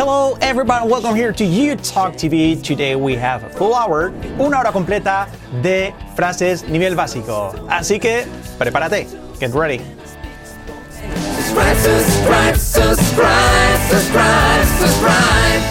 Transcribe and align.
Hello 0.00 0.38
everybody, 0.40 0.88
welcome 0.88 1.14
here 1.14 1.30
to 1.30 1.44
You 1.44 1.76
Talk 1.76 2.14
TV. 2.14 2.56
Today 2.62 2.96
we 2.96 3.16
have 3.16 3.44
a 3.44 3.50
full 3.50 3.74
hour, 3.74 4.14
una 4.38 4.56
hora 4.56 4.72
completa 4.72 5.28
de 5.60 5.92
frases 6.16 6.62
nivel 6.62 6.96
básico. 6.96 7.52
Así 7.68 8.00
que 8.00 8.24
prepárate, 8.56 9.06
get 9.38 9.52
ready. 9.52 9.78
Subscribe, 11.36 11.76
subscribe, 11.76 12.56
subscribe, 12.56 13.86
subscribe, 13.90 14.64
subscribe. 14.78 15.62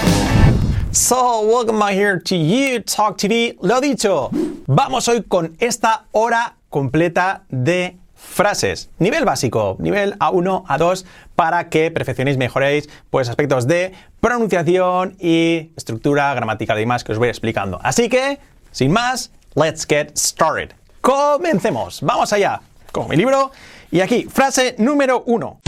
So, 0.92 1.48
welcome 1.48 1.80
back 1.80 1.96
here 1.96 2.20
to 2.20 2.36
You 2.36 2.82
Talk 2.82 3.18
TV. 3.18 3.58
Lo 3.64 3.82
dicho, 3.82 4.30
vamos 4.68 5.08
hoy 5.08 5.24
con 5.24 5.58
esta 5.60 6.06
hora 6.12 6.56
completa 6.70 7.42
de 7.50 7.98
frases. 8.20 8.90
Nivel 9.00 9.26
básico, 9.26 9.78
nivel 9.80 10.18
A1, 10.20 10.66
A2, 10.66 11.06
para 11.36 11.70
que 11.70 11.90
perfeccionéis, 11.90 12.38
mejoréis 12.38 12.90
pues, 13.10 13.30
aspectos 13.30 13.66
de 13.66 13.94
pronunciación 14.20 15.16
y 15.20 15.72
estructura 15.78 16.34
gramatical 16.34 16.78
y 16.78 16.82
demás 16.82 17.04
que 17.04 17.14
os 17.14 17.18
voy 17.18 17.30
explicando. 17.30 17.80
Así 17.82 18.10
que, 18.10 18.40
sin 18.72 18.92
más, 18.92 19.32
let's 19.56 19.86
get 19.88 20.16
started. 20.18 20.72
Comencemos. 21.02 22.02
Vamos 22.02 22.34
allá. 22.34 22.62
Con 22.92 23.08
mi 23.08 23.16
libro. 23.16 23.52
Y 23.90 24.02
aquí, 24.02 24.26
frase 24.26 24.76
número 24.78 25.24
uno. 25.26 25.62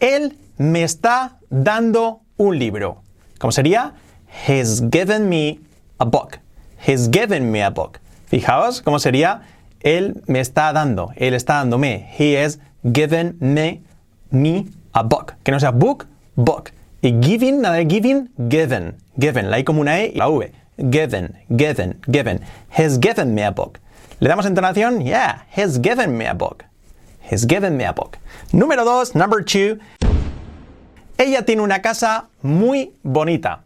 Él 0.00 0.38
me 0.56 0.84
está 0.84 1.38
dando 1.50 2.20
un 2.36 2.58
libro. 2.58 3.02
¿Cómo 3.38 3.50
sería? 3.50 3.94
He's 4.46 4.82
given 4.92 5.28
me 5.28 5.58
a 5.98 6.04
book. 6.04 6.38
He's 6.86 7.10
given 7.10 7.50
me 7.50 7.64
a 7.64 7.70
book. 7.70 7.98
Fijaos 8.26 8.82
cómo 8.82 8.98
sería. 8.98 9.42
Él 9.80 10.22
me 10.26 10.40
está 10.40 10.72
dando. 10.72 11.12
Él 11.16 11.34
está 11.34 11.54
dándome. 11.54 12.08
He 12.18 12.36
has 12.36 12.58
given 12.84 13.36
me, 13.40 13.80
a 14.92 15.02
book. 15.02 15.34
Que 15.44 15.52
no 15.52 15.60
sea 15.60 15.70
book, 15.70 16.06
book. 16.36 16.72
Y 17.02 17.12
giving, 17.20 17.60
nada 17.60 17.76
de 17.76 17.86
giving, 17.86 18.28
given. 18.48 18.96
Given. 19.18 19.50
La 19.50 19.58
I 19.58 19.64
como 19.64 19.80
una 19.80 20.00
E 20.00 20.12
y 20.14 20.18
la 20.18 20.28
V. 20.28 20.52
Given, 20.90 21.36
given, 21.56 22.00
given. 22.10 22.40
He's 22.70 22.98
given 22.98 23.34
me 23.34 23.42
a 23.42 23.50
book. 23.50 23.78
¿Le 24.20 24.28
damos 24.28 24.46
entonación? 24.46 25.04
Yeah, 25.04 25.42
he's 25.48 25.78
given 25.78 26.16
me 26.16 26.26
a 26.26 26.34
book. 26.34 26.64
He's 27.20 27.44
given 27.44 27.76
me 27.76 27.84
a 27.84 27.92
book. 27.92 28.18
Número 28.52 28.84
dos, 28.84 29.14
number 29.14 29.42
two. 29.42 29.78
Ella 31.18 31.42
tiene 31.42 31.62
una 31.62 31.80
casa 31.80 32.26
muy 32.42 32.92
bonita. 33.04 33.60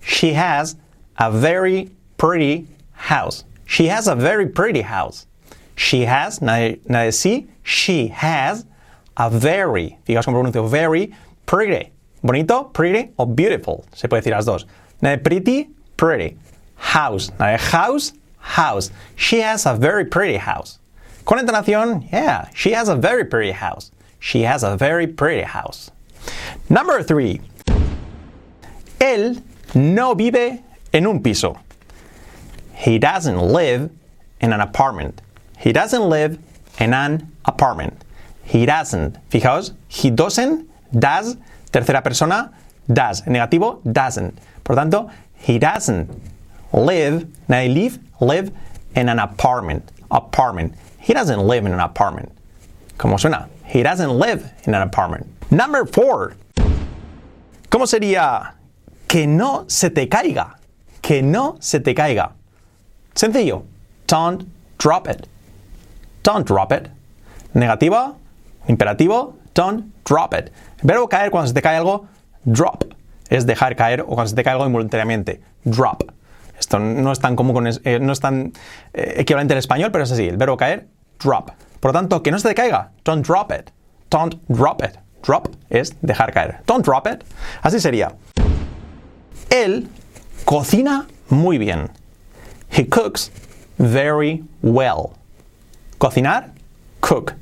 She 0.00 0.32
has 0.32 0.76
a 1.16 1.30
very 1.30 1.90
pretty 2.16 2.66
house. 2.92 3.44
She 3.66 3.86
has 3.88 4.08
a 4.08 4.14
very 4.14 4.46
pretty 4.48 4.82
house. 4.82 5.26
She 5.76 6.02
has, 6.02 6.38
de 6.38 6.78
sí, 7.10 7.48
she 7.62 8.08
has 8.08 8.64
a 9.16 9.30
very, 9.30 9.98
fijaos 10.06 10.24
cómo 10.24 10.42
pronuncio, 10.42 10.68
very 10.68 11.14
pretty. 11.46 11.90
Bonito, 12.22 12.64
pretty 12.64 13.12
o 13.18 13.26
beautiful. 13.26 13.84
Se 13.94 14.08
puede 14.08 14.22
decir 14.22 14.32
las 14.32 14.46
dos. 14.46 14.64
De 15.02 15.18
pretty, 15.18 15.70
pretty. 15.96 16.36
House, 16.76 17.28
de 17.28 17.58
house, 17.58 18.12
house. 18.38 18.90
She 19.16 19.40
has 19.40 19.66
a 19.66 19.74
very 19.74 20.04
pretty 20.04 20.36
house. 20.36 20.78
Con 21.24 21.38
entonación, 21.38 22.10
yeah, 22.12 22.48
she 22.54 22.72
has 22.72 22.88
a 22.88 22.96
very 22.96 23.24
pretty 23.24 23.52
house. 23.52 23.90
She 24.20 24.42
has 24.42 24.62
a 24.62 24.76
very 24.76 25.06
pretty 25.06 25.42
house. 25.42 25.90
Number 26.70 27.02
three. 27.02 27.40
Él 28.98 29.42
no 29.74 30.14
vive 30.14 30.62
en 30.92 31.06
un 31.06 31.22
piso. 31.22 31.58
He 32.74 32.98
doesn't 32.98 33.38
live 33.38 33.90
in 34.40 34.52
an 34.52 34.60
apartment. 34.60 35.20
He 35.64 35.72
doesn't 35.72 36.10
live 36.10 36.38
in 36.78 36.92
an 36.92 37.32
apartment. 37.46 38.04
He 38.42 38.66
doesn't. 38.66 39.16
Fijaos, 39.30 39.72
he 39.88 40.10
doesn't, 40.10 40.68
does, 40.92 41.38
tercera 41.72 42.04
persona, 42.04 42.52
does. 42.92 43.22
Negativo, 43.22 43.80
doesn't. 43.90 44.38
Por 44.62 44.76
tanto, 44.76 45.10
he 45.38 45.58
doesn't 45.58 46.10
live, 46.74 47.26
nadie 47.48 47.72
live, 47.72 47.98
live 48.20 48.52
in 48.94 49.08
an 49.08 49.18
apartment. 49.18 49.90
Apartment. 50.10 50.74
He 51.00 51.14
doesn't 51.14 51.40
live 51.40 51.64
in 51.64 51.72
an 51.72 51.80
apartment. 51.80 52.30
¿Cómo 52.98 53.18
suena? 53.18 53.48
He 53.64 53.82
doesn't 53.82 54.10
live 54.10 54.52
in 54.66 54.74
an 54.74 54.82
apartment. 54.82 55.26
Number 55.50 55.86
four. 55.86 56.36
¿Cómo 57.70 57.86
sería 57.86 58.52
que 59.08 59.26
no 59.26 59.64
se 59.68 59.88
te 59.88 60.08
caiga? 60.08 60.58
Que 61.00 61.22
no 61.22 61.56
se 61.60 61.80
te 61.80 61.94
caiga. 61.94 62.32
Sencillo. 63.14 63.64
Don't 64.06 64.46
drop 64.76 65.08
it. 65.08 65.26
Don't 66.24 66.48
drop 66.48 66.72
it. 66.72 66.88
Negativa, 67.52 68.14
imperativo, 68.66 69.36
don't 69.54 69.94
drop 70.04 70.32
it. 70.32 70.50
El 70.80 70.88
verbo 70.88 71.08
caer 71.08 71.30
cuando 71.30 71.48
se 71.48 71.54
te 71.54 71.60
cae 71.60 71.76
algo, 71.76 72.06
drop. 72.44 72.84
Es 73.28 73.46
dejar 73.46 73.76
caer 73.76 74.00
o 74.00 74.06
cuando 74.06 74.28
se 74.28 74.34
te 74.34 74.42
cae 74.42 74.54
algo 74.54 74.66
involuntariamente. 74.66 75.42
Drop. 75.64 76.02
Esto 76.58 76.78
no 76.78 77.12
es 77.12 77.20
tan 77.20 77.36
común, 77.36 77.52
con 77.52 77.66
eh, 77.66 77.98
no 78.00 78.12
es 78.12 78.20
tan 78.20 78.52
eh, 78.94 79.16
equivalente 79.18 79.52
al 79.52 79.58
español, 79.58 79.92
pero 79.92 80.04
es 80.04 80.12
así. 80.12 80.26
El 80.26 80.38
verbo 80.38 80.56
caer, 80.56 80.88
drop. 81.22 81.50
Por 81.78 81.90
lo 81.90 81.92
tanto, 81.92 82.22
que 82.22 82.30
no 82.30 82.38
se 82.38 82.48
te 82.48 82.54
caiga. 82.54 82.92
Don't 83.04 83.26
drop 83.26 83.52
it. 83.52 83.70
Don't 84.08 84.36
drop 84.48 84.82
it. 84.82 84.98
Drop 85.26 85.48
es 85.68 85.94
dejar 86.00 86.32
caer. 86.32 86.60
Don't 86.66 86.86
drop 86.86 87.06
it. 87.06 87.22
Así 87.60 87.80
sería. 87.80 88.14
Él 89.50 89.88
cocina 90.46 91.06
muy 91.28 91.58
bien. 91.58 91.90
He 92.70 92.88
cooks 92.88 93.30
very 93.76 94.42
well. 94.62 95.12
Cocinar, 95.98 96.52
cook. 97.00 97.34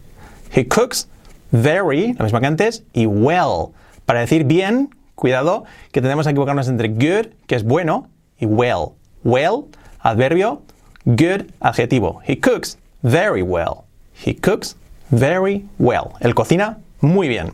He 0.55 0.67
cooks 0.67 1.09
very, 1.51 2.15
la 2.15 2.25
misma 2.25 2.41
que 2.41 2.47
antes, 2.47 2.83
y 2.93 3.07
well. 3.07 3.73
Para 4.07 4.21
decir 4.21 4.45
bien, 4.45 4.91
cuidado, 5.15 5.65
que 5.93 6.01
tenemos 6.01 6.27
que 6.27 6.31
equivocarnos 6.31 6.69
entre 6.69 6.89
good, 6.89 7.33
que 7.47 7.55
es 7.55 7.65
bueno, 7.65 8.09
y 8.39 8.47
well. 8.47 8.93
Well, 9.25 9.69
adverbio, 10.01 10.63
good, 11.05 11.53
adjetivo. 11.61 12.21
He 12.27 12.39
cooks 12.41 12.79
very 13.03 13.43
well. 13.43 13.85
He 14.25 14.35
cooks 14.35 14.77
very 15.11 15.69
well. 15.79 16.15
Él 16.21 16.35
cocina 16.35 16.79
muy 17.01 17.29
bien. 17.29 17.53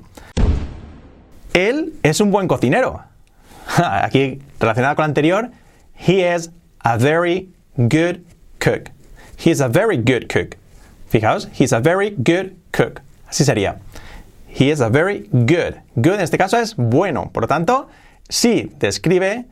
Él 1.54 1.94
es 2.02 2.20
un 2.20 2.30
buen 2.30 2.48
cocinero. 2.48 3.02
Aquí, 3.76 4.40
relacionado 4.60 4.96
con 4.96 5.02
la 5.02 5.06
anterior, 5.06 5.50
he 5.94 6.22
is 6.22 6.50
a 6.84 6.96
very 6.96 7.50
good 7.76 8.24
cook. 8.60 8.90
He 9.38 9.50
is 9.50 9.60
a 9.60 9.68
very 9.68 9.96
good 9.96 10.28
cook. 10.28 10.56
Fijaos, 11.10 11.48
he 11.58 11.64
is 11.64 11.72
a 11.72 11.80
very 11.80 12.10
good 12.10 12.52
cook. 12.72 13.00
Así 13.28 13.44
sería. 13.44 13.78
He 14.48 14.70
is 14.70 14.80
a 14.80 14.88
very 14.88 15.28
good. 15.32 15.74
Good 15.96 16.14
en 16.14 16.20
este 16.20 16.38
caso 16.38 16.58
es 16.58 16.74
bueno. 16.76 17.30
Por 17.32 17.42
lo 17.42 17.46
tanto, 17.48 17.88
si 18.28 18.70
describe, 18.78 19.44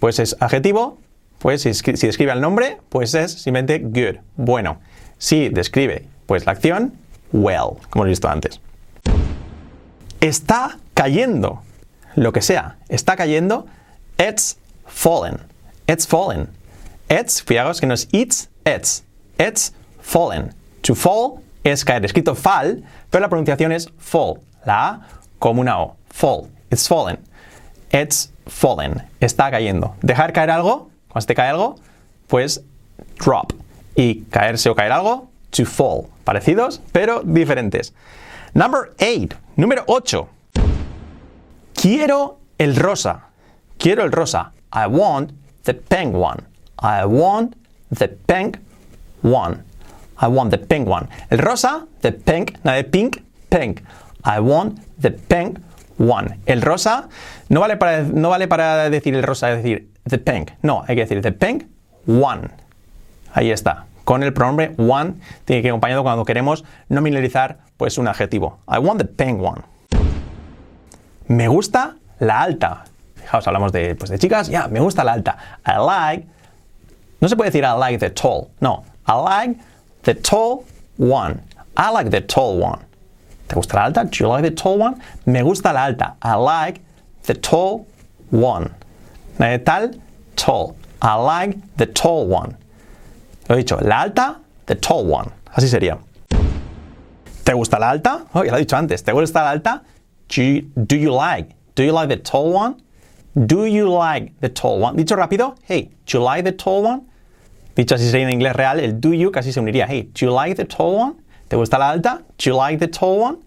pues 0.00 0.18
es 0.18 0.36
adjetivo. 0.40 0.98
Pues 1.38 1.62
si, 1.62 1.70
escri- 1.70 1.96
si 1.96 2.06
describe 2.06 2.32
el 2.32 2.40
nombre, 2.40 2.78
pues 2.88 3.14
es 3.14 3.32
simplemente 3.32 3.78
good. 3.80 4.20
Bueno. 4.36 4.78
Si 5.18 5.48
describe, 5.48 6.06
pues 6.26 6.46
la 6.46 6.52
acción, 6.52 6.94
well, 7.32 7.76
como 7.90 8.04
hemos 8.04 8.08
visto 8.10 8.28
antes 8.28 8.60
está 10.20 10.78
cayendo. 10.94 11.62
Lo 12.16 12.32
que 12.32 12.40
sea, 12.42 12.76
está 12.88 13.16
cayendo. 13.16 13.66
It's 14.18 14.56
fallen. 14.86 15.38
It's 15.86 16.06
fallen. 16.06 16.48
It's, 17.10 17.42
fijaos 17.42 17.80
que 17.80 17.86
no 17.86 17.94
es 17.94 18.08
it's, 18.12 18.48
it's. 18.64 19.02
It's 19.38 19.72
fallen. 20.00 20.54
To 20.84 20.94
fall 20.94 21.40
es 21.64 21.82
caer. 21.82 22.04
Escrito 22.04 22.34
fall, 22.34 22.84
pero 23.10 23.22
la 23.22 23.28
pronunciación 23.28 23.72
es 23.72 23.90
fall. 23.98 24.40
La 24.66 24.88
A 24.88 25.00
como 25.38 25.62
una 25.62 25.80
O. 25.80 25.96
Fall. 26.10 26.48
It's 26.70 26.86
fallen. 26.86 27.18
It's 27.90 28.32
fallen. 28.46 29.02
Está 29.18 29.50
cayendo. 29.50 29.94
Dejar 30.02 30.32
caer 30.32 30.50
algo, 30.50 30.90
cuando 31.08 31.22
se 31.22 31.26
te 31.26 31.34
cae 31.34 31.48
algo, 31.48 31.76
pues 32.28 32.62
drop. 33.18 33.52
Y 33.96 34.24
caerse 34.24 34.68
o 34.68 34.74
caer 34.74 34.92
algo, 34.92 35.30
to 35.50 35.64
fall. 35.64 36.06
Parecidos, 36.24 36.82
pero 36.92 37.22
diferentes. 37.24 37.94
Number 38.52 38.92
8. 39.00 39.38
Número 39.56 39.84
8. 39.86 40.28
Quiero 41.74 42.38
el 42.58 42.76
rosa. 42.76 43.28
Quiero 43.78 44.04
el 44.04 44.12
rosa. 44.12 44.52
I 44.72 44.86
want 44.86 45.32
the 45.64 45.74
pink 45.74 46.14
one. 46.14 46.42
I 46.78 47.06
want 47.06 47.56
the 47.90 48.08
pink 48.08 48.58
one. 49.22 49.64
I 50.20 50.26
want 50.26 50.50
the 50.50 50.58
pink 50.58 50.88
one. 50.88 51.08
El 51.30 51.38
rosa, 51.38 51.86
the 52.00 52.12
pink, 52.12 52.58
nada 52.64 52.76
de 52.76 52.84
pink, 52.84 53.22
pink. 53.48 53.80
I 54.24 54.40
want 54.40 54.80
the 55.00 55.10
pink 55.10 55.58
one. 55.98 56.38
El 56.46 56.62
rosa 56.62 57.08
no 57.48 57.60
vale 57.60 57.76
para, 57.76 58.02
no 58.02 58.30
vale 58.30 58.48
para 58.48 58.90
decir 58.90 59.14
el 59.14 59.22
rosa, 59.22 59.52
es 59.52 59.62
decir, 59.62 59.90
the 60.08 60.18
pink. 60.18 60.52
No, 60.62 60.84
hay 60.86 60.96
que 60.96 61.02
decir 61.02 61.20
the 61.20 61.32
pink 61.32 61.64
one. 62.06 62.50
Ahí 63.32 63.50
está. 63.50 63.86
Con 64.04 64.22
el 64.22 64.32
pronombre 64.32 64.74
one 64.76 65.14
tiene 65.44 65.62
que 65.62 65.68
ir 65.68 65.72
acompañado 65.72 66.02
cuando 66.02 66.24
queremos 66.24 66.64
nominalizar 66.88 67.58
pues 67.76 67.98
un 67.98 68.06
adjetivo. 68.08 68.58
I 68.68 68.78
want 68.78 69.00
the 69.00 69.06
pink 69.06 69.40
one. 69.42 69.62
Me 71.26 71.48
gusta 71.48 71.96
la 72.18 72.42
alta. 72.42 72.84
Fijaos, 73.14 73.46
hablamos 73.46 73.72
de, 73.72 73.94
pues, 73.94 74.10
de 74.10 74.18
chicas. 74.18 74.48
Ya, 74.48 74.68
me 74.68 74.80
gusta 74.80 75.02
la 75.04 75.12
alta. 75.12 75.38
I 75.66 75.72
like. 75.84 76.26
No 77.20 77.28
se 77.28 77.36
puede 77.36 77.50
decir 77.50 77.64
I 77.64 77.78
like 77.78 77.98
the 77.98 78.10
tall. 78.10 78.48
No. 78.60 78.84
I 79.06 79.12
like 79.12 79.60
the 80.04 80.14
tall 80.14 80.64
one. 80.96 81.42
I 81.76 81.90
like 81.90 82.10
the 82.10 82.20
tall 82.20 82.58
one. 82.58 82.80
¿Te 83.48 83.54
gusta 83.56 83.74
la 83.74 83.84
alta? 83.84 84.04
Do 84.04 84.24
you 84.24 84.28
like 84.28 84.42
the 84.42 84.50
tall 84.50 84.78
one? 84.78 85.00
Me 85.26 85.42
gusta 85.42 85.72
la 85.72 85.86
alta. 85.86 86.16
I 86.22 86.34
like 86.34 86.80
the 87.24 87.34
tall 87.34 87.86
one. 88.30 88.74
De 89.38 89.58
tal, 89.58 89.90
tall. 90.36 90.76
I 91.02 91.14
like 91.16 91.56
the 91.76 91.86
tall 91.86 92.26
one. 92.26 92.56
Lo 93.48 93.56
he 93.56 93.62
dicho, 93.62 93.76
la 93.82 94.02
alta, 94.02 94.40
the 94.66 94.74
tall 94.74 95.04
one. 95.04 95.30
Así 95.56 95.68
sería. 95.68 95.98
¿Te 97.44 97.52
gusta 97.52 97.78
la 97.78 97.90
alta? 97.90 98.26
Oh, 98.34 98.42
ya 98.42 98.52
lo 98.52 98.58
he 98.58 98.64
dicho 98.64 98.76
antes. 98.76 99.02
¿Te 99.02 99.12
gusta 99.12 99.42
la 99.42 99.50
alta? 99.50 99.82
Do 100.28 100.42
you, 100.42 100.62
do 100.86 100.96
you 100.96 101.12
like? 101.12 101.54
Do 101.74 101.82
you 101.82 101.92
like 101.92 102.08
the 102.08 102.16
tall 102.16 102.52
one? 102.52 102.76
Do 103.34 103.66
you 103.66 103.88
like 103.88 104.32
the 104.40 104.48
tall 104.48 104.80
one? 104.80 104.96
Dicho 104.96 105.16
rápido, 105.16 105.56
hey, 105.64 105.90
do 106.06 106.18
you 106.18 106.24
like 106.24 106.44
the 106.44 106.52
tall 106.52 106.82
one? 106.82 107.02
Dicho 107.76 107.96
así 107.96 108.08
sería 108.08 108.28
en 108.28 108.32
inglés 108.32 108.54
real, 108.54 108.78
el 108.78 109.00
do 109.00 109.12
you 109.12 109.30
casi 109.32 109.52
se 109.52 109.60
uniría. 109.60 109.86
Hey, 109.88 110.10
do 110.14 110.26
you 110.26 110.30
like 110.30 110.54
the 110.54 110.64
tall 110.64 110.94
one? 110.94 111.14
¿Te 111.48 111.56
gusta 111.56 111.78
la 111.78 111.90
alta? 111.90 112.22
Do 112.38 112.50
you 112.50 112.56
like 112.56 112.78
the 112.78 112.88
tall 112.88 113.20
one? 113.20 113.38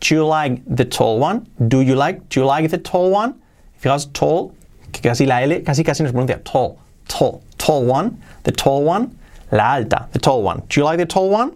Do 0.00 0.14
you 0.14 0.26
like 0.26 0.62
the 0.66 0.84
tall 0.84 1.20
one? 1.20 1.46
Do 1.58 1.82
you 1.82 1.94
like, 1.94 2.28
do 2.28 2.40
you 2.40 2.46
like 2.46 2.68
the 2.70 2.78
tall 2.78 3.10
one? 3.10 3.34
Fijaos, 3.80 4.10
tall, 4.12 4.52
que 4.92 5.02
casi 5.02 5.26
la 5.26 5.42
L 5.42 5.62
casi 5.62 5.84
casi 5.84 6.02
no 6.02 6.08
se 6.08 6.14
pronuncia. 6.14 6.42
Tall, 6.44 6.78
tall, 7.08 7.42
tall 7.58 7.84
one, 7.84 8.16
the 8.44 8.52
tall 8.52 8.84
one, 8.84 9.10
la 9.50 9.74
alta, 9.74 10.08
the 10.12 10.18
tall 10.18 10.42
one. 10.42 10.62
Do 10.68 10.80
you 10.80 10.84
like 10.84 10.98
the 10.98 11.06
tall 11.06 11.28
one? 11.28 11.52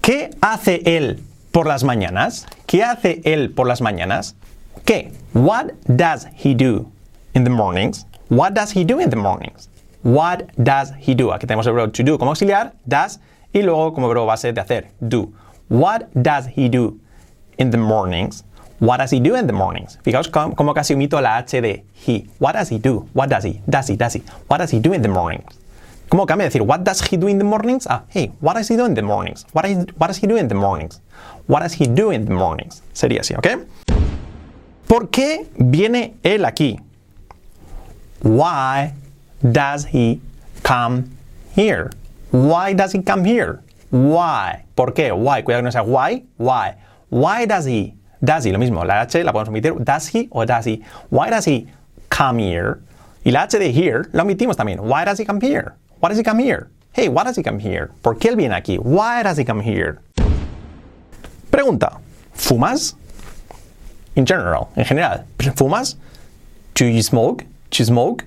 ¿Qué 0.00 0.30
hace 0.40 0.82
él 0.86 1.20
por 1.52 1.66
las 1.66 1.82
mañanas? 1.82 2.46
¿Qué 2.66 2.82
hace 2.82 3.20
él 3.24 3.54
por 3.54 3.66
las 3.66 3.80
mañanas? 3.80 4.34
¿Qué? 4.84 5.12
What 5.34 5.72
does 5.84 6.26
he 6.34 6.54
do 6.54 6.90
in 7.34 7.44
the 7.44 7.50
mornings? 7.50 8.06
What 8.28 8.54
does 8.54 8.70
he 8.72 8.84
do 8.84 8.98
in 8.98 9.10
the 9.10 9.16
mornings? 9.16 9.68
What 10.02 10.52
does 10.56 10.92
he 11.00 11.14
do? 11.14 11.32
Aquí 11.32 11.46
tenemos 11.46 11.66
el 11.66 11.74
verbo 11.74 11.92
to 11.92 12.02
do 12.02 12.18
como 12.18 12.30
auxiliar, 12.30 12.74
does, 12.86 13.20
y 13.52 13.62
luego 13.62 13.92
como 13.92 14.08
verbo 14.08 14.26
base 14.26 14.52
de 14.52 14.60
hacer, 14.60 14.88
do. 15.00 15.32
What 15.68 16.08
does 16.14 16.46
he 16.46 16.68
do 16.68 16.98
in 17.58 17.70
the 17.70 17.78
mornings? 17.78 18.44
What 18.80 18.98
does 18.98 19.10
he 19.10 19.20
do 19.20 19.34
in 19.34 19.46
the 19.46 19.52
mornings? 19.52 19.98
Fijaos 20.02 20.28
cómo, 20.28 20.72
casi 20.72 20.94
omito 20.94 21.20
la 21.20 21.38
H 21.38 21.60
de 21.60 21.84
he. 22.06 22.28
What 22.38 22.54
does 22.54 22.68
he 22.68 22.78
do? 22.78 23.08
What 23.12 23.28
does 23.28 23.44
he? 23.44 23.60
Does 23.68 23.88
he? 23.88 23.96
Does 23.96 24.14
he? 24.14 24.22
What 24.46 24.58
does 24.58 24.70
he 24.70 24.78
do 24.78 24.92
in 24.92 25.02
the 25.02 25.08
mornings? 25.08 25.58
¿Cómo 26.08 26.26
cambia 26.26 26.46
decir 26.46 26.62
what 26.62 26.84
does 26.84 27.02
he 27.02 27.18
do 27.18 27.28
in 27.28 27.38
the 27.38 27.44
mornings? 27.44 27.86
Ah, 27.86 28.04
hey, 28.08 28.32
what 28.40 28.54
does 28.54 28.68
he 28.68 28.76
do 28.76 28.86
in 28.86 28.94
the 28.94 29.02
mornings? 29.02 29.44
What, 29.52 29.66
is, 29.66 29.84
what 29.98 30.06
does 30.06 30.16
he 30.16 30.26
do 30.26 30.36
in 30.36 30.48
the 30.48 30.54
mornings? 30.54 31.02
What 31.46 31.60
does 31.60 31.74
he 31.74 31.86
do 31.86 32.12
in 32.12 32.24
the 32.24 32.32
mornings? 32.32 32.82
Sería 32.94 33.20
así, 33.20 33.34
¿ok? 33.36 33.66
¿Por 34.86 35.10
qué 35.10 35.46
viene 35.58 36.14
él 36.22 36.46
aquí? 36.46 36.80
Why 38.22 38.94
does 39.42 39.86
he 39.86 40.20
come 40.62 41.10
here? 41.54 41.90
Why 42.30 42.72
does 42.72 42.92
he 42.92 43.02
come 43.02 43.24
here? 43.24 43.60
Why? 43.90 44.64
¿Por 44.76 44.92
qué? 44.92 45.16
Why. 45.16 45.42
Cuidado 45.42 45.60
que 45.60 45.62
no 45.62 45.70
sea 45.70 45.82
why. 45.82 46.24
Why. 46.36 46.76
Why 47.10 47.46
does 47.46 47.66
he? 47.66 47.94
Does 48.22 48.44
he, 48.44 48.52
lo 48.52 48.58
mismo. 48.58 48.84
La 48.84 49.02
H 49.02 49.22
la 49.24 49.32
podemos 49.32 49.48
omitir. 49.48 49.84
Does 49.84 50.08
he 50.08 50.28
o 50.30 50.44
does 50.44 50.66
he? 50.66 50.84
Why 51.10 51.30
does 51.30 51.44
he 51.46 51.66
come 52.10 52.38
here? 52.38 52.80
Y 53.24 53.30
la 53.30 53.44
H 53.44 53.58
de 53.58 53.72
here 53.72 54.08
la 54.12 54.24
omitimos 54.24 54.56
también. 54.56 54.80
Why 54.80 55.04
does 55.04 55.18
he 55.18 55.24
come 55.24 55.40
here? 55.40 55.74
Why 56.00 56.10
does 56.10 56.18
he 56.18 56.24
come 56.24 56.38
here? 56.38 56.68
Hey, 56.92 57.08
why 57.08 57.24
does 57.24 57.36
he 57.36 57.42
come 57.42 57.58
here? 57.58 57.90
¿Por 58.02 58.16
qué 58.16 58.30
él 58.30 58.36
viene 58.36 58.54
aquí? 58.54 58.78
Why 58.78 59.22
does 59.22 59.38
he 59.38 59.44
come 59.44 59.60
here? 59.60 60.00
Pregunta. 61.50 62.00
¿Fumas? 62.34 62.94
In 64.16 64.26
general, 64.26 64.68
en 64.76 64.84
general. 64.84 65.24
¿Fumas? 65.38 65.96
Do 66.74 66.84
you 66.86 67.02
smoke? 67.02 67.44
Do 67.70 67.78
you 67.78 67.84
smoke? 67.84 68.24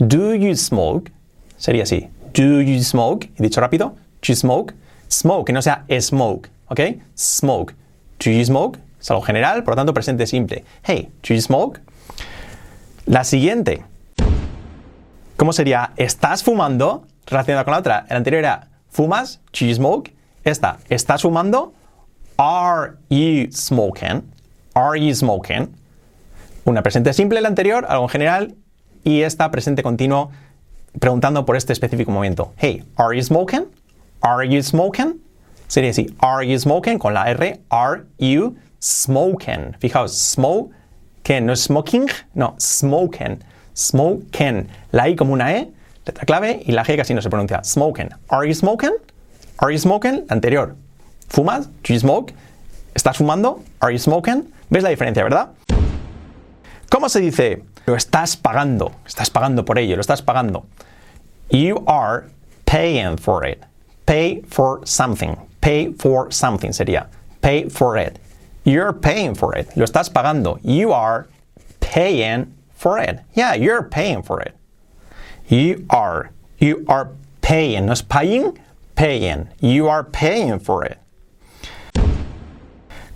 Do 0.00 0.34
you 0.34 0.56
smoke? 0.56 1.12
Sería 1.58 1.82
así. 1.82 2.08
Do 2.32 2.62
you 2.62 2.82
smoke? 2.82 3.26
Y 3.38 3.42
dicho 3.42 3.60
rápido. 3.60 3.96
Do 4.22 4.28
you 4.28 4.34
smoke? 4.34 4.72
Smoke, 5.10 5.46
que 5.48 5.52
no 5.52 5.60
sea 5.60 5.84
smoke, 6.00 6.48
¿ok? 6.68 6.80
Smoke. 7.14 7.74
Do 8.18 8.30
you 8.30 8.42
smoke? 8.42 8.78
Es 8.98 9.10
algo 9.10 9.22
general, 9.22 9.62
por 9.62 9.72
lo 9.72 9.76
tanto 9.76 9.92
presente 9.92 10.26
simple. 10.26 10.64
Hey, 10.82 11.10
do 11.22 11.34
you 11.34 11.40
smoke? 11.42 11.80
La 13.04 13.24
siguiente. 13.24 13.84
¿Cómo 15.36 15.52
sería? 15.52 15.92
¿Estás 15.98 16.42
fumando? 16.44 17.06
Relacionada 17.26 17.64
con 17.64 17.72
la 17.72 17.80
otra. 17.80 18.06
El 18.08 18.16
anterior 18.16 18.38
era 18.40 18.68
¿fumas? 18.88 19.40
Do 19.52 19.66
you 19.66 19.74
smoke? 19.74 20.14
Esta, 20.44 20.78
¿estás 20.88 21.20
fumando? 21.20 21.74
Are 22.38 22.94
you 23.10 23.52
smoking? 23.52 24.22
Are 24.72 24.98
you 24.98 25.14
smoking? 25.14 25.76
Una 26.64 26.82
presente 26.82 27.12
simple 27.12 27.40
la 27.42 27.48
anterior, 27.48 27.84
algo 27.86 28.04
en 28.04 28.08
general, 28.08 28.54
y 29.04 29.22
esta 29.22 29.50
presente 29.50 29.82
continuo 29.82 30.30
preguntando 30.98 31.44
por 31.44 31.56
este 31.56 31.72
específico 31.72 32.10
momento. 32.10 32.52
Hey, 32.56 32.84
are 32.96 33.16
you 33.16 33.22
smoking? 33.22 33.66
Are 34.22 34.46
you 34.46 34.62
smoking? 34.62 35.20
Sería 35.68 35.90
así, 35.90 36.14
are 36.20 36.46
you 36.46 36.58
smoking? 36.58 36.98
Con 36.98 37.14
la 37.14 37.30
R, 37.30 37.60
are 37.70 38.04
you 38.18 38.56
smoking? 38.80 39.76
Fijaos, 39.78 40.12
smoke, 40.12 40.72
que 41.22 41.40
no 41.40 41.54
smoking, 41.54 42.08
no, 42.34 42.56
smoking. 42.58 43.42
Smoking. 43.72 44.68
La 44.92 45.08
I 45.08 45.14
como 45.14 45.32
una 45.32 45.52
E, 45.52 45.70
letra 46.04 46.26
clave, 46.26 46.62
y 46.66 46.72
la 46.72 46.84
G 46.84 46.96
casi 46.96 47.14
no 47.14 47.22
se 47.22 47.30
pronuncia. 47.30 47.62
Smoking. 47.62 48.10
Are 48.28 48.46
you 48.46 48.54
smoking? 48.54 48.96
Are 49.58 49.72
you 49.72 49.78
smoking? 49.78 50.26
La 50.28 50.34
anterior. 50.34 50.74
¿Fumas? 51.28 51.68
Do 51.82 51.94
you 51.94 52.00
smoke? 52.00 52.32
¿Estás 52.94 53.16
fumando? 53.16 53.62
Are 53.80 53.92
you 53.92 53.98
smoking? 53.98 54.52
¿Ves 54.70 54.82
la 54.82 54.90
diferencia, 54.90 55.22
verdad? 55.22 55.50
¿Cómo 56.90 57.08
se 57.08 57.20
dice? 57.20 57.62
Lo 57.86 57.94
estás 57.94 58.36
pagando. 58.36 58.92
Estás 59.06 59.30
pagando 59.30 59.64
por 59.64 59.78
ello, 59.78 59.94
lo 59.94 60.00
estás 60.00 60.22
pagando. 60.22 60.66
You 61.48 61.84
are 61.86 62.24
paying 62.64 63.16
for 63.16 63.46
it. 63.46 63.62
Pay 64.06 64.42
for 64.48 64.80
something. 64.84 65.36
Pay 65.60 65.94
for 65.94 66.32
something 66.32 66.72
sería. 66.72 67.06
Pay 67.42 67.70
for 67.70 67.96
it. 67.96 68.18
You're 68.64 68.92
paying 68.92 69.36
for 69.36 69.56
it. 69.56 69.68
Lo 69.76 69.84
estás 69.84 70.10
pagando. 70.10 70.58
You 70.62 70.92
are 70.92 71.28
paying 71.78 72.52
for 72.74 72.98
it. 72.98 73.20
Yeah, 73.34 73.54
you're 73.54 73.88
paying 73.88 74.22
for 74.24 74.40
it. 74.40 74.54
You 75.48 75.86
are. 75.90 76.30
You 76.58 76.84
are 76.88 77.10
paying. 77.40 77.86
No 77.86 77.92
es 77.92 78.02
paying, 78.02 78.58
paying. 78.96 79.48
You 79.60 79.88
are 79.88 80.02
paying 80.02 80.58
for 80.58 80.84
it. 80.84 80.98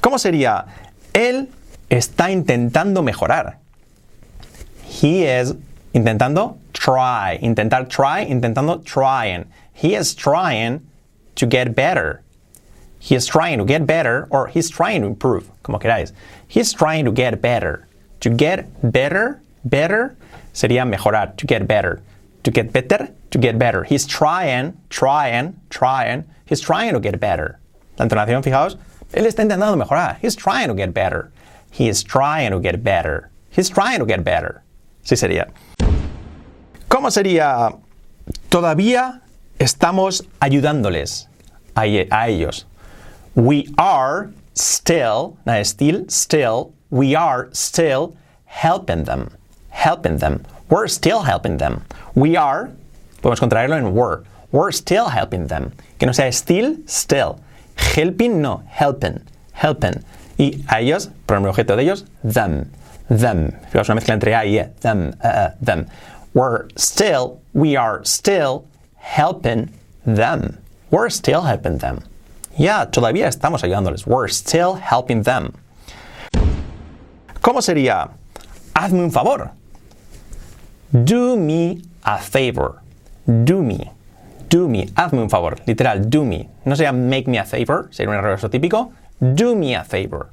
¿Cómo 0.01 0.19
sería? 0.19 0.67
Él 1.13 1.49
está 1.91 2.31
intentando 2.31 3.03
mejorar. 3.03 3.64
He 4.95 5.25
is 5.25 5.55
intentando 5.93 6.57
try. 6.73 7.37
Intentar 7.43 7.89
try, 7.91 8.25
intentando 8.25 8.85
trying. 8.85 9.47
He 9.73 9.97
is 9.97 10.15
trying 10.15 10.87
to 11.35 11.47
get 11.47 11.75
better. 11.75 12.23
He 13.01 13.17
is 13.17 13.27
trying 13.27 13.59
to 13.59 13.65
get 13.65 13.89
better 13.89 14.29
or 14.31 14.47
he's 14.47 14.71
trying 14.71 15.01
to 15.03 15.09
improve, 15.09 15.51
como 15.65 15.81
queráis. 15.81 16.13
He's 16.47 16.73
trying 16.73 17.05
to 17.07 17.11
get 17.11 17.43
better. 17.43 17.89
To 18.21 18.31
get 18.31 18.71
better, 18.93 19.43
better 19.65 20.17
sería 20.53 20.87
mejorar. 20.87 21.37
To 21.39 21.45
get 21.45 21.67
better. 21.67 22.01
To 22.45 22.53
get 22.53 22.73
better, 22.73 23.09
to 23.33 23.39
get 23.39 23.59
better. 23.59 23.83
He's 23.83 24.07
trying, 24.07 24.79
trying, 24.91 25.59
trying. 25.71 26.23
He's 26.47 26.61
trying 26.61 26.95
to 26.95 27.01
get 27.01 27.19
better. 27.19 27.59
La 27.99 28.07
entonación, 28.07 28.45
fijaos, 28.45 28.79
él 29.13 29.27
está 29.27 29.43
intentando 29.43 29.77
mejorar. 29.77 30.19
He's 30.21 30.37
trying 30.37 30.69
to 30.69 30.75
get 30.75 30.95
better. 30.95 31.33
He 31.73 31.89
is 31.89 32.05
trying 32.05 32.53
to 32.53 32.61
get 32.61 32.85
better. 32.85 33.31
He's 33.51 33.69
trying 33.69 33.99
to 33.99 34.07
get 34.07 34.23
better. 34.23 34.64
Sí 35.05 35.17
sería. 35.17 35.49
¿Cómo 36.89 37.11
sería? 37.11 37.77
Todavía 38.49 39.21
estamos 39.59 40.25
ayudándoles 40.41 41.29
a, 41.75 41.87
ellos. 41.87 42.67
We 43.35 43.67
are 43.77 44.31
still, 44.55 45.37
no, 45.45 45.63
still, 45.65 46.07
still, 46.09 46.73
we 46.91 47.15
are 47.15 47.49
still 47.53 48.15
helping 48.47 49.05
them. 49.05 49.29
Helping 49.71 50.19
them. 50.19 50.43
We're 50.71 50.89
still 50.89 51.23
helping 51.23 51.59
them. 51.59 51.83
We 52.15 52.37
are, 52.37 52.71
podemos 53.21 53.41
contraerlo 53.41 53.77
en 53.77 53.93
were. 53.93 54.23
We're 54.53 54.73
still 54.73 55.09
helping 55.09 55.49
them. 55.49 55.73
Que 55.99 56.07
no 56.07 56.13
sea 56.13 56.31
still, 56.33 56.79
still. 56.87 57.41
Helping, 57.77 58.41
no, 58.41 58.63
helping. 58.69 59.21
Helping. 59.53 60.03
Y 60.39 60.65
a 60.69 60.81
ellos, 60.81 61.11
pronombre 61.27 61.51
objeto 61.51 61.77
de 61.77 61.83
ellos, 61.83 62.07
them. 62.23 62.71
Them. 63.09 63.53
Fijaos 63.71 63.89
una 63.89 63.97
mezcla 63.97 64.15
entre 64.15 64.35
a 64.35 64.45
y 64.45 64.59
e. 64.59 64.73
Them, 64.81 65.13
uh, 65.23 65.27
uh, 65.27 65.51
them. 65.61 65.87
We're 66.33 66.67
still, 66.77 67.41
we 67.53 67.77
are 67.77 68.01
still 68.05 68.65
helping 68.97 69.71
them. 70.07 70.59
We're 70.91 71.11
still 71.11 71.43
helping 71.43 71.79
them. 71.79 72.01
Ya, 72.57 72.87
todavía 72.91 73.29
estamos 73.29 73.63
ayudándoles. 73.63 74.07
We're 74.07 74.29
still 74.29 74.75
helping 74.75 75.23
them. 75.23 75.53
¿Cómo 77.41 77.61
sería? 77.61 78.11
Hazme 78.75 79.05
un 79.05 79.11
favor. 79.11 79.51
Do 80.93 81.37
me 81.37 81.83
a 82.05 82.19
favor. 82.19 82.81
Do 83.27 83.63
me. 83.63 83.93
Do 84.49 84.69
me. 84.69 84.89
Hazme 84.97 85.23
un 85.23 85.29
favor. 85.29 85.57
Literal, 85.67 86.09
do 86.09 86.25
me. 86.25 86.49
No 86.65 86.75
sería 86.77 86.93
make 86.93 87.29
me 87.29 87.39
a 87.39 87.45
favor, 87.45 87.89
sería 87.91 88.11
un 88.11 88.17
error 88.17 88.49
típico. 88.49 88.93
Do 89.21 89.55
me 89.57 89.77
a 89.77 89.85
favor. 89.85 90.31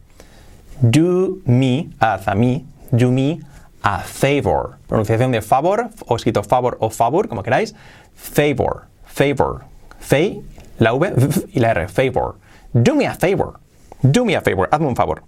Do 0.82 1.40
me, 1.46 1.90
haz 2.00 2.28
a 2.28 2.36
mí, 2.36 2.66
do 2.92 3.12
me 3.12 3.40
a 3.84 4.00
favor. 4.00 4.78
Pronunciación 4.88 5.32
de 5.32 5.42
favor, 5.42 5.90
o 6.08 6.16
escrito 6.16 6.44
favor 6.44 6.78
o 6.80 6.90
favor, 6.90 7.28
como 7.28 7.44
queráis. 7.44 7.76
Favor, 8.16 8.86
favor. 9.06 9.64
Fe, 10.00 10.42
la 10.80 10.94
V 10.94 11.14
y 11.54 11.60
la 11.60 11.72
R, 11.72 11.88
favor. 11.88 12.38
Do 12.74 12.96
me 12.96 13.06
a 13.06 13.14
favor. 13.14 13.60
Do 14.02 14.26
me 14.26 14.36
a 14.36 14.42
favor, 14.42 14.70
hazme 14.72 14.88
un 14.88 14.96
favor. 14.96 15.24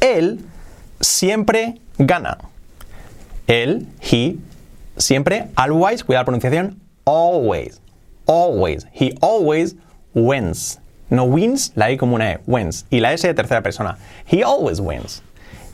Él 0.00 0.40
siempre 1.00 1.80
gana. 1.98 2.38
Él, 3.46 3.86
he, 4.00 4.36
siempre, 4.96 5.48
always, 5.54 6.02
cuidado 6.04 6.22
la 6.22 6.26
pronunciación, 6.26 6.80
always, 7.04 7.80
always. 8.26 8.86
He 8.92 9.16
always 9.20 9.76
wins. 10.14 10.80
No 11.10 11.24
wins, 11.24 11.72
la 11.74 11.90
I 11.90 11.96
como 11.96 12.14
una 12.14 12.32
E, 12.32 12.38
wins. 12.46 12.86
Y 12.90 13.00
la 13.00 13.12
S 13.12 13.26
de 13.26 13.34
tercera 13.34 13.62
persona. 13.62 13.98
He 14.26 14.42
always 14.42 14.80
wins. 14.80 15.22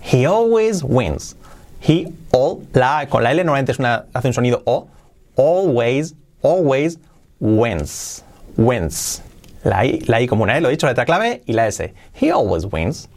He 0.00 0.26
always 0.26 0.82
wins. 0.82 1.36
He, 1.80 2.12
all, 2.32 2.66
la, 2.72 3.06
con 3.06 3.22
la 3.22 3.30
L 3.30 3.44
normalmente 3.44 3.72
es 3.72 3.78
hace 3.80 4.28
un 4.28 4.32
sonido 4.32 4.62
O. 4.64 4.88
Always, 5.36 6.14
always 6.42 6.98
wins. 7.38 8.24
Wins. 8.56 9.22
La 9.62 9.84
I, 9.84 10.00
la 10.06 10.20
I 10.20 10.26
como 10.26 10.44
una 10.44 10.56
E, 10.56 10.60
lo 10.60 10.68
he 10.68 10.72
dicho, 10.72 10.86
letra 10.86 11.04
clave, 11.04 11.42
y 11.46 11.52
la 11.52 11.66
S. 11.66 11.92
He 12.14 12.30
always 12.30 12.64
wins. 12.64 13.08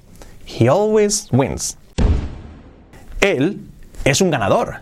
He 0.46 0.68
always 0.68 1.32
wins. 1.32 1.78
Él 3.22 3.60
es 4.04 4.22
un 4.22 4.32
ganador. 4.32 4.82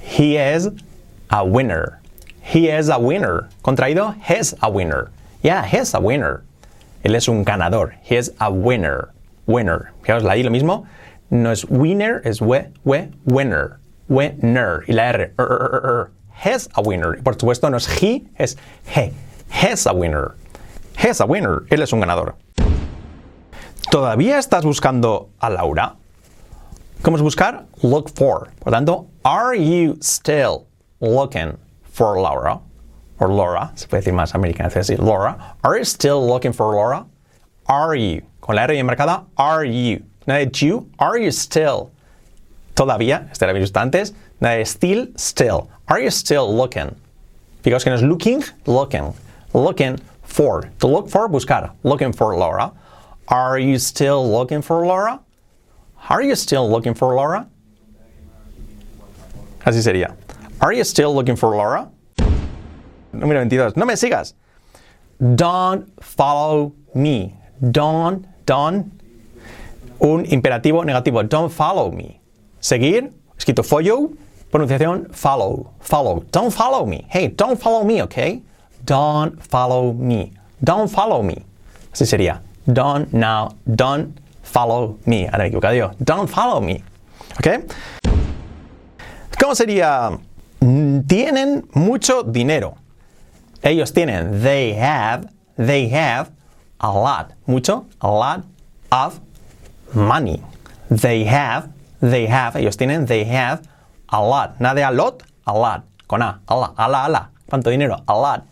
He 0.00 0.38
is 0.38 0.68
a 1.30 1.44
winner. 1.44 2.00
He 2.40 2.68
is 2.68 2.88
a 2.88 2.98
winner. 2.98 3.48
Contraído, 3.62 4.14
he's 4.22 4.54
a 4.62 4.70
winner. 4.70 5.10
Yeah, 5.42 5.64
he's 5.64 5.94
a 5.94 6.00
winner. 6.00 6.42
Él 7.04 7.14
es 7.14 7.28
un 7.28 7.44
ganador. 7.44 7.94
He 8.02 8.16
is 8.16 8.32
a 8.40 8.50
winner. 8.50 9.12
Winner. 9.46 9.92
Fijaos, 10.02 10.22
la 10.22 10.36
I 10.36 10.42
lo 10.42 10.50
mismo. 10.50 10.86
No 11.30 11.50
es 11.50 11.64
winner, 11.64 12.20
es 12.24 12.40
we, 12.40 12.72
we, 12.84 13.10
winner. 13.24 13.78
Winner. 14.08 14.84
Y 14.88 14.92
la 14.92 15.10
R. 15.10 15.22
Er, 15.22 15.32
er, 15.38 15.70
er, 15.72 15.86
er. 15.86 16.10
He's 16.34 16.68
a 16.74 16.82
winner. 16.82 17.22
Por 17.22 17.34
supuesto, 17.34 17.70
no 17.70 17.76
es 17.76 17.86
he, 17.86 18.24
es 18.38 18.56
he. 18.86 19.12
He's 19.50 19.86
a 19.86 19.92
winner. 19.92 20.34
He's 20.96 21.20
a 21.20 21.26
winner. 21.26 21.64
Él 21.70 21.82
es 21.82 21.92
un 21.92 22.00
ganador. 22.00 22.34
¿Todavía 23.90 24.38
estás 24.38 24.64
buscando 24.64 25.30
a 25.38 25.48
Laura? 25.48 25.96
¿Cómo 27.02 27.16
es 27.16 27.22
buscar? 27.22 27.66
Look 27.82 28.10
for. 28.10 28.50
Por 28.58 28.72
tanto, 28.72 29.06
are 29.24 29.54
you 29.54 29.96
still 30.00 30.66
looking 31.00 31.56
for 31.92 32.20
Laura? 32.20 32.60
Or 33.18 33.28
Laura, 33.28 33.72
se 33.74 33.86
puede 33.86 34.02
decir 34.02 34.12
más 34.12 34.34
americano, 34.34 34.68
es 34.68 34.74
decir, 34.74 34.98
Laura. 34.98 35.56
Are 35.64 35.78
you 35.78 35.84
still 35.84 36.26
looking 36.26 36.52
for 36.52 36.74
Laura? 36.74 37.06
Are 37.66 37.94
you? 37.96 38.22
Con 38.40 38.56
la 38.56 38.64
R 38.64 38.74
bien 38.74 38.86
marcada, 38.86 39.24
are 39.36 39.64
you? 39.64 40.02
Nada 40.26 40.44
de 40.44 40.66
you, 40.66 40.88
are 40.98 41.18
you 41.18 41.30
still? 41.30 41.90
Todavía, 42.74 43.28
este 43.30 43.44
era 43.44 43.52
visto 43.54 43.80
antes. 43.80 44.12
Nada 44.40 44.58
de 44.58 44.64
still, 44.64 45.08
still. 45.16 45.70
Are 45.88 46.00
you 46.00 46.10
still 46.10 46.54
looking? 46.54 46.94
Fijaos 47.62 47.84
que 47.84 47.90
no 47.90 47.96
es 47.96 48.02
looking, 48.02 48.44
looking. 48.66 49.14
Looking 49.54 49.98
for. 50.22 50.68
To 50.80 50.86
look 50.86 51.08
for, 51.08 51.28
buscar. 51.28 51.72
Looking 51.82 52.12
for 52.12 52.36
Laura. 52.36 52.72
Are 53.28 53.58
you 53.58 53.78
still 53.78 54.30
looking 54.30 54.62
for 54.62 54.86
Laura? 54.86 55.20
Are 56.10 56.22
you 56.22 56.36
still 56.36 56.68
looking 56.70 56.94
for 56.94 57.14
Laura? 57.14 57.48
Así 59.64 59.82
sería. 59.82 60.14
Are 60.60 60.72
you 60.72 60.84
still 60.84 61.14
looking 61.14 61.34
for 61.34 61.56
Laura? 61.56 61.88
Número 63.18 63.40
22. 63.40 63.76
No 63.76 63.86
me 63.86 63.96
sigas. 63.96 64.34
Don't 65.18 65.88
follow 66.00 66.72
me. 66.94 67.34
Don't, 67.60 68.26
don't. 68.46 68.92
Un 69.98 70.24
imperativo 70.26 70.84
negativo. 70.84 71.22
Don't 71.22 71.50
follow 71.50 71.90
me. 71.90 72.20
Seguir, 72.60 73.12
escrito 73.38 73.62
follow, 73.62 74.10
pronunciación 74.50 75.08
follow, 75.12 75.70
follow. 75.80 76.24
Don't 76.32 76.50
follow 76.52 76.84
me. 76.86 77.06
Hey, 77.08 77.28
don't 77.28 77.58
follow 77.58 77.84
me, 77.84 78.02
okay? 78.02 78.42
Don't 78.84 79.40
follow 79.40 79.92
me. 79.92 80.32
Don't 80.62 80.88
follow 80.90 81.22
me. 81.22 81.44
Así 81.92 82.04
sería. 82.06 82.40
Don't 82.66 83.12
now, 83.12 83.54
don't 83.64 84.18
follow 84.42 84.98
me. 85.06 85.26
Ahora 85.28 85.44
me 85.44 85.48
equivocado 85.48 85.74
yo. 85.74 85.90
Don't 86.04 86.28
follow 86.28 86.60
me. 86.60 86.82
¿Ok? 87.38 87.64
¿Cómo 89.40 89.54
sería? 89.54 90.10
Mm, 90.60 91.00
Tienen 91.06 91.68
mucho 91.74 92.22
dinero. 92.22 92.76
Ellos 93.62 93.92
tienen, 93.92 94.42
they 94.42 94.74
have, 94.74 95.28
they 95.56 95.88
have 95.88 96.30
a 96.80 96.90
lot. 96.90 97.32
Mucho, 97.46 97.86
a 98.00 98.08
lot 98.08 98.44
of 98.90 99.20
money. 99.94 100.42
They 100.90 101.24
have, 101.24 101.68
they 102.00 102.26
have, 102.26 102.56
ellos 102.56 102.76
tienen, 102.76 103.06
they 103.06 103.24
have 103.24 103.62
a 104.08 104.20
lot. 104.20 104.60
Nada 104.60 104.74
de 104.74 104.82
a 104.84 104.90
lot, 104.90 105.22
a 105.46 105.52
lot. 105.52 105.84
Con 106.06 106.22
A, 106.22 106.40
a 106.46 106.54
la, 106.54 106.74
a 106.76 106.88
la, 106.88 107.06
a 107.06 107.08
la. 107.08 107.28
¿Cuánto 107.48 107.70
dinero? 107.70 108.02
A 108.06 108.14
lot. 108.14 108.44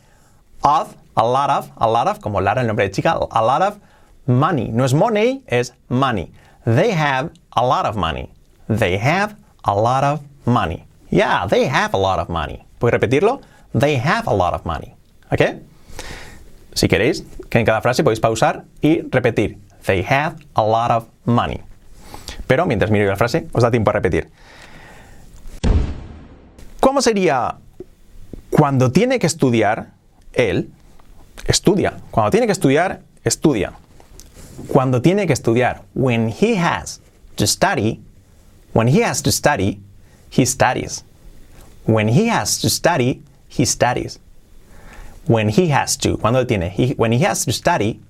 Of, 0.63 0.97
a 1.17 1.23
lot 1.23 1.51
of, 1.51 1.71
a 1.77 1.87
lot 1.89 2.09
of, 2.09 2.21
como 2.21 2.41
Lara 2.41 2.63
el 2.63 2.67
nombre 2.67 2.87
de 2.87 2.91
chica, 2.91 3.13
a 3.31 3.43
lot 3.43 3.63
of 3.63 3.79
money. 4.27 4.69
No 4.69 4.85
es 4.85 4.95
money, 4.95 5.43
es 5.47 5.73
money. 5.89 6.33
They 6.65 6.91
have 6.93 7.31
a 7.53 7.65
lot 7.65 7.87
of 7.87 7.97
money. 7.97 8.31
They 8.69 8.97
have 8.97 9.37
a 9.65 9.75
lot 9.75 10.03
of 10.05 10.21
money. 10.47 10.85
Yeah, 11.11 11.47
they 11.47 11.67
have 11.67 11.95
a 11.95 11.99
lot 11.99 12.19
of 12.19 12.29
money. 12.29 12.65
¿Puedes 12.79 12.99
repetirlo? 12.99 13.41
They 13.79 13.97
have 13.97 14.25
a 14.27 14.35
lot 14.35 14.55
of 14.55 14.65
money. 14.65 14.95
¿Ok? 15.31 15.43
Si 16.75 16.89
queréis, 16.89 17.25
que 17.51 17.59
en 17.59 17.67
cada 17.67 17.81
frase 17.81 18.03
podéis 18.03 18.21
pausar 18.21 18.65
y 18.81 19.03
repetir. 19.11 19.59
They 19.87 20.05
have 20.09 20.37
a 20.55 20.63
lot 20.63 20.91
of 20.91 21.05
money. 21.25 21.61
Pero 22.47 22.67
mientras 22.67 22.91
miro 22.91 23.07
la 23.07 23.17
frase, 23.17 23.49
os 23.53 23.63
da 23.63 23.71
tiempo 23.71 23.91
a 23.91 23.95
repetir. 23.95 24.31
¿Cómo 26.81 27.01
sería 27.01 27.57
cuando 28.51 28.93
tiene 28.93 29.19
que 29.19 29.27
estudiar 29.27 29.93
él? 30.33 30.71
Estudia. 31.47 31.95
Cuando 32.11 32.31
tiene 32.31 32.47
que 32.47 32.53
estudiar, 32.53 33.01
estudia. 33.25 33.73
Cuando 34.69 35.03
tiene 35.03 35.27
que 35.27 35.33
estudiar, 35.33 35.83
when 35.95 36.29
he 36.29 36.57
has 36.57 37.01
to 37.37 37.47
study, 37.47 38.01
when 38.73 38.89
he 38.89 39.03
has 39.03 39.23
to 39.23 39.33
study, 39.33 39.81
he 40.31 40.45
studies. 40.47 41.05
When 41.87 42.09
he 42.09 42.31
has 42.31 42.61
to 42.61 42.69
study, 42.69 43.23
he 43.57 43.65
studies. 43.67 44.19
When 45.27 45.49
he 45.49 45.69
has 45.73 45.97
to, 45.99 46.19
cuando 46.19 46.45
tiene, 46.47 46.71
he- 46.77 46.95
when 46.97 47.13
he 47.13 47.25
has 47.27 47.45
to 47.47 47.53
study, 47.53 48.01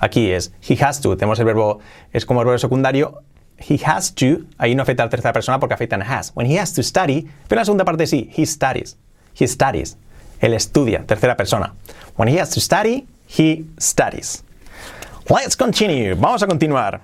aquí 0.00 0.30
es 0.32 0.50
he 0.60 0.74
has 0.84 1.00
to, 1.00 1.16
tenemos 1.16 1.38
el 1.38 1.44
verbo, 1.44 1.78
es 2.12 2.24
como 2.24 2.40
el 2.40 2.46
verbo 2.46 2.58
secundario, 2.58 3.22
he 3.58 3.78
has 3.84 4.12
to, 4.14 4.44
ahí 4.58 4.74
no 4.74 4.82
afecta 4.82 5.02
a 5.02 5.06
la 5.06 5.10
tercera 5.10 5.32
persona 5.32 5.58
porque 5.60 5.74
afecta 5.74 5.96
en 5.96 6.02
has. 6.02 6.32
When 6.34 6.46
he 6.50 6.58
has 6.58 6.72
to 6.74 6.82
study, 6.82 7.22
pero 7.48 7.58
en 7.58 7.62
la 7.62 7.64
segunda 7.64 7.84
parte 7.84 8.06
sí, 8.06 8.30
he 8.36 8.44
studies. 8.46 8.96
He 9.38 9.46
studies. 9.46 9.96
Él 10.40 10.54
estudia, 10.54 11.04
tercera 11.06 11.36
persona. 11.36 11.74
When 12.16 12.28
he 12.28 12.40
has 12.40 12.50
to 12.50 12.60
study, 12.60 13.06
he 13.28 13.64
studies. 13.80 14.42
Let's 15.28 15.56
continue. 15.56 16.14
Vamos 16.14 16.42
a 16.42 16.46
continuar. 16.46 17.00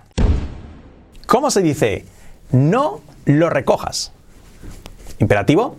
¿Cómo 1.26 1.50
se 1.50 1.62
dice? 1.62 2.04
No 2.52 3.00
lo 3.26 3.50
recojas. 3.50 4.12
Imperativo. 5.18 5.76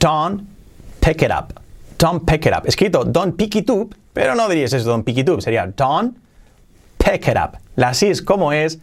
Don't 0.00 0.48
pick 1.04 1.22
it 1.22 1.30
up. 1.30 1.52
Don't 1.98 2.24
pick 2.26 2.46
it 2.46 2.52
up. 2.52 2.66
Escrito 2.66 3.04
don't 3.04 3.36
pick 3.36 3.56
it 3.56 3.70
up, 3.70 3.94
pero 4.14 4.34
no 4.34 4.48
dirías 4.48 4.72
eso, 4.72 4.88
don't 4.88 5.04
pick 5.04 5.18
it 5.18 5.28
up. 5.28 5.40
Sería 5.40 5.66
don't 5.76 6.16
pick 6.98 7.28
it 7.28 7.36
up. 7.36 7.58
La 7.76 7.92
sí 7.92 8.08
es 8.08 8.22
como 8.22 8.52
es 8.52 8.78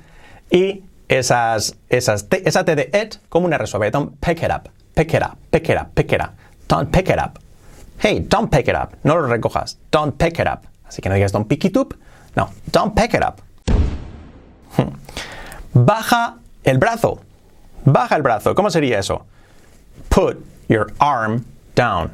y 0.51 0.83
esas, 1.09 1.75
esas, 1.89 2.29
T- 2.29 2.43
esa 2.45 2.63
T 2.63 2.75
de 2.75 2.89
it 2.93 3.17
como 3.29 3.47
una 3.47 3.57
resuelve. 3.57 3.91
Don't 3.91 4.19
pick 4.21 4.43
it 4.43 4.51
up. 4.51 4.69
Pick 4.95 5.13
it 5.13 5.23
up. 5.23 5.37
Pick 5.49 5.69
it 5.69 5.77
up. 5.77 5.93
Pick 5.95 6.11
it 6.13 6.21
up. 6.21 6.31
Don't 6.67 6.91
pick 6.91 7.09
it 7.09 7.19
up. 7.19 7.39
Hey, 7.99 8.19
don't 8.19 8.49
pick 8.49 8.67
it 8.67 8.75
up. 8.75 8.95
No 9.03 9.15
lo 9.15 9.27
recojas. 9.27 9.77
Don't 9.91 10.17
pick 10.17 10.39
it 10.39 10.47
up. 10.47 10.67
Así 10.87 11.01
que 11.01 11.09
no 11.09 11.15
digas 11.15 11.31
don't 11.31 11.47
pick 11.47 11.65
it 11.65 11.75
up. 11.77 11.93
No, 12.35 12.49
don't 12.71 12.95
pick 12.95 13.13
it 13.13 13.23
up. 13.23 13.41
Baja 15.73 16.37
el 16.63 16.77
brazo. 16.77 17.19
Baja 17.85 18.15
el 18.15 18.21
brazo. 18.21 18.55
¿Cómo 18.55 18.69
sería 18.69 18.99
eso? 18.99 19.25
Put 20.09 20.37
your 20.67 20.91
arm 20.99 21.45
down. 21.75 22.11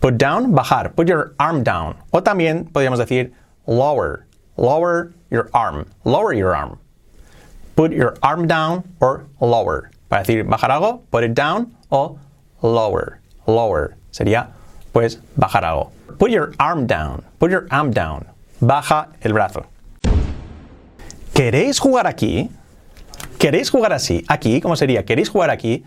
Put 0.00 0.18
down, 0.18 0.52
bajar. 0.52 0.94
Put 0.94 1.08
your 1.08 1.34
arm 1.38 1.62
down. 1.64 1.96
O 2.12 2.22
también 2.22 2.70
podríamos 2.72 2.98
decir 2.98 3.32
lower. 3.66 4.26
Lower 4.56 5.12
your 5.30 5.50
arm. 5.52 5.86
Lower 6.04 6.32
your 6.32 6.54
arm. 6.54 6.78
Put 7.76 7.92
your 7.92 8.16
arm 8.22 8.46
down 8.46 8.84
or 9.00 9.26
lower. 9.40 9.90
Para 10.08 10.22
decir 10.24 10.44
bajar 10.44 10.70
algo, 10.70 11.02
put 11.10 11.24
it 11.24 11.34
down 11.34 11.74
o 11.90 12.18
lower. 12.62 13.20
Lower. 13.46 13.96
Sería, 14.10 14.48
pues, 14.92 15.20
bajar 15.36 15.64
algo. 15.64 15.90
Put 16.18 16.30
your 16.30 16.52
arm 16.58 16.86
down. 16.86 17.22
Put 17.38 17.50
your 17.50 17.66
arm 17.70 17.92
down. 17.92 18.26
Baja 18.60 19.08
el 19.22 19.32
brazo. 19.32 19.66
¿Queréis 21.34 21.78
jugar 21.78 22.06
aquí? 22.06 22.50
¿Queréis 23.38 23.70
jugar 23.70 23.92
así? 23.92 24.24
Aquí, 24.28 24.60
¿cómo 24.60 24.74
sería? 24.74 25.04
¿Queréis 25.04 25.28
jugar 25.28 25.50
aquí? 25.50 25.84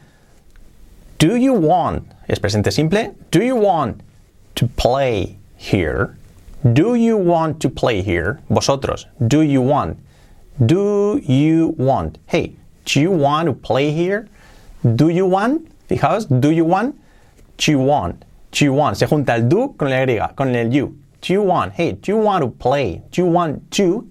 Do 1.22 1.36
you 1.36 1.54
want? 1.54 2.01
Es 2.28 2.40
presente 2.40 2.72
simple. 2.72 3.13
Do 3.30 3.44
you 3.44 3.56
want 3.56 4.01
to 4.56 4.66
play 4.66 5.38
here? 5.56 6.18
Do 6.74 6.96
you 6.96 7.16
want 7.16 7.62
to 7.62 7.70
play 7.70 8.01
here? 8.01 8.40
Vosotros. 8.50 9.06
Do 9.28 9.44
you 9.44 9.62
want? 9.62 10.00
Do 10.66 11.22
you 11.24 11.75
want? 11.78 12.18
Hey, 12.25 12.56
do 12.86 13.00
you 13.00 13.12
want 13.12 13.46
to 13.46 13.54
play 13.54 13.92
here? 13.92 14.28
Do 14.96 15.10
you 15.10 15.28
want? 15.28 15.70
Fijaos, 15.88 16.25
do 16.42 16.50
you 16.50 16.66
want? 16.66 17.00
Do 17.58 17.70
you 17.70 17.78
want? 17.78 18.25
Do 18.51 18.66
you 18.66 18.74
want? 18.74 18.98
Se 18.98 19.06
junta 19.06 19.36
el 19.36 19.48
do 19.48 19.75
con 19.78 19.92
la 19.92 19.98
y, 19.98 20.28
con 20.36 20.56
el 20.56 20.72
you. 20.72 20.98
Do 21.22 21.34
you 21.34 21.44
want? 21.44 21.74
Hey, 21.74 21.92
do 21.92 22.13
you 22.13 22.18
want 22.18 22.44
to 22.44 22.50
play? 22.50 23.04
Do 23.12 23.22
you 23.22 23.28
want 23.28 23.70
to? 23.74 24.10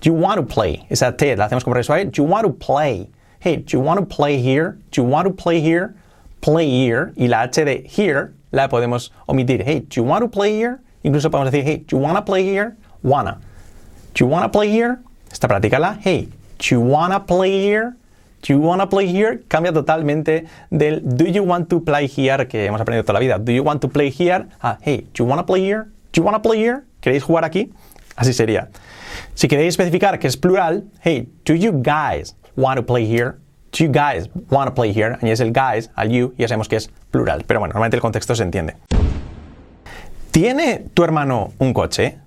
Do 0.00 0.10
you 0.10 0.12
want 0.12 0.40
to 0.40 0.42
play? 0.42 0.84
Esa 0.90 1.12
T 1.12 1.36
la 1.36 1.46
hacemos 1.46 1.62
como 1.62 1.76
resuave. 1.76 2.10
Do 2.10 2.20
you 2.20 2.28
want 2.28 2.48
to 2.48 2.52
play? 2.52 3.08
hey, 3.40 3.56
do 3.56 3.76
you 3.76 3.80
want 3.80 4.00
to 4.00 4.06
play 4.06 4.40
here? 4.40 4.78
Do 4.90 5.02
you 5.02 5.08
want 5.08 5.28
to 5.28 5.32
play 5.32 5.60
here? 5.60 5.94
Play 6.40 6.68
here. 6.68 7.12
Y 7.16 7.28
la 7.28 7.42
H 7.42 7.64
de 7.64 7.86
here 7.86 8.32
la 8.50 8.68
podemos 8.68 9.12
omitir. 9.26 9.62
Hey, 9.64 9.80
do 9.80 10.00
you 10.00 10.04
want 10.04 10.22
to 10.22 10.28
play 10.28 10.56
here? 10.56 10.78
Incluso 11.02 11.30
podemos 11.30 11.50
decir, 11.50 11.64
hey, 11.64 11.84
do 11.86 11.96
you 11.96 12.02
want 12.02 12.16
to 12.16 12.24
play 12.24 12.44
here? 12.44 12.76
Wanna. 13.02 13.40
Do 14.14 14.24
you 14.24 14.30
want 14.30 14.44
to 14.44 14.48
play 14.50 14.70
here? 14.70 14.98
Esta 15.30 15.48
practícala. 15.48 15.98
Hey, 16.00 16.28
do 16.58 16.74
you 16.74 16.80
want 16.80 17.12
to 17.12 17.20
play 17.20 17.50
here? 17.50 17.96
Do 18.42 18.52
you 18.52 18.60
want 18.60 18.80
to 18.80 18.86
play 18.86 19.06
here? 19.06 19.42
Cambia 19.48 19.72
totalmente 19.72 20.46
del 20.70 21.00
do 21.00 21.24
you 21.24 21.42
want 21.42 21.68
to 21.68 21.80
play 21.80 22.06
here 22.06 22.46
que 22.46 22.66
hemos 22.66 22.80
aprendido 22.80 23.04
toda 23.04 23.14
la 23.14 23.20
vida. 23.20 23.38
Do 23.38 23.52
you 23.52 23.62
want 23.62 23.80
to 23.80 23.88
play 23.88 24.10
here? 24.10 24.46
Ah, 24.62 24.78
hey, 24.80 25.06
do 25.12 25.22
you 25.22 25.28
want 25.28 25.40
to 25.40 25.44
play 25.44 25.60
here? 25.60 25.90
Do 26.12 26.20
you 26.20 26.24
want 26.24 26.36
to 26.36 26.40
play 26.40 26.58
here? 26.58 26.84
¿Queréis 27.00 27.22
jugar 27.22 27.44
aquí? 27.44 27.72
Así 28.16 28.32
sería. 28.32 28.70
Si 29.34 29.48
queréis 29.48 29.74
especificar 29.74 30.18
que 30.18 30.28
es 30.28 30.36
plural, 30.36 30.84
hey, 31.00 31.28
do 31.44 31.54
you 31.54 31.72
guys 31.72 32.34
want 32.56 32.76
to 32.76 32.82
play 32.82 33.06
here? 33.06 33.38
You 33.74 33.88
guys 33.88 34.28
want 34.50 34.66
to 34.68 34.74
play 34.74 34.92
here? 34.92 35.16
Añades 35.22 35.40
el 35.40 35.52
guys 35.52 35.88
al 35.96 36.08
you 36.08 36.34
y 36.36 36.42
ya 36.42 36.48
sabemos 36.48 36.68
que 36.68 36.76
es 36.76 36.88
plural. 37.12 37.44
Pero 37.46 37.60
bueno, 37.60 37.74
normalmente 37.74 37.96
el 37.96 38.00
contexto 38.00 38.34
se 38.34 38.42
entiende. 38.42 38.74
¿Tiene 40.32 40.88
tu 40.94 41.04
hermano 41.04 41.52
un 41.60 41.72
coche? 41.72 42.18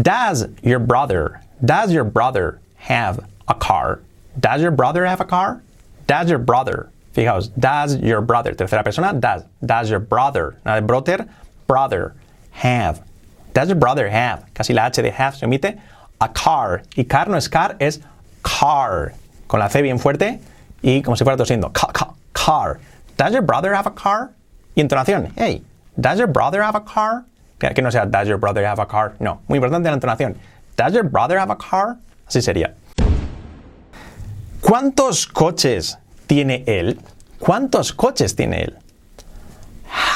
Does 0.00 0.46
your 0.62 0.78
brother, 0.78 1.40
does 1.64 1.92
your 1.92 2.04
brother 2.04 2.60
have 2.76 3.20
a 3.46 3.54
car? 3.54 4.00
Does 4.38 4.62
your 4.62 4.70
brother 4.70 5.04
have 5.04 5.20
a 5.20 5.24
car? 5.24 5.62
Does 6.06 6.30
your 6.30 6.38
brother, 6.38 6.90
fijaos, 7.14 7.50
does 7.58 7.96
your 7.96 8.20
brother, 8.22 8.54
tercera 8.54 8.84
persona, 8.84 9.12
does, 9.12 9.44
does 9.64 9.90
your 9.90 10.00
brother, 10.00 10.56
nada 10.64 10.80
de 10.80 10.86
brother, 10.86 11.28
brother, 11.66 12.14
have. 12.52 13.02
Does 13.54 13.68
your 13.68 13.76
brother 13.76 14.08
have, 14.08 14.44
casi 14.54 14.72
la 14.72 14.86
H 14.86 15.02
de 15.02 15.10
have 15.10 15.36
se 15.36 15.46
omite, 15.46 15.78
a 16.20 16.28
car. 16.28 16.82
Y 16.96 17.04
car 17.04 17.28
no 17.28 17.36
es 17.36 17.48
car, 17.48 17.76
es 17.80 18.00
car, 18.42 19.14
con 19.48 19.58
la 19.58 19.68
C 19.68 19.82
bien 19.82 19.98
fuerte 19.98 20.40
y 20.80 21.02
como 21.02 21.16
si 21.16 21.24
fuera 21.24 21.36
tosiendo, 21.36 21.72
car, 21.72 21.90
car. 22.32 22.78
Does 23.16 23.32
your 23.32 23.42
brother 23.42 23.74
have 23.74 23.88
a 23.88 23.94
car? 23.94 24.30
Y 24.76 24.80
entonación, 24.80 25.32
hey, 25.34 25.64
does 25.96 26.18
your 26.18 26.28
brother 26.28 26.62
have 26.62 26.76
a 26.76 26.84
car? 26.84 27.24
Que 27.58 27.82
no 27.82 27.90
sea 27.90 28.06
does 28.06 28.28
your 28.28 28.38
brother 28.38 28.64
have 28.64 28.80
a 28.80 28.86
car, 28.86 29.14
no, 29.18 29.40
muy 29.48 29.56
importante 29.56 29.88
la 29.88 29.94
entonación. 29.94 30.36
Does 30.76 30.92
your 30.92 31.02
brother 31.02 31.36
have 31.38 31.50
a 31.50 31.56
car? 31.56 31.96
Así 32.28 32.40
sería. 32.40 32.74
¿Cuántos 34.60 35.26
coches 35.26 35.98
tiene 36.28 36.62
él? 36.66 37.00
¿Cuántos 37.40 37.92
coches 37.92 38.36
tiene 38.36 38.62
él? 38.62 38.78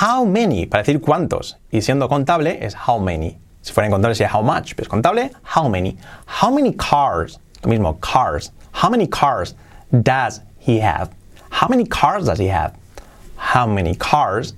How 0.00 0.24
many, 0.24 0.66
para 0.66 0.82
decir 0.82 1.00
cuántos. 1.00 1.56
Y 1.70 1.80
siendo 1.80 2.08
contable 2.08 2.64
es 2.64 2.76
how 2.86 2.98
many. 2.98 3.38
Si 3.62 3.72
fuera 3.72 3.86
en 3.86 3.92
contable 3.92 4.14
sería 4.14 4.32
how 4.32 4.42
much. 4.42 4.74
Pero 4.74 4.82
es 4.82 4.88
contable, 4.88 5.32
how 5.56 5.68
many. 5.68 5.96
How 6.40 6.52
many 6.52 6.74
cars, 6.74 7.40
lo 7.62 7.70
mismo, 7.70 8.00
cars. 8.00 8.50
How 8.72 8.88
many 8.88 9.06
cars 9.06 9.54
does 9.90 10.40
he 10.58 10.78
have? 10.78 11.10
How 11.50 11.68
many 11.68 11.84
cars 11.84 12.26
does 12.26 12.38
he 12.38 12.48
have? 12.48 12.74
How 13.36 13.66
many 13.66 13.94
cars 13.94 14.54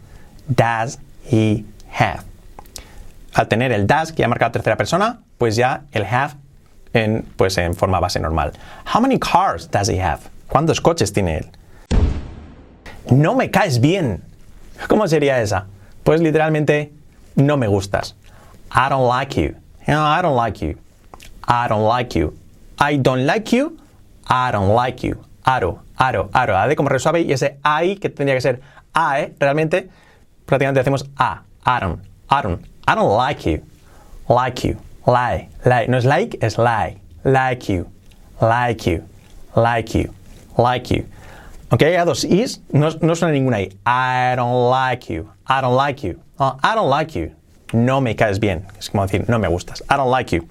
does 0.53 0.99
he 1.23 1.65
have? 1.89 2.25
Al 3.37 3.47
tener 3.47 3.73
el 3.73 3.87
does, 3.87 4.13
que 4.13 4.23
ya 4.23 4.29
marca 4.29 4.47
la 4.47 4.53
tercera 4.53 4.77
persona, 4.77 5.19
pues 5.39 5.57
ya 5.57 5.83
el 5.93 6.05
have 6.05 6.37
en, 6.93 7.23
pues 7.37 7.59
en 7.59 7.75
forma 7.75 8.01
base 8.01 8.21
normal. 8.21 8.53
How 8.85 9.01
many 9.01 9.19
cars 9.19 9.67
does 9.67 9.89
he 9.89 9.99
have? 9.99 10.31
¿Cuántos 10.49 10.81
coches 10.81 11.13
tiene 11.13 11.39
él? 11.39 11.51
No 13.11 13.35
me 13.35 13.51
caes 13.51 13.81
bien. 13.81 14.23
¿Cómo 14.89 15.09
sería 15.09 15.41
esa? 15.41 15.67
Pues 16.05 16.21
literalmente, 16.21 16.93
no 17.35 17.57
me 17.57 17.67
gustas. 17.67 18.15
I 18.71 18.89
don't 18.89 19.09
like 19.09 19.35
you. 19.37 19.57
No, 19.87 20.05
I 20.05 20.23
don't 20.23 20.37
like 20.37 20.65
you. 20.65 20.79
I 21.47 21.69
don't 21.69 21.87
like 21.87 22.15
you. 22.19 22.35
I 22.79 22.97
don't 22.99 23.27
like 23.27 23.53
you. 23.53 23.79
I 24.29 24.51
don't 24.53 24.75
like 24.75 25.07
you. 25.07 25.17
Aro, 25.45 25.81
aro, 25.99 26.31
aro. 26.33 26.57
A 26.57 26.67
de 26.69 26.77
como 26.77 26.89
resuave 26.89 27.23
y 27.23 27.33
ese 27.33 27.59
I 27.65 27.97
que 27.97 28.09
tendría 28.09 28.35
que 28.35 28.41
ser 28.41 28.61
I, 28.95 29.35
realmente 29.39 29.91
prácticamente 30.47 30.81
hacemos 30.81 31.09
A. 31.17 31.43
I 31.67 31.81
don't, 31.81 32.01
I 32.31 32.43
don't, 32.95 33.17
like 33.17 33.45
you. 33.51 33.63
Like 34.29 34.67
you. 34.67 34.77
Lie, 35.07 35.49
lie. 35.65 35.87
No 35.89 35.99
es 35.99 36.05
like, 36.05 36.39
es 36.41 36.59
lie. 36.59 37.01
Like 37.25 37.73
you, 37.73 37.87
like 38.41 38.87
you, 38.91 39.03
like 39.57 39.95
you, 39.95 40.13
like 40.59 40.95
you. 40.95 41.05
Aunque 41.71 41.87
haya 41.87 42.05
dos 42.05 42.25
is, 42.25 42.61
no, 42.71 42.91
no 43.01 43.15
suena 43.15 43.33
ninguna 43.33 43.61
i. 43.61 43.71
I 43.87 44.37
don't 44.37 44.71
like 44.71 45.13
you, 45.13 45.31
I 45.47 45.61
don't 45.61 45.77
like 45.77 46.07
you. 46.07 46.21
No, 46.39 46.59
I 46.63 46.75
don't 46.75 46.91
like 46.91 47.19
you. 47.19 47.33
No 47.73 48.01
me 48.01 48.15
caes 48.15 48.39
bien. 48.39 48.67
Es 48.79 48.91
como 48.91 49.07
decir, 49.07 49.29
no 49.29 49.39
me 49.39 49.49
gustas. 49.49 49.83
I 49.91 49.97
don't 49.97 50.11
like 50.11 50.33
you. 50.37 50.47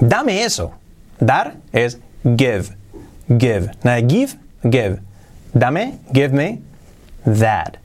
Dame 0.00 0.44
eso. 0.44 0.72
Dar 1.20 1.54
es 1.72 1.98
give. 2.36 2.76
Give. 3.28 3.70
Nada 3.82 4.00
give, 4.00 4.36
give. 4.62 5.00
Dame, 5.52 5.98
give 6.12 6.32
me 6.32 6.60
that. 7.24 7.78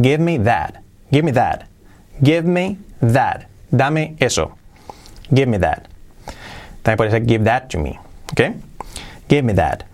Give 0.00 0.20
me 0.20 0.38
that. 0.38 0.82
Give 1.10 1.24
me 1.24 1.32
that. 1.32 1.66
Give 2.22 2.46
me 2.46 2.78
that. 3.00 3.46
Dame 3.70 4.16
eso. 4.20 4.52
Give 5.32 5.48
me 5.48 5.58
that. 5.58 5.88
También 6.82 6.96
puede 6.96 7.10
ser 7.10 7.20
give 7.20 7.44
that 7.44 7.68
to 7.70 7.78
me. 7.78 7.98
¿Ok? 8.32 8.54
Give 9.28 9.44
me 9.44 9.52
that. 9.54 9.84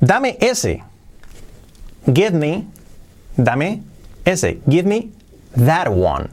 Dame 0.00 0.36
ese. 0.40 0.82
Give 2.12 2.34
me. 2.34 2.66
Dame 3.36 3.82
ese. 4.24 4.58
Give 4.68 4.86
me 4.86 5.10
that 5.56 5.88
one. 5.92 6.28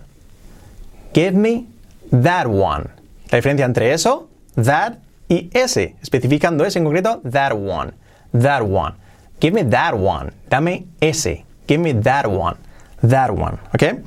Give 1.14 1.34
me 1.36 1.68
that 2.12 2.48
one. 2.48 2.90
La 3.36 3.40
diferencia 3.40 3.66
entre 3.66 3.92
eso, 3.92 4.30
that 4.56 5.00
y 5.28 5.50
ese, 5.52 5.98
especificando 6.02 6.64
ese 6.64 6.80
en 6.80 6.86
concreto, 6.86 7.20
that 7.30 7.52
one. 7.52 7.92
That 8.32 8.62
one. 8.62 8.96
Give 9.42 9.54
me 9.54 9.70
that 9.70 9.94
one. 9.94 10.32
Dame 10.50 10.88
ese. 11.02 11.44
Give 11.68 11.82
me 11.82 11.92
that 11.92 12.28
one. 12.28 12.56
That 13.02 13.32
one. 13.32 13.58
¿Ok? 13.74 14.00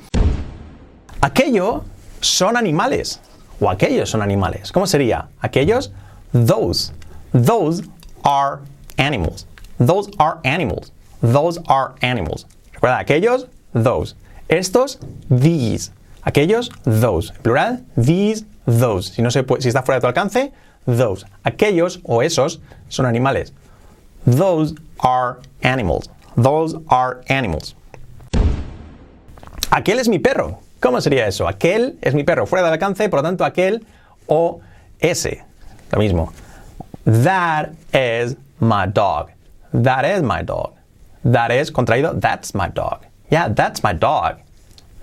Aquello 1.21 1.83
son 2.21 2.57
animales. 2.57 3.19
O 3.61 3.69
aquellos 3.69 4.09
son 4.09 4.23
animales. 4.23 4.71
¿Cómo 4.71 4.87
sería? 4.87 5.27
Aquellos, 5.43 5.91
those. 6.33 6.91
Those 7.31 7.83
are 8.25 8.61
animals. 8.97 9.45
Those 9.77 10.09
are 10.17 10.39
animals. 10.43 10.91
Those 11.21 11.59
are 11.67 11.93
animals. 12.01 12.47
Recuerda, 12.73 12.97
aquellos, 12.97 13.45
those. 13.73 14.15
Estos, 14.49 14.97
these. 15.29 15.91
Aquellos, 16.25 16.71
those. 16.83 17.29
En 17.29 17.43
plural, 17.43 17.85
these, 17.95 18.43
those. 18.69 19.11
Si, 19.13 19.21
no 19.21 19.31
se 19.31 19.43
puede, 19.43 19.61
si 19.61 19.69
está 19.69 19.83
fuera 19.83 19.99
de 19.99 20.01
tu 20.01 20.07
alcance, 20.07 20.51
those. 20.85 21.25
Aquellos 21.43 21.99
o 22.03 22.21
esos 22.21 22.59
son 22.89 23.05
animales. 23.05 23.53
Those 24.25 24.75
are 24.99 25.39
animals. 25.63 26.09
Those 26.35 26.75
are 26.89 27.21
animals. 27.29 27.75
Aquel 29.71 29.99
es 29.99 30.07
mi 30.07 30.19
perro. 30.19 30.59
¿Cómo 30.79 31.01
sería 31.01 31.27
eso? 31.27 31.47
Aquel 31.47 31.97
es 32.01 32.13
mi 32.13 32.23
perro 32.23 32.45
fuera 32.45 32.63
del 32.63 32.73
alcance, 32.73 33.09
por 33.09 33.19
lo 33.19 33.23
tanto 33.23 33.43
aquel 33.43 33.85
o 34.27 34.61
ese. 34.99 35.43
Lo 35.91 35.99
mismo. 35.99 36.31
That 37.05 37.73
is 37.93 38.35
my 38.59 38.85
dog. 38.87 39.31
That 39.73 40.05
is 40.05 40.21
my 40.21 40.41
dog. 40.43 40.73
That 41.23 41.51
is 41.51 41.71
contraído, 41.71 42.19
that's 42.19 42.53
my 42.53 42.69
dog. 42.69 43.05
Yeah, 43.29 43.49
that's 43.49 43.83
my 43.83 43.93
dog. 43.93 44.37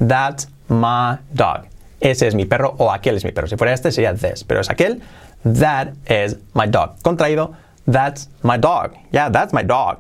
That's 0.01 0.47
my 0.69 1.19
dog. 1.35 1.67
Ese 2.01 2.27
es 2.27 2.35
mi 2.35 2.45
perro 2.45 2.75
o 2.79 2.91
aquel 2.93 3.17
es 3.17 3.25
mi 3.25 3.33
perro. 3.33 3.47
Si 3.47 3.57
fuera 3.57 3.73
este 3.73 3.91
sería 3.91 4.15
this, 4.15 4.45
pero 4.45 4.61
es 4.61 4.71
aquel. 4.71 5.01
That 5.45 5.89
is 6.09 6.37
my 6.55 6.67
dog. 6.67 6.97
Contraído, 7.03 7.55
that's 7.91 8.29
my 8.43 8.59
dog. 8.59 8.93
Yeah, 9.13 9.31
that's 9.31 9.53
my 9.53 9.63
dog. 9.63 9.99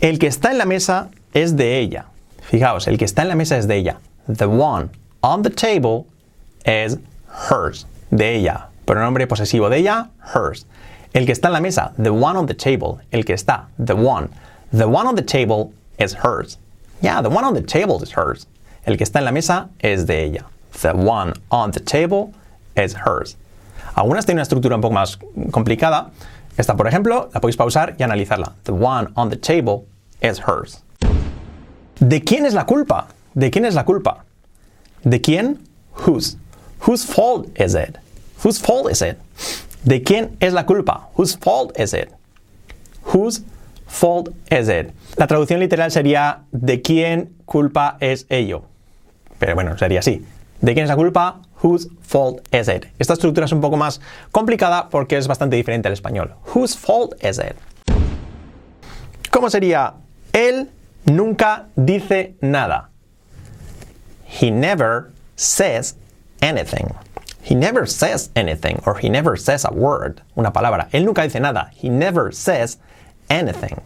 El 0.00 0.18
que 0.18 0.28
está 0.28 0.50
en 0.50 0.58
la 0.58 0.64
mesa 0.64 1.10
es 1.34 1.56
de 1.56 1.78
ella. 1.78 2.06
Fijaos, 2.42 2.86
el 2.86 2.96
que 2.96 3.04
está 3.04 3.22
en 3.22 3.28
la 3.28 3.34
mesa 3.34 3.58
es 3.58 3.66
de 3.66 3.76
ella. 3.76 3.98
The 4.28 4.46
one 4.46 4.90
on 5.22 5.42
the 5.42 5.50
table 5.50 6.06
is 6.64 6.98
hers. 7.50 7.86
De 8.10 8.36
ella. 8.36 8.68
Pronombre 8.86 9.26
posesivo 9.26 9.68
de 9.68 9.78
ella, 9.78 10.10
hers. 10.34 10.66
El 11.12 11.26
que 11.26 11.32
está 11.32 11.48
en 11.48 11.54
la 11.54 11.60
mesa, 11.60 11.92
the 11.96 12.10
one 12.10 12.38
on 12.38 12.46
the 12.46 12.54
table. 12.54 12.98
El 13.10 13.24
que 13.24 13.34
está, 13.34 13.68
the 13.78 13.94
one. 13.94 14.28
The 14.72 14.86
one 14.86 15.06
on 15.06 15.14
the 15.14 15.22
table 15.22 15.72
is 15.98 16.14
hers. 16.14 16.58
Yeah, 17.02 17.20
the 17.22 17.28
one 17.28 17.44
on 17.44 17.54
the 17.54 17.62
table 17.62 18.02
is 18.02 18.12
hers. 18.12 18.46
El 18.88 18.96
que 18.96 19.04
está 19.04 19.18
en 19.18 19.26
la 19.26 19.32
mesa 19.32 19.68
es 19.80 20.06
de 20.06 20.24
ella. 20.24 20.46
The 20.80 20.92
one 20.92 21.34
on 21.50 21.72
the 21.72 21.80
table 21.80 22.32
is 22.74 22.96
hers. 22.96 23.36
Algunas 23.94 24.24
tienen 24.24 24.38
una 24.38 24.44
estructura 24.44 24.76
un 24.76 24.80
poco 24.80 24.94
más 24.94 25.18
complicada. 25.50 26.10
Esta, 26.56 26.74
por 26.74 26.88
ejemplo, 26.88 27.28
la 27.34 27.40
podéis 27.42 27.58
pausar 27.58 27.96
y 27.98 28.02
analizarla. 28.02 28.54
The 28.62 28.72
one 28.72 29.08
on 29.14 29.28
the 29.28 29.36
table 29.36 29.84
is 30.22 30.40
hers. 30.40 30.82
¿De 32.00 32.24
quién 32.24 32.46
es 32.46 32.54
la 32.54 32.64
culpa? 32.64 33.08
¿De 33.34 33.50
quién 33.50 33.66
es 33.66 33.74
la 33.74 33.84
culpa? 33.84 34.24
¿De 35.04 35.20
quién? 35.20 35.58
Whose. 36.06 36.38
Whose 36.86 37.04
fault 37.06 37.46
is 37.60 37.74
it? 37.74 37.98
Whose 38.42 38.58
fault 38.58 38.90
is 38.90 39.02
it? 39.02 39.18
¿De 39.84 40.02
quién 40.02 40.38
es 40.40 40.54
la 40.54 40.64
culpa? 40.64 41.10
Whose 41.18 41.36
fault 41.36 41.78
is 41.78 41.92
it? 41.92 42.08
Whose 43.12 43.42
fault 43.86 44.30
is 44.50 44.70
it? 44.70 44.94
La 45.18 45.26
traducción 45.26 45.60
literal 45.60 45.90
sería 45.90 46.44
¿de 46.52 46.80
quién 46.80 47.34
culpa 47.44 47.98
es 48.00 48.24
ello? 48.30 48.64
Pero 49.38 49.54
bueno, 49.54 49.76
sería 49.78 50.00
así. 50.00 50.24
¿De 50.60 50.74
quién 50.74 50.84
es 50.84 50.88
la 50.88 50.96
culpa? 50.96 51.40
Whose 51.62 51.88
fault 52.02 52.42
is 52.54 52.68
it? 52.68 52.86
Esta 52.98 53.14
estructura 53.14 53.46
es 53.46 53.52
un 53.52 53.60
poco 53.60 53.76
más 53.76 54.00
complicada 54.32 54.88
porque 54.90 55.16
es 55.16 55.28
bastante 55.28 55.56
diferente 55.56 55.88
al 55.88 55.94
español. 55.94 56.34
Whose 56.54 56.76
fault 56.76 57.14
is 57.24 57.38
it? 57.38 57.56
¿Cómo 59.30 59.50
sería? 59.50 59.94
Él 60.32 60.68
nunca 61.04 61.66
dice 61.76 62.36
nada. 62.40 62.90
He 64.24 64.50
never 64.50 65.10
says 65.36 65.96
anything. 66.40 66.94
He 67.42 67.54
never 67.54 67.86
says 67.86 68.30
anything 68.34 68.80
or 68.84 68.98
he 68.98 69.08
never 69.08 69.36
says 69.36 69.64
a 69.64 69.72
word, 69.72 70.22
una 70.36 70.52
palabra. 70.52 70.88
Él 70.92 71.04
nunca 71.04 71.22
dice 71.22 71.40
nada. 71.40 71.70
He 71.74 71.88
never 71.88 72.32
says 72.32 72.78
anything. 73.30 73.80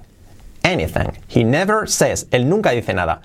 Anything. 0.64 1.12
He 1.28 1.44
never 1.44 1.86
says. 1.86 2.26
Él 2.30 2.46
nunca 2.46 2.70
dice 2.70 2.94
nada. 2.94 3.20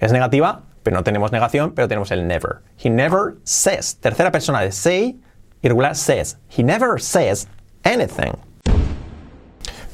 Es 0.00 0.12
negativa, 0.12 0.62
pero 0.82 0.96
no 0.96 1.02
tenemos 1.02 1.32
negación, 1.32 1.72
pero 1.74 1.88
tenemos 1.88 2.10
el 2.10 2.26
never. 2.26 2.60
He 2.76 2.90
never 2.90 3.36
says. 3.44 3.96
Tercera 4.00 4.30
persona 4.30 4.60
de 4.60 4.72
say, 4.72 5.16
irregular 5.62 5.94
says. 5.94 6.36
He 6.48 6.62
never 6.62 6.98
says 6.98 7.46
anything. 7.84 8.36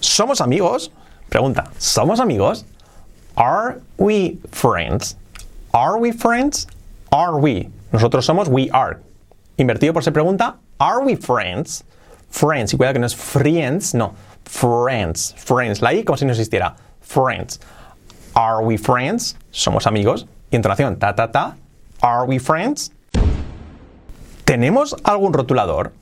¿Somos 0.00 0.40
amigos? 0.40 0.90
Pregunta, 1.28 1.64
¿somos 1.78 2.20
amigos? 2.20 2.64
Are 3.36 3.80
we 3.98 4.38
friends? 4.50 5.16
Are 5.74 5.98
we 5.98 6.12
friends? 6.12 6.66
Are 7.12 7.38
we? 7.38 7.70
Nosotros 7.92 8.24
somos 8.24 8.48
we 8.48 8.70
are. 8.70 9.00
Invertido 9.58 9.92
por 9.92 10.02
ser 10.02 10.12
pregunta, 10.12 10.56
are 10.78 11.02
we 11.04 11.16
friends? 11.16 11.84
Friends, 12.30 12.72
y 12.72 12.76
cuidado 12.76 12.94
que 12.94 13.00
no 13.00 13.06
es 13.06 13.14
friends, 13.14 13.94
no. 13.94 14.14
Friends, 14.44 15.32
friends. 15.36 15.82
La 15.82 15.90
I 15.90 16.04
como 16.04 16.16
si 16.16 16.24
no 16.24 16.32
existiera. 16.32 16.76
Friends. 17.00 17.58
Are 18.34 18.62
we 18.62 18.76
friends? 18.76 19.36
Somos 19.50 19.86
amigos. 19.86 20.26
Entonación, 20.56 20.98
ta, 20.98 21.14
ta, 21.14 21.30
ta. 21.30 21.56
Are 22.00 22.26
we 22.26 22.38
friends? 22.38 22.90
¿Tenemos 24.46 24.96
algún 25.04 25.34
rotulador? 25.34 25.92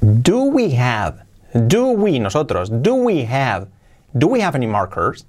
Do 0.00 0.44
we 0.44 0.74
have? 0.74 1.24
Do 1.52 1.90
we, 1.90 2.18
nosotros, 2.18 2.70
do 2.70 2.94
we 2.94 3.26
have? 3.26 3.68
Do 4.14 4.28
we 4.28 4.40
have 4.40 4.54
any 4.54 4.66
markers? 4.66 5.26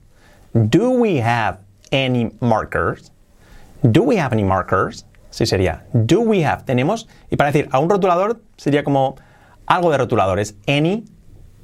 Do 0.54 0.92
we 0.92 1.18
have 1.18 1.58
any 1.92 2.32
markers? 2.40 3.12
Do 3.84 4.04
we 4.04 4.16
have 4.16 4.32
any 4.32 4.44
markers? 4.44 5.06
Sí 5.30 5.46
sería. 5.46 5.84
Do 5.92 6.22
we 6.22 6.46
have? 6.46 6.64
Tenemos. 6.64 7.10
Y 7.30 7.36
para 7.36 7.52
decir 7.52 7.68
a 7.74 7.80
un 7.80 7.90
rotulador 7.90 8.40
sería 8.56 8.86
como 8.86 9.18
algo 9.66 9.92
de 9.92 9.98
rotuladores. 9.98 10.56
Any 10.66 11.04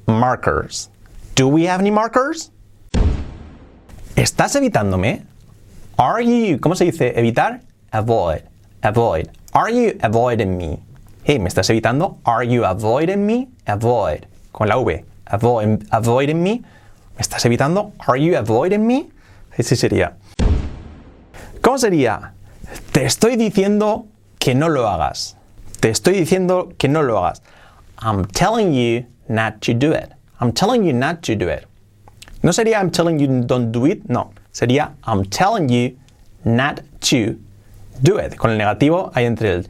markers. 0.06 0.90
Do 1.36 1.48
we 1.48 1.66
have 1.68 1.80
any 1.80 1.90
markers? 1.90 2.52
¿Estás 4.14 4.54
evitándome? 4.56 5.29
Are 6.00 6.22
you, 6.22 6.58
¿cómo 6.60 6.74
se 6.74 6.86
dice 6.86 7.12
evitar? 7.14 7.60
Avoid. 7.92 8.40
Avoid. 8.82 9.28
Are 9.52 9.70
you 9.70 9.98
avoiding 10.02 10.56
me? 10.56 10.78
Hey, 11.24 11.38
¿me 11.38 11.46
estás 11.46 11.68
evitando? 11.68 12.16
Are 12.24 12.42
you 12.42 12.64
avoiding 12.64 13.26
me? 13.26 13.48
Avoid. 13.66 14.24
Con 14.50 14.68
la 14.68 14.78
V. 14.78 15.04
Avoid, 15.26 15.82
avoiding 15.90 16.42
me. 16.42 16.62
¿Me 17.16 17.20
estás 17.20 17.44
evitando? 17.44 17.92
Are 18.08 18.16
you 18.16 18.34
avoiding 18.38 18.86
me? 18.86 19.10
Ese 19.58 19.76
sería. 19.76 20.16
¿Cómo 21.60 21.76
sería? 21.76 22.32
Te 22.92 23.04
estoy 23.04 23.36
diciendo 23.36 24.06
que 24.38 24.54
no 24.54 24.70
lo 24.70 24.88
hagas. 24.88 25.36
Te 25.80 25.90
estoy 25.90 26.14
diciendo 26.14 26.70
que 26.78 26.88
no 26.88 27.02
lo 27.02 27.18
hagas. 27.18 27.42
I'm 27.98 28.24
telling 28.24 28.72
you 28.72 29.04
not 29.28 29.60
to 29.66 29.74
do 29.74 29.92
it. 29.92 30.14
I'm 30.40 30.52
telling 30.54 30.82
you 30.82 30.94
not 30.94 31.20
to 31.24 31.36
do 31.36 31.50
it. 31.50 31.66
No 32.42 32.52
sería 32.52 32.80
I'm 32.80 32.90
telling 32.90 33.18
you 33.18 33.42
don't 33.44 33.70
do 33.70 33.84
it, 33.84 34.08
no. 34.08 34.32
Sería 34.52 34.92
I'm 35.04 35.24
telling 35.24 35.68
you 35.68 35.96
not 36.44 36.80
to 37.02 37.36
do 38.02 38.18
it. 38.18 38.36
Con 38.36 38.50
el 38.50 38.58
negativo 38.58 39.12
hay 39.14 39.24
entre 39.24 39.54
el 39.54 39.64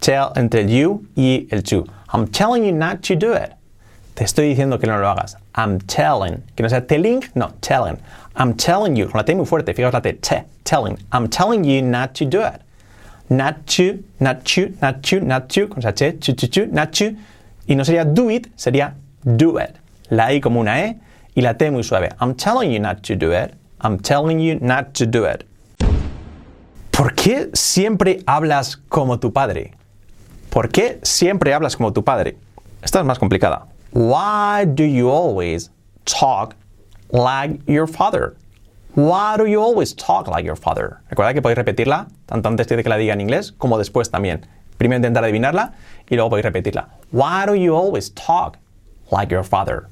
tell, 0.00 0.32
entre 0.36 0.64
you 0.68 1.06
y 1.16 1.46
el 1.50 1.62
to. 1.62 1.86
I'm 2.12 2.26
telling 2.26 2.64
you 2.64 2.72
not 2.72 3.02
to 3.04 3.16
do 3.16 3.32
it. 3.32 3.52
Te 4.14 4.24
estoy 4.24 4.48
diciendo 4.48 4.78
que 4.78 4.86
no 4.86 4.98
lo 4.98 5.06
hagas. 5.06 5.36
I'm 5.54 5.80
telling. 5.80 6.42
Que 6.56 6.62
no 6.62 6.68
sea 6.68 6.80
telling, 6.80 7.22
no, 7.34 7.52
telling. 7.60 7.98
I'm 8.36 8.54
telling 8.54 8.96
you. 8.96 9.06
Con 9.06 9.18
la 9.18 9.22
T 9.22 9.34
muy 9.34 9.46
fuerte, 9.46 9.74
fijaos 9.74 9.92
la 9.92 10.00
T, 10.00 10.12
te, 10.20 10.44
telling. 10.64 10.98
I'm 11.12 11.28
telling 11.28 11.64
you 11.64 11.82
not 11.82 12.14
to 12.16 12.24
do 12.24 12.42
it. 12.42 12.60
Not 13.28 13.66
to, 13.68 14.02
not 14.18 14.44
to, 14.46 14.76
not 14.82 15.02
to, 15.04 15.20
not 15.20 15.48
to, 15.50 15.68
con 15.68 15.78
esa 15.78 15.92
T, 15.92 16.12
to, 16.18 16.32
to, 16.34 16.48
to, 16.48 16.66
not 16.66 16.92
to. 16.94 17.16
Y 17.68 17.74
no 17.76 17.84
sería 17.84 18.04
do 18.04 18.28
it, 18.30 18.48
sería 18.56 18.94
do 19.36 19.58
it. 19.58 19.76
La 20.10 20.26
I 20.26 20.40
como 20.40 20.60
una 20.60 20.72
E 20.72 20.96
y 21.36 21.42
la 21.42 21.52
T 21.52 21.70
muy 21.70 21.82
suave. 21.82 22.12
I'm 22.20 22.34
telling 22.34 22.72
you 22.72 22.80
not 22.80 23.02
to 23.04 23.16
do 23.16 23.32
it. 23.32 23.54
I'm 23.82 23.98
telling 23.98 24.40
you 24.40 24.58
not 24.60 24.94
to 24.94 25.06
do 25.06 25.24
it. 25.24 25.44
¿Por 26.90 27.14
qué 27.14 27.50
siempre 27.54 28.22
hablas 28.26 28.76
como 28.88 29.18
tu 29.18 29.32
padre? 29.32 29.72
¿Por 30.50 30.68
qué 30.68 31.00
siempre 31.02 31.54
hablas 31.54 31.76
como 31.76 31.92
tu 31.92 32.02
padre? 32.04 32.36
Esta 32.82 33.00
es 33.00 33.06
más 33.06 33.18
complicada. 33.18 33.66
Why 33.92 34.66
do 34.66 34.84
you 34.84 35.08
always 35.10 35.70
talk 36.04 36.54
like 37.10 37.60
your 37.66 37.86
father? 37.86 38.36
Why 38.96 39.36
do 39.38 39.46
you 39.46 39.62
always 39.62 39.94
talk 39.94 40.28
like 40.28 40.44
your 40.44 40.56
father? 40.56 40.98
Recuerda 41.08 41.32
que 41.32 41.40
podéis 41.40 41.56
repetirla 41.56 42.08
tanto 42.26 42.48
antes 42.48 42.66
de 42.66 42.82
que 42.82 42.88
la 42.88 42.96
diga 42.96 43.14
en 43.14 43.20
inglés 43.20 43.52
como 43.52 43.78
después 43.78 44.10
también. 44.10 44.46
Primero 44.76 44.96
intentar 44.98 45.24
adivinarla 45.24 45.72
y 46.08 46.16
luego 46.16 46.30
podéis 46.30 46.44
repetirla. 46.44 46.88
Why 47.12 47.46
do 47.46 47.54
you 47.54 47.74
always 47.74 48.10
talk 48.14 48.58
like 49.10 49.32
your 49.32 49.44
father? 49.44 49.86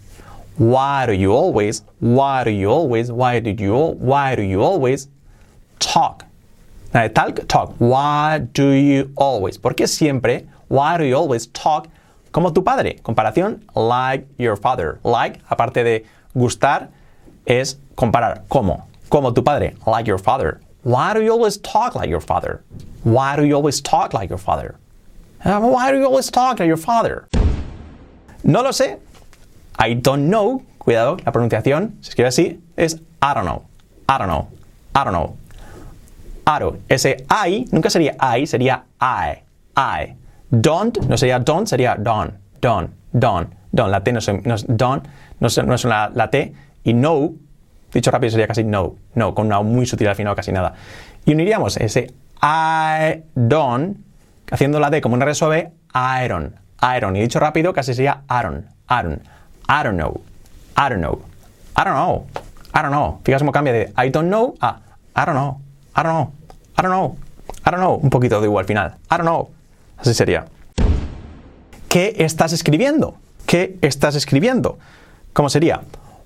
Why 0.58 1.06
do 1.06 1.12
you 1.12 1.32
always? 1.32 1.82
Why 2.00 2.42
do 2.42 2.50
you 2.50 2.68
always? 2.68 3.12
Why 3.12 3.38
did 3.38 3.60
you? 3.60 3.74
Why 3.74 4.34
do 4.34 4.42
you 4.42 4.60
always 4.60 5.08
talk? 5.78 6.24
Talk, 6.92 7.46
talk. 7.46 7.74
Why 7.78 8.40
do 8.40 8.70
you 8.70 9.12
always? 9.16 9.56
¿Por 9.56 9.74
qué 9.74 9.86
siempre? 9.86 10.48
Why 10.66 10.98
do 10.98 11.04
you 11.04 11.14
always 11.16 11.46
talk 11.46 11.86
como 12.32 12.50
tu 12.50 12.62
padre? 12.62 12.98
Comparación, 13.04 13.62
like 13.76 14.26
your 14.36 14.56
father. 14.56 14.98
Like, 15.04 15.40
aparte 15.48 15.84
de 15.84 16.04
gustar, 16.34 16.88
es 17.46 17.76
comparar. 17.96 18.42
¿Cómo? 18.48 18.82
Como 19.10 19.32
tu 19.32 19.42
padre, 19.42 19.76
like 19.86 20.08
your 20.08 20.18
father. 20.18 20.60
Why 20.82 21.14
do 21.14 21.22
you 21.22 21.30
always 21.30 21.58
talk 21.58 21.94
like 21.94 22.10
your 22.10 22.20
father? 22.20 22.64
Why 23.04 23.36
do 23.36 23.44
you 23.44 23.54
always 23.54 23.80
talk 23.80 24.12
like 24.12 24.28
your 24.28 24.38
father? 24.38 24.76
Uh, 25.44 25.60
why 25.60 25.92
do 25.92 25.98
you 25.98 26.04
always 26.04 26.30
talk 26.32 26.58
like 26.58 26.66
your 26.66 26.76
father? 26.76 27.28
No 28.42 28.62
lo 28.62 28.70
sé. 28.70 28.98
I 29.78 29.94
don't 29.94 30.28
know. 30.28 30.62
Cuidado, 30.78 31.16
la 31.24 31.32
pronunciación 31.32 31.96
se 32.00 32.10
escribe 32.10 32.28
así. 32.28 32.60
Es 32.76 32.96
I 32.96 33.34
don't 33.34 33.42
know. 33.42 33.62
I 34.08 34.18
don't 34.18 34.28
know. 34.28 34.48
I 34.94 35.04
don't 35.04 35.10
know. 35.10 35.36
Aro. 36.44 36.78
Ese 36.88 37.26
I 37.46 37.66
nunca 37.70 37.90
sería 37.90 38.16
I, 38.20 38.46
sería 38.46 38.84
I. 39.00 39.42
I. 39.76 40.16
Don't 40.50 40.98
no 41.08 41.16
sería 41.16 41.38
don't, 41.38 41.66
sería 41.66 41.94
don. 41.96 42.38
Don. 42.60 42.94
Don. 43.12 43.54
Don. 43.70 43.90
La 43.90 44.02
T 44.02 44.12
no, 44.12 44.20
no 44.44 44.54
es 44.54 44.66
don, 44.66 45.02
no 45.40 45.46
es, 45.74 45.84
la, 45.84 46.30
T. 46.30 46.54
Y 46.84 46.94
no, 46.94 47.32
dicho 47.92 48.10
rápido, 48.10 48.30
sería 48.30 48.46
casi 48.46 48.64
no. 48.64 48.96
No, 49.14 49.34
con 49.34 49.46
una 49.46 49.60
muy 49.60 49.84
sutil 49.86 50.08
al 50.08 50.16
final, 50.16 50.34
casi 50.34 50.52
nada. 50.52 50.74
Y 51.26 51.32
uniríamos 51.32 51.76
ese 51.76 52.12
I 52.42 53.24
don't, 53.34 53.98
haciendo 54.50 54.80
la 54.80 54.90
D 54.90 55.00
como 55.00 55.14
una 55.14 55.24
R 55.24 55.34
suave, 55.34 55.72
iron. 56.24 56.54
Iron. 56.96 57.16
Y 57.16 57.20
dicho 57.20 57.40
rápido, 57.40 57.72
casi 57.72 57.92
sería 57.92 58.22
Aaron. 58.28 58.66
Aaron. 58.86 59.20
I 59.68 59.82
don't 59.82 59.96
know. 59.96 60.20
I 60.76 60.88
don't 60.88 61.00
know. 61.00 61.20
I 61.76 61.84
don't 61.84 61.94
know. 61.94 62.26
I 62.72 62.82
don't 62.82 62.90
know. 62.90 63.20
Fíjate 63.22 63.44
cómo 63.44 63.52
cambia 63.52 63.72
de 63.72 63.92
I 63.96 64.10
don't 64.10 64.28
know 64.30 64.54
a 64.60 64.80
I 65.14 65.24
don't 65.24 65.34
know. 65.34 65.60
I 65.94 66.02
don't 66.02 66.12
know. 66.12 66.32
I 66.76 66.82
don't 66.82 66.90
know. 66.90 67.16
I 67.64 67.70
don't 67.70 67.80
know. 67.80 68.00
Un 68.02 68.10
poquito 68.10 68.40
de 68.40 68.46
igual 68.46 68.62
al 68.62 68.66
final. 68.66 68.94
I 69.10 69.16
don't 69.16 69.26
know. 69.26 69.50
Así 69.98 70.14
sería. 70.14 70.46
¿Qué 71.88 72.14
estás 72.18 72.52
escribiendo? 72.52 73.16
¿Qué 73.46 73.78
estás 73.82 74.14
escribiendo? 74.14 74.78
¿Cómo 75.32 75.48
sería? 75.48 75.82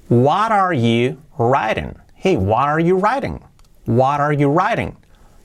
What 0.09 0.53
are 0.53 0.75
you 0.75 1.19
writing? 1.39 1.95
Hey, 2.15 2.37
what 2.37 2.69
are 2.69 2.81
you 2.81 2.97
writing? 2.97 3.41
What 3.87 4.21
are 4.21 4.37
you 4.37 4.51
writing? 4.51 4.97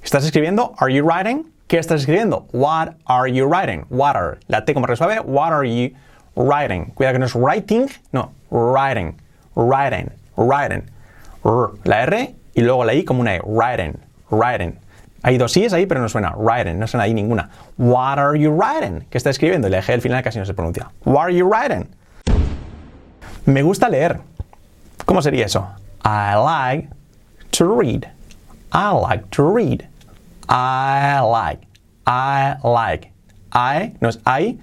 ¿Estás 0.03 0.25
escribiendo? 0.25 0.75
Are 0.79 0.93
you 0.93 1.03
writing? 1.03 1.51
¿Qué 1.67 1.79
estás 1.79 2.01
escribiendo? 2.01 2.47
What 2.51 2.95
are 3.05 3.27
you 3.27 3.47
writing? 3.47 3.85
What 3.89 4.15
are. 4.15 4.39
La 4.47 4.65
T 4.65 4.73
como 4.73 4.87
resuelve. 4.87 5.21
What 5.25 5.51
are 5.51 5.65
you 5.65 5.95
writing? 6.37 6.91
Cuidado 6.93 7.15
que 7.15 7.19
no 7.19 7.25
es 7.25 7.35
writing, 7.35 7.87
no, 8.11 8.31
writing. 8.51 9.15
Writing. 9.55 10.11
Writing. 10.37 10.83
La 11.83 12.03
R 12.03 12.35
y 12.53 12.61
luego 12.61 12.85
la 12.85 12.93
I 12.93 13.03
como 13.03 13.21
una 13.21 13.35
E. 13.35 13.41
Writing. 13.43 13.97
Writing. 14.29 14.79
Hay 15.23 15.37
dos 15.37 15.57
I's 15.57 15.73
ahí, 15.73 15.87
pero 15.87 15.99
no 15.99 16.07
suena. 16.09 16.33
Writing. 16.37 16.77
No 16.77 16.87
suena 16.87 17.05
ahí 17.05 17.13
ninguna. 17.13 17.49
What 17.77 18.19
are 18.19 18.39
you 18.39 18.51
writing? 18.51 19.05
¿Qué 19.09 19.17
está 19.17 19.31
escribiendo? 19.31 19.67
Y 19.67 19.71
la 19.71 19.81
G 19.81 19.93
al 19.93 20.01
final 20.01 20.21
casi 20.23 20.37
no 20.37 20.45
se 20.45 20.53
pronuncia. 20.53 20.91
What 21.05 21.23
are 21.23 21.35
you 21.35 21.49
writing? 21.49 21.87
Me 23.45 23.63
gusta 23.63 23.89
leer. 23.89 24.19
¿Cómo 25.05 25.21
sería 25.21 25.45
eso? 25.45 25.67
I 26.03 26.35
like 26.35 26.89
to 27.51 27.65
read. 27.65 28.05
I 28.73 28.91
like 28.93 29.25
to 29.31 29.43
read. 29.43 29.87
I 30.49 31.19
like. 31.21 31.65
I 32.05 32.55
like. 32.63 33.11
I 33.53 33.95
no 34.01 34.09
es 34.09 34.19
I 34.25 34.59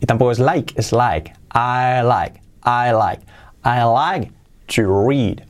y 0.00 0.06
tampoco 0.06 0.30
es 0.30 0.38
like, 0.38 0.74
es 0.76 0.92
like. 0.92 1.32
I 1.54 2.02
like. 2.02 2.40
I 2.64 2.92
like. 2.92 3.22
I 3.64 3.82
like 3.84 4.32
to 4.68 4.82
read. 4.82 5.44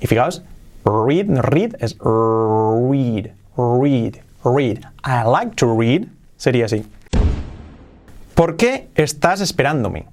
Y 0.00 0.06
fijaos, 0.06 0.42
read, 0.84 1.28
read, 1.28 1.76
es 1.80 1.96
read. 2.00 3.32
Read. 3.56 4.20
Read. 4.44 4.84
I 5.04 5.22
like 5.24 5.54
to 5.56 5.66
read. 5.78 6.08
Sería 6.36 6.66
así. 6.66 6.84
¿Por 8.34 8.56
qué 8.56 8.88
estás 8.94 9.40
esperándome? 9.40 10.06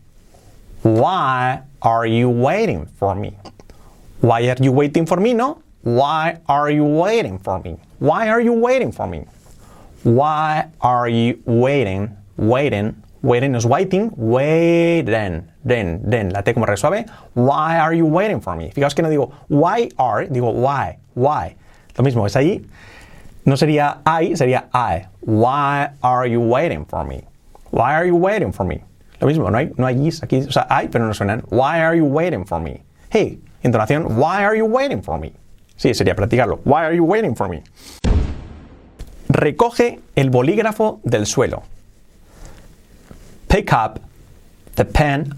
Why 0.83 1.61
are 1.81 2.05
you 2.05 2.29
waiting 2.29 2.85
for 2.85 3.15
me? 3.15 3.33
Why 4.21 4.47
are 4.49 4.63
you 4.63 4.71
waiting 4.71 5.05
for 5.05 5.19
me? 5.19 5.33
No. 5.33 5.61
Why 5.83 6.39
are 6.47 6.69
you 6.69 6.85
waiting 6.85 7.39
for 7.39 7.59
me? 7.59 7.77
Why 7.99 8.29
are 8.29 8.41
you 8.41 8.53
waiting 8.53 8.91
for 8.91 9.07
me? 9.07 9.25
Why 10.03 10.65
are 10.81 11.09
you 11.09 11.39
waiting? 11.45 12.15
Waiting. 12.37 12.95
Waiting 13.23 13.55
is 13.55 13.65
waiting. 13.65 14.11
Waiting. 14.15 15.43
Den, 15.63 16.09
den. 16.09 16.33
La 16.33 16.41
T 16.41 16.53
como 16.53 16.65
resuave. 16.65 17.05
Why 17.35 17.77
are 17.77 17.93
you 17.93 18.05
waiting 18.05 18.41
for 18.41 18.55
me? 18.55 18.71
Fijaos 18.71 18.95
que 18.95 19.03
no 19.03 19.09
digo 19.09 19.31
why 19.49 19.89
are, 19.97 20.27
digo 20.27 20.51
why. 20.53 20.97
Why. 21.13 21.55
Lo 21.97 22.03
mismo, 22.03 22.25
es 22.25 22.35
ahí. 22.35 22.65
No 23.45 23.55
sería 23.57 24.01
I, 24.05 24.35
sería 24.35 24.69
I. 24.73 25.07
Why 25.21 25.89
are 26.01 26.27
you 26.27 26.41
waiting 26.41 26.85
for 26.85 27.03
me? 27.03 27.23
Why 27.71 27.93
are 27.95 28.05
you 28.05 28.15
waiting 28.15 28.51
for 28.51 28.65
me? 28.65 28.83
Lo 29.19 29.27
mismo, 29.27 29.49
no 29.51 29.57
hay, 29.57 29.71
no 29.77 29.85
hay 29.85 30.07
is 30.07 30.21
aquí, 30.23 30.39
o 30.47 30.51
sea, 30.51 30.65
hay, 30.69 30.87
pero 30.87 31.05
no 31.05 31.13
suenan. 31.13 31.43
Why 31.49 31.81
are 31.81 31.95
you 31.95 32.05
waiting 32.05 32.43
for 32.43 32.59
me? 32.59 32.83
Hey, 33.09 33.39
entonación, 33.63 34.15
why 34.17 34.43
are 34.43 34.55
you 34.57 34.65
waiting 34.65 35.01
for 35.01 35.19
me? 35.19 35.33
Sí, 35.75 35.93
sería 35.93 36.15
practicarlo. 36.15 36.59
Why 36.63 36.85
are 36.85 36.95
you 36.95 37.03
waiting 37.03 37.35
for 37.35 37.47
me? 37.47 37.63
Recoge 39.29 39.99
el 40.15 40.29
bolígrafo 40.29 40.99
del 41.03 41.25
suelo. 41.25 41.63
Pick 43.51 43.73
up 43.73 43.99
the 44.77 44.85
pen 44.85 45.33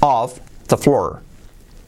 off 0.00 0.40
the 0.68 0.78
floor. 0.78 1.20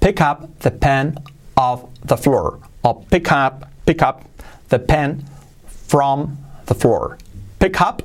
Pick 0.01 0.21
up 0.21 0.59
the 0.59 0.71
pen 0.71 1.17
off 1.57 1.87
the 2.05 2.19
floor. 2.19 2.59
O 2.85 2.93
pick 3.11 3.33
up, 3.33 3.65
pick 3.87 4.03
up 4.03 4.27
the 4.69 4.79
pen 4.79 5.25
from 5.65 6.37
the 6.67 6.75
floor. 6.75 7.17
Pick 7.61 7.81
up, 7.81 8.03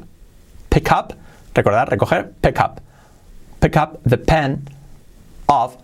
pick 0.70 0.90
up, 0.90 1.20
recordar, 1.54 1.90
recoger, 1.90 2.32
pick 2.42 2.62
up. 2.62 2.80
Pick 3.60 3.76
up 3.76 4.02
the 4.04 4.20
pen 4.20 4.70
off 5.50 5.76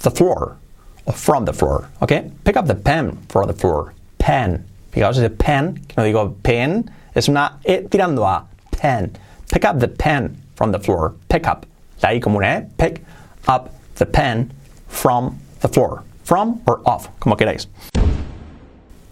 the 0.00 0.10
floor. 0.10 0.58
O 1.06 1.12
from 1.12 1.46
the 1.46 1.54
floor, 1.54 1.88
¿ok? 2.02 2.30
Pick 2.44 2.58
up 2.58 2.66
the 2.66 2.74
pen 2.74 3.16
from 3.30 3.46
the 3.46 3.54
floor. 3.54 3.94
Pen. 4.18 4.62
Fijaos 4.92 5.16
ese 5.16 5.30
pen, 5.30 5.76
que 5.88 5.94
no 5.96 6.04
digo 6.04 6.36
pen, 6.42 6.90
es 7.14 7.30
una 7.30 7.58
E 7.64 7.88
tirando 7.88 8.26
a 8.26 8.44
pen. 8.72 9.16
Pick 9.50 9.64
up 9.64 9.80
the 9.80 9.88
pen 9.88 10.43
from 10.54 10.72
the 10.72 10.78
floor. 10.78 11.14
Pick 11.28 11.46
up. 11.46 11.66
La 12.02 12.10
I 12.10 12.20
como 12.20 12.38
una 12.38 12.58
E. 12.58 12.66
Pick 12.78 13.04
up 13.48 13.74
the 13.96 14.06
pen 14.06 14.52
from 14.88 15.38
the 15.60 15.68
floor. 15.68 16.02
From 16.24 16.62
or 16.66 16.80
off, 16.86 17.08
como 17.20 17.36
queráis. 17.36 17.66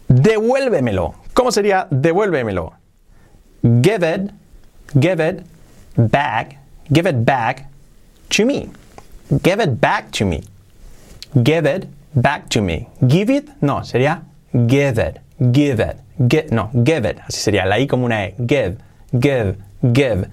Devuélvemelo. 0.09 1.15
¿Cómo 1.35 1.51
sería 1.51 1.89
devuélvemelo? 1.91 2.73
Give 3.83 4.03
it, 4.03 4.31
give 4.99 5.21
it 5.21 5.47
back, 5.97 6.59
give 6.93 7.07
it 7.07 7.25
back 7.25 7.67
to 8.31 8.45
me. 8.45 8.71
Give 9.43 9.61
it 9.61 9.81
back 9.81 10.11
to 10.13 10.25
me. 10.25 10.43
Give 11.43 11.67
it 11.67 11.87
back 12.15 12.49
to 12.51 12.61
me. 12.61 12.89
Give 13.07 13.31
it, 13.31 13.49
no, 13.63 13.83
sería 13.83 14.23
give 14.67 14.99
it, 14.99 15.21
give 15.51 15.81
it, 15.81 16.53
no, 16.53 16.71
give 16.85 17.07
it. 17.07 17.19
Así 17.21 17.41
sería 17.41 17.65
la 17.67 17.77
I 17.77 17.87
como 17.87 18.07
una 18.07 18.27
E. 18.27 18.35
Give, 18.47 18.77
give, 19.19 19.57
give. 19.93 20.29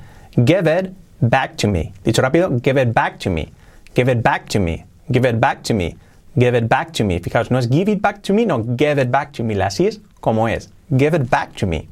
Give 0.45 0.67
it 0.67 0.93
back 1.21 1.57
to 1.57 1.67
me. 1.67 1.93
Dicho 2.03 2.21
rápido, 2.21 2.61
give 2.61 2.77
it 2.77 2.93
back 2.93 3.19
to 3.19 3.29
me. 3.29 3.51
Give 3.93 4.09
it 4.09 4.21
back 4.21 4.47
to 4.49 4.59
me. 4.59 4.85
Give 5.11 5.25
it 5.25 5.39
back 5.39 5.63
to 5.63 5.73
me. 5.73 5.97
Give 6.37 6.55
it 6.55 6.69
back 6.69 6.93
to 6.93 7.03
me. 7.03 7.19
Fijaos, 7.19 7.49
no 7.51 7.57
es 7.57 7.67
give 7.67 7.89
it 7.89 8.01
back 8.01 8.21
to 8.23 8.33
me, 8.33 8.45
no, 8.45 8.59
give 8.59 8.97
it 9.01 9.11
back 9.11 9.33
to 9.33 9.43
me. 9.43 9.55
Así 9.55 9.87
es 9.87 9.99
como 10.21 10.47
es. 10.47 10.69
Give 10.95 11.13
it 11.13 11.29
back 11.29 11.55
to 11.57 11.67
me. 11.67 11.87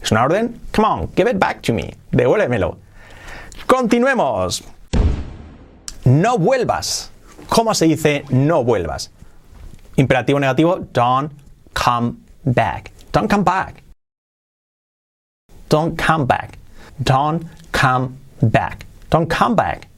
¿Es 0.00 0.10
una 0.12 0.24
orden? 0.24 0.60
Come 0.72 0.84
on, 0.84 1.08
give 1.14 1.28
it 1.28 1.38
back 1.38 1.62
to 1.62 1.72
me. 1.72 1.94
Devuélvemelo. 2.12 2.78
Continuemos. 3.66 4.62
No 6.04 6.38
vuelvas. 6.38 7.10
¿Cómo 7.48 7.74
se 7.74 7.86
dice 7.86 8.24
no 8.30 8.64
vuelvas? 8.64 9.10
Imperativo 9.96 10.40
negativo, 10.40 10.86
don't 10.92 11.32
come 11.74 12.16
back. 12.44 12.90
Don't 13.12 13.28
come 13.28 13.44
back. 13.44 13.82
Don't 15.68 15.96
come 15.98 16.24
back. 16.26 16.58
Don't 17.02 17.44
come 17.82 18.16
back. 18.40 18.86
Don't 19.10 19.28
come 19.28 19.56
back. 19.56 19.88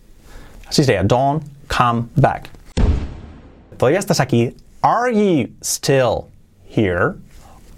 Así 0.68 0.84
sería, 0.84 1.06
don't 1.06 1.42
come 1.68 2.08
back. 2.16 2.48
Todavía 3.76 3.98
estás 3.98 4.20
aquí. 4.20 4.54
Are 4.82 5.10
you 5.10 5.50
still 5.60 6.30
here? 6.64 7.16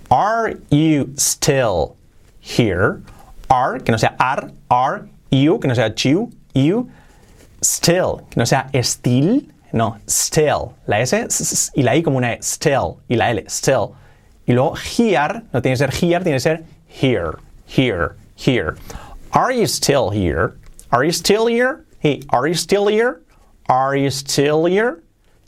Are 0.09 0.55
you 0.71 1.13
still 1.17 1.97
here? 2.41 3.03
Are, 3.51 3.81
que 3.81 3.91
no 3.91 3.99
sea 3.99 4.15
are, 4.21 4.53
are, 4.71 5.09
you, 5.33 5.59
que 5.59 5.67
no 5.67 5.75
sea 5.75 5.91
you, 5.97 6.31
you. 6.55 6.89
Still, 7.63 8.19
que 8.31 8.39
no 8.39 8.45
sea 8.45 8.71
still, 8.83 9.43
no, 9.73 9.97
still. 10.07 10.75
La 10.87 11.01
s, 11.01 11.73
y 11.75 11.83
la 11.83 11.95
I 11.95 12.03
como 12.03 12.19
una 12.19 12.35
E, 12.35 12.43
still, 12.43 13.01
y 13.11 13.17
la 13.17 13.31
L, 13.31 13.43
still. 13.49 13.97
Y 14.47 14.55
luego 14.55 14.77
here, 14.77 15.43
no 15.53 15.61
tiene 15.61 15.77
que 15.77 15.79
ser 15.79 15.91
here, 15.91 16.23
tiene 16.23 16.37
que 16.37 16.41
ser 16.41 16.65
here, 16.87 17.39
here, 17.67 18.15
here. 18.37 18.77
Are 19.37 19.53
you 19.53 19.67
still 19.67 20.09
here? 20.09 20.55
Are 20.91 21.05
you 21.05 21.13
still 21.13 21.47
here? 21.47 21.85
Hey, 21.99 22.23
are 22.31 22.49
you 22.49 22.55
still 22.55 22.87
here? 22.87 23.21
Are 23.69 23.95
you 23.95 24.11
still 24.11 24.65
here? 24.65 25.03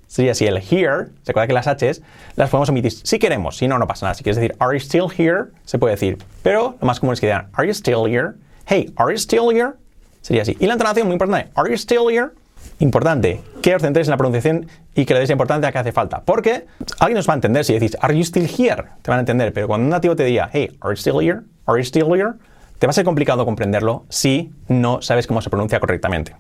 Sería 0.07 0.33
así 0.33 0.47
el 0.47 0.59
here, 0.59 1.09
recuerda 1.25 1.47
que 1.47 1.55
las 1.55 1.67
H's 1.67 2.03
las 2.37 2.51
podemos 2.51 2.69
omitir 2.69 2.93
si 2.93 3.19
queremos, 3.19 3.57
si 3.57 3.67
no, 3.67 3.79
no 3.79 3.87
pasa 3.87 4.05
nada. 4.05 4.15
Si 4.15 4.23
quieres 4.23 4.37
decir 4.37 4.55
are 4.61 4.75
you 4.75 4.79
still 4.79 5.09
here, 5.09 5.53
se 5.65 5.79
puede 5.79 5.95
decir. 5.95 6.19
Pero 6.43 6.77
lo 6.79 6.87
más 6.87 7.01
común 7.01 7.15
es 7.15 7.21
que 7.21 7.29
digan 7.29 7.49
are 7.55 7.67
you 7.67 7.73
still 7.73 8.05
here? 8.07 8.35
Hey, 8.67 8.93
are 8.97 9.11
you 9.11 9.19
still 9.19 9.51
here? 9.51 9.73
Sería 10.21 10.43
así. 10.43 10.55
Y 10.61 10.67
la 10.67 10.75
entonación, 10.75 11.07
muy 11.07 11.15
importante, 11.15 11.51
are 11.55 11.71
you 11.71 11.79
still 11.79 12.11
here? 12.11 12.33
Importante, 12.81 13.41
que 13.63 13.75
os 13.75 13.81
centréis 13.81 14.07
en 14.07 14.11
la 14.11 14.19
pronunciación 14.19 14.67
y 14.95 15.07
que 15.07 15.15
le 15.15 15.21
deis 15.21 15.31
la 15.31 15.35
importancia 15.35 15.73
que 15.73 15.79
hace 15.79 15.93
falta. 15.93 16.21
Porque 16.27 16.67
alguien 16.99 17.17
nos 17.17 17.27
va 17.27 17.33
a 17.33 17.37
entender 17.37 17.65
si 17.65 17.73
decís 17.73 17.97
are 18.03 18.15
you 18.15 18.23
still 18.23 18.45
here? 18.47 18.85
Te 19.01 19.11
van 19.11 19.17
a 19.17 19.21
entender, 19.21 19.55
pero 19.55 19.67
cuando 19.67 19.85
un 19.85 19.91
nativo 19.91 20.15
te 20.15 20.25
diga 20.25 20.51
hey, 20.53 20.77
are 20.83 20.95
you 20.95 21.01
still 21.01 21.21
here? 21.23 21.41
Are 21.65 21.79
you 21.79 21.85
still 21.87 22.13
here? 22.13 22.35
Te 22.79 22.87
va 22.87 22.91
a 22.91 22.95
ser 22.95 23.05
complicado 23.05 23.45
comprenderlo 23.45 24.05
si 24.09 24.53
no 24.69 25.03
sabes 25.03 25.27
cómo 25.27 25.43
se 25.43 25.51
pronuncia 25.51 25.81
correctamente. 25.81 26.37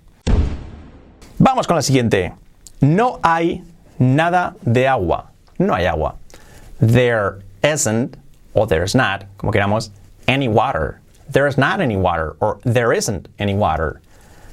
Vamos 1.39 1.67
con 1.67 1.75
la 1.77 1.83
siguiente. 1.83 2.33
No 2.81 3.19
hay 3.23 3.65
nada 3.99 4.55
de 4.63 4.87
agua. 4.87 5.33
No 5.59 5.75
hay 5.75 5.87
agua. 5.87 6.15
There 6.79 7.39
isn't, 7.63 8.17
or 8.55 8.69
there's 8.69 8.95
not, 8.95 9.25
como 9.37 9.51
queramos, 9.51 9.91
any 10.29 10.47
water. 10.47 11.01
There's 11.31 11.59
not 11.59 11.81
any 11.81 11.97
water, 11.97 12.37
or 12.39 12.59
there 12.63 12.97
isn't 12.97 13.29
any 13.39 13.55
water. 13.55 14.01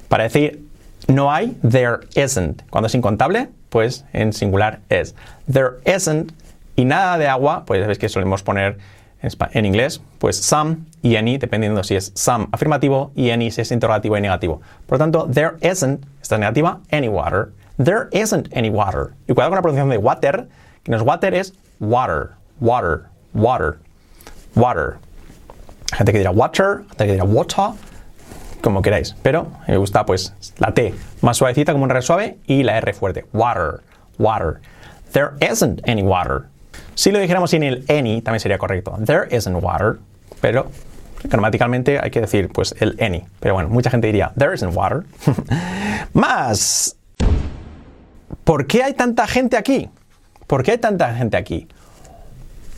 Para 0.10 0.24
decir 0.24 0.62
no 1.08 1.32
hay, 1.32 1.56
there 1.62 2.00
isn't. 2.16 2.64
Cuando 2.72 2.88
es 2.88 2.96
incontable, 2.96 3.50
pues 3.70 4.06
en 4.12 4.34
singular 4.34 4.80
es. 4.90 5.14
There 5.48 5.82
isn't 5.86 6.34
y 6.76 6.84
nada 6.86 7.20
de 7.20 7.28
agua, 7.28 7.64
pues 7.66 7.82
sabéis 7.82 8.00
que 8.00 8.10
solemos 8.10 8.42
poner 8.42 8.80
en, 9.22 9.66
inglés, 9.66 10.02
pues 10.20 10.38
some 10.38 10.78
y 11.02 11.16
any, 11.16 11.38
dependiendo 11.38 11.84
si 11.84 11.96
es 11.96 12.12
some 12.16 12.48
afirmativo 12.52 13.12
y 13.16 13.32
any 13.32 13.52
si 13.52 13.62
es 13.62 13.72
interrogativo 13.72 14.18
y 14.18 14.22
negativo. 14.22 14.62
Por 14.86 14.98
lo 14.98 15.00
tanto, 15.00 15.28
there 15.32 15.54
isn't, 15.62 16.06
esta 16.22 16.36
es 16.36 16.40
negativa, 16.40 16.80
any 16.92 17.08
water. 17.08 17.52
There 17.78 18.08
isn't 18.12 18.56
any 18.56 18.70
water. 18.70 19.14
Y 19.28 19.34
cuidado 19.34 19.50
con 19.52 19.56
la 19.58 19.62
pronunciación 19.62 19.90
de 19.90 19.98
water, 19.98 20.48
que 20.84 20.92
no 20.92 20.98
es 20.98 21.04
water, 21.04 21.34
es 21.34 21.54
water, 21.80 22.32
water, 22.60 23.06
water, 23.34 23.78
water. 24.56 24.98
Hay 25.92 25.98
gente 25.98 26.12
que 26.12 26.18
dirá 26.20 26.32
water, 26.32 26.84
gente 26.90 27.06
que 27.06 27.12
dirá 27.14 27.24
water, 27.24 27.76
como 28.62 28.82
queráis. 28.82 29.16
Pero 29.22 29.52
me 29.68 29.78
gusta 29.78 30.06
pues 30.06 30.34
la 30.58 30.74
T 30.74 30.94
más 31.22 31.38
suavecita 31.38 31.74
como 31.74 31.84
un 31.84 31.92
R 31.92 32.02
suave 32.02 32.38
y 32.48 32.64
la 32.64 32.78
R 32.78 32.94
fuerte. 32.94 33.26
Water, 33.34 33.82
water. 34.18 34.62
There 35.12 35.32
isn't 35.40 35.82
any 35.88 36.04
water. 36.04 36.48
Si 36.96 37.12
lo 37.12 37.20
dijéramos 37.20 37.52
sin 37.52 37.64
el 37.64 37.86
any 37.90 38.22
también 38.22 38.40
sería 38.40 38.58
correcto. 38.58 38.98
There 39.06 39.28
isn't 39.30 39.62
water. 39.62 40.00
Pero 40.42 40.72
gramaticalmente 41.24 42.00
hay 42.00 42.10
que 42.10 42.22
decir 42.22 42.50
pues 42.50 42.74
el 42.80 42.98
any. 43.00 43.26
Pero 43.40 43.54
bueno, 43.54 43.70
mucha 43.70 43.90
gente 43.90 44.08
diría 44.08 44.32
there 44.38 44.54
isn't 44.54 44.76
water. 44.76 45.04
Más. 46.14 46.96
¿Por 48.44 48.68
qué 48.68 48.84
hay 48.84 48.94
tanta 48.94 49.28
gente 49.28 49.58
aquí? 49.58 49.90
¿Por 50.48 50.64
qué 50.64 50.72
hay 50.72 50.78
tanta 50.78 51.14
gente 51.14 51.38
aquí? 51.38 51.68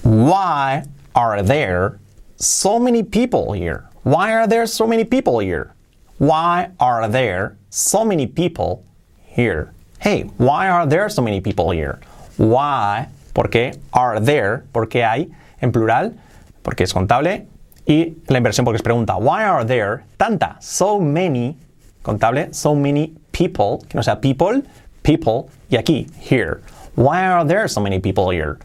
Why 0.03 0.83
are 1.13 1.43
there 1.43 1.99
so 2.37 2.79
many 2.79 3.03
people 3.03 3.53
here? 3.53 3.83
Why 4.03 4.31
are 4.31 4.47
there 4.47 4.65
so 4.65 4.87
many 4.87 5.03
people 5.03 5.39
here? 5.39 5.73
Why 6.17 6.69
are 6.79 7.07
there 7.09 7.57
so 7.69 8.05
many 8.05 8.25
people 8.25 8.83
here? 9.25 9.73
Hey, 9.99 10.29
why 10.37 10.69
are 10.69 10.87
there 10.87 11.09
so 11.09 11.21
many 11.21 11.41
people 11.41 11.71
here? 11.71 11.99
Why, 12.37 13.07
¿por 13.37 13.51
qué? 13.51 13.77
Are 13.91 14.19
there, 14.19 14.63
¿por 14.71 14.89
qué 14.89 15.05
hay? 15.05 15.31
En 15.61 15.71
plural, 15.71 16.15
porque 16.63 16.85
es 16.85 16.91
contable. 16.91 17.45
Y 17.85 18.17
la 18.25 18.39
inversión 18.39 18.65
porque 18.65 18.77
es 18.77 18.81
pregunta. 18.81 19.15
Why 19.15 19.43
are 19.43 19.63
there 19.63 20.05
tanta, 20.17 20.57
so 20.59 20.99
many, 20.99 21.55
contable, 22.01 22.51
so 22.51 22.73
many 22.73 23.13
people, 23.31 23.77
que 23.87 23.95
no 23.95 24.01
sea 24.01 24.15
people, 24.15 24.63
people, 25.03 25.49
y 25.69 25.77
aquí, 25.77 26.07
here. 26.19 26.61
Why 26.95 27.27
are 27.27 27.45
there 27.45 27.67
so 27.67 27.79
many 27.79 27.99
people 27.99 28.31
here? 28.31 28.57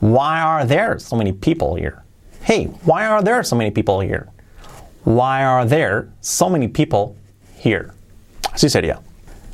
Why 0.00 0.42
are 0.42 0.66
there 0.66 0.98
so 0.98 1.16
many 1.16 1.32
people 1.32 1.76
here? 1.76 2.02
Hey, 2.42 2.66
why 2.84 3.06
are 3.06 3.22
there 3.22 3.42
so 3.42 3.56
many 3.56 3.70
people 3.70 4.00
here? 4.00 4.28
Why 5.04 5.44
are 5.44 5.64
there 5.64 6.08
so 6.20 6.50
many 6.50 6.68
people 6.68 7.16
here. 7.60 7.92
Así 8.52 8.68
sería. 8.68 9.00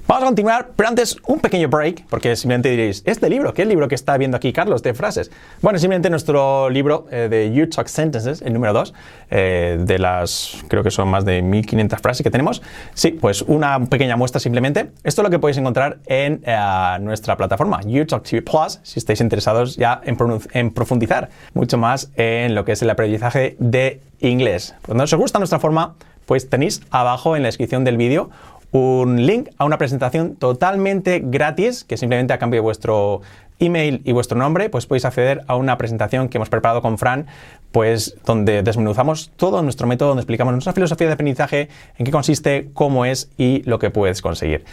Vamos 0.08 0.22
a 0.22 0.26
continuar, 0.26 0.68
pero 0.76 0.88
antes 0.88 1.16
un 1.26 1.40
pequeño 1.40 1.66
break, 1.68 2.04
porque 2.08 2.36
simplemente 2.36 2.70
diréis, 2.70 3.02
¿este 3.06 3.28
libro? 3.28 3.52
¿Qué 3.52 3.64
libro 3.64 3.88
que 3.88 3.96
está 3.96 4.16
viendo 4.16 4.36
aquí 4.36 4.52
Carlos 4.52 4.80
de 4.84 4.94
frases? 4.94 5.32
Bueno, 5.62 5.80
simplemente 5.80 6.10
nuestro 6.10 6.70
libro 6.70 7.08
eh, 7.10 7.26
de 7.28 7.52
You 7.52 7.68
Talk 7.68 7.88
Sentences, 7.88 8.40
el 8.40 8.52
número 8.52 8.72
2, 8.72 8.94
eh, 9.30 9.78
de 9.80 9.98
las, 9.98 10.62
creo 10.68 10.84
que 10.84 10.92
son 10.92 11.08
más 11.08 11.24
de 11.24 11.42
1500 11.42 12.00
frases 12.00 12.22
que 12.22 12.30
tenemos. 12.30 12.62
Sí, 12.94 13.10
pues 13.10 13.42
una 13.42 13.84
pequeña 13.86 14.16
muestra 14.16 14.38
simplemente. 14.38 14.92
Esto 15.02 15.22
es 15.22 15.24
lo 15.24 15.30
que 15.30 15.40
podéis 15.40 15.58
encontrar 15.58 15.98
en 16.06 16.40
eh, 16.46 16.98
nuestra 17.00 17.36
plataforma, 17.36 17.80
You 17.82 18.06
Talk 18.06 18.22
TV 18.22 18.42
Plus, 18.42 18.78
si 18.84 19.00
estáis 19.00 19.20
interesados 19.20 19.74
ya 19.74 20.00
en, 20.04 20.16
en, 20.52 20.70
profundizar 20.70 21.30
mucho 21.52 21.78
más 21.78 22.12
en 22.14 22.54
lo 22.54 22.64
que 22.64 22.70
es 22.70 22.82
el 22.82 22.90
aprendizaje 22.90 23.56
de 23.58 24.00
inglés. 24.20 24.76
Cuando 24.82 25.02
os 25.02 25.12
gusta 25.14 25.40
nuestra 25.40 25.58
forma, 25.58 25.96
pues 26.26 26.48
tenéis 26.50 26.82
abajo 26.90 27.36
en 27.36 27.42
la 27.42 27.48
descripción 27.48 27.84
del 27.84 27.96
vídeo 27.96 28.30
un 28.76 29.24
link 29.24 29.48
a 29.56 29.64
una 29.64 29.78
presentación 29.78 30.36
totalmente 30.36 31.22
gratis 31.24 31.84
que 31.84 31.96
simplemente 31.96 32.34
a 32.34 32.38
cambio 32.38 32.58
de 32.58 32.62
vuestro 32.62 33.22
email 33.58 34.02
y 34.04 34.12
vuestro 34.12 34.38
nombre, 34.38 34.68
pues 34.68 34.84
podéis 34.84 35.06
acceder 35.06 35.44
a 35.46 35.56
una 35.56 35.78
presentación 35.78 36.28
que 36.28 36.36
hemos 36.36 36.50
preparado 36.50 36.82
con 36.82 36.98
Fran, 36.98 37.26
pues 37.72 38.18
donde 38.26 38.62
desmenuzamos 38.62 39.30
todo 39.36 39.62
nuestro 39.62 39.86
método, 39.86 40.08
donde 40.08 40.20
explicamos 40.20 40.52
nuestra 40.52 40.74
filosofía 40.74 41.06
de 41.06 41.14
aprendizaje, 41.14 41.68
en 41.96 42.04
qué 42.04 42.12
consiste, 42.12 42.68
cómo 42.74 43.06
es 43.06 43.30
y 43.38 43.62
lo 43.62 43.78
que 43.78 43.88
puedes 43.88 44.20
conseguir. 44.20 44.64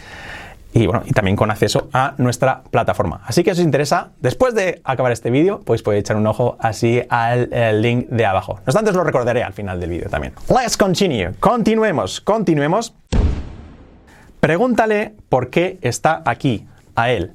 Y 0.74 0.86
bueno, 0.86 1.02
y 1.06 1.12
también 1.12 1.36
con 1.36 1.50
acceso 1.50 1.88
a 1.92 2.14
nuestra 2.18 2.62
plataforma. 2.70 3.22
Así 3.24 3.42
que 3.42 3.54
si 3.54 3.60
os 3.60 3.64
interesa, 3.64 4.10
después 4.20 4.54
de 4.54 4.82
acabar 4.84 5.12
este 5.12 5.30
vídeo, 5.30 5.62
pues 5.64 5.82
podéis 5.82 6.00
echar 6.00 6.16
un 6.16 6.26
ojo 6.26 6.56
así 6.58 7.00
al 7.08 7.80
link 7.80 8.08
de 8.08 8.26
abajo. 8.26 8.56
No 8.56 8.62
obstante, 8.66 8.90
os 8.90 8.96
lo 8.96 9.04
recordaré 9.04 9.42
al 9.44 9.54
final 9.54 9.80
del 9.80 9.88
vídeo 9.88 10.10
también. 10.10 10.34
Let's 10.50 10.76
continue. 10.76 11.32
Continuemos, 11.40 12.20
continuemos. 12.20 12.92
Pregúntale 14.44 15.14
por 15.30 15.48
qué 15.48 15.78
está 15.80 16.20
aquí, 16.26 16.66
a 16.94 17.10
él. 17.10 17.32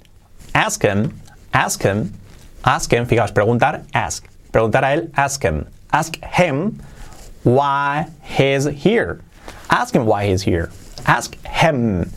Ask 0.54 0.84
him, 0.84 1.10
ask 1.52 1.82
him, 1.82 2.14
ask 2.62 2.94
him, 2.94 3.08
fijaos, 3.08 3.32
preguntar, 3.32 3.82
ask. 3.94 4.28
Preguntar 4.52 4.86
a 4.86 4.94
él, 4.94 5.10
ask 5.16 5.44
him. 5.44 5.66
Ask 5.92 6.18
him 6.22 6.78
why 7.44 8.06
he's 8.22 8.68
here. 8.68 9.22
Ask 9.72 9.96
him 9.96 10.06
why 10.06 10.28
he's 10.28 10.44
here. 10.44 10.70
Ask 11.08 11.34
him. 11.48 12.12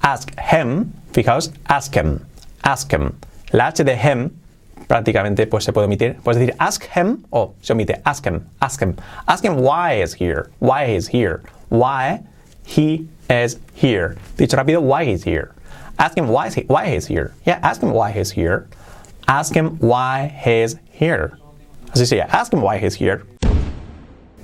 Ask 0.00 0.30
him, 0.38 0.92
fijaos, 1.12 1.50
ask 1.68 1.92
him. 1.92 2.24
Ask 2.62 2.92
him. 2.92 3.18
La 3.52 3.66
H 3.66 3.82
de 3.82 3.96
him 3.96 4.30
prácticamente 4.86 5.48
pues 5.48 5.64
se 5.64 5.72
puede 5.72 5.86
omitir. 5.86 6.20
Puedes 6.22 6.38
decir 6.38 6.54
ask 6.60 6.84
him 6.94 7.24
o 7.32 7.54
se 7.62 7.72
omite 7.72 8.00
ask 8.04 8.24
him, 8.24 8.46
ask 8.60 8.80
him. 8.80 8.94
Ask 9.26 9.44
him 9.44 9.56
why 9.56 10.00
he's 10.00 10.14
here. 10.14 10.50
Why 10.60 10.86
he's 10.86 11.08
here. 11.08 11.42
Why 11.68 12.20
he 12.64 13.08
is 13.30 13.58
here. 13.72 14.16
Dicho 14.36 14.56
rápido, 14.56 14.82
why 14.82 15.04
he's 15.04 15.22
here. 15.24 15.54
Ask 15.98 16.16
him 16.18 16.28
why, 16.28 16.50
why 16.66 16.88
he's 16.88 17.06
here. 17.06 17.32
Yeah, 17.46 17.60
ask 17.62 17.82
him 17.82 17.92
why 17.92 18.10
he's 18.10 18.30
here. 18.30 18.68
Ask 19.28 19.54
him 19.54 19.78
why 19.78 20.26
he's 20.26 20.76
here. 20.90 21.38
Así 21.92 22.06
sería, 22.06 22.28
ask 22.28 22.52
him 22.52 22.60
why 22.60 22.78
he's 22.78 22.94
here. 22.94 23.24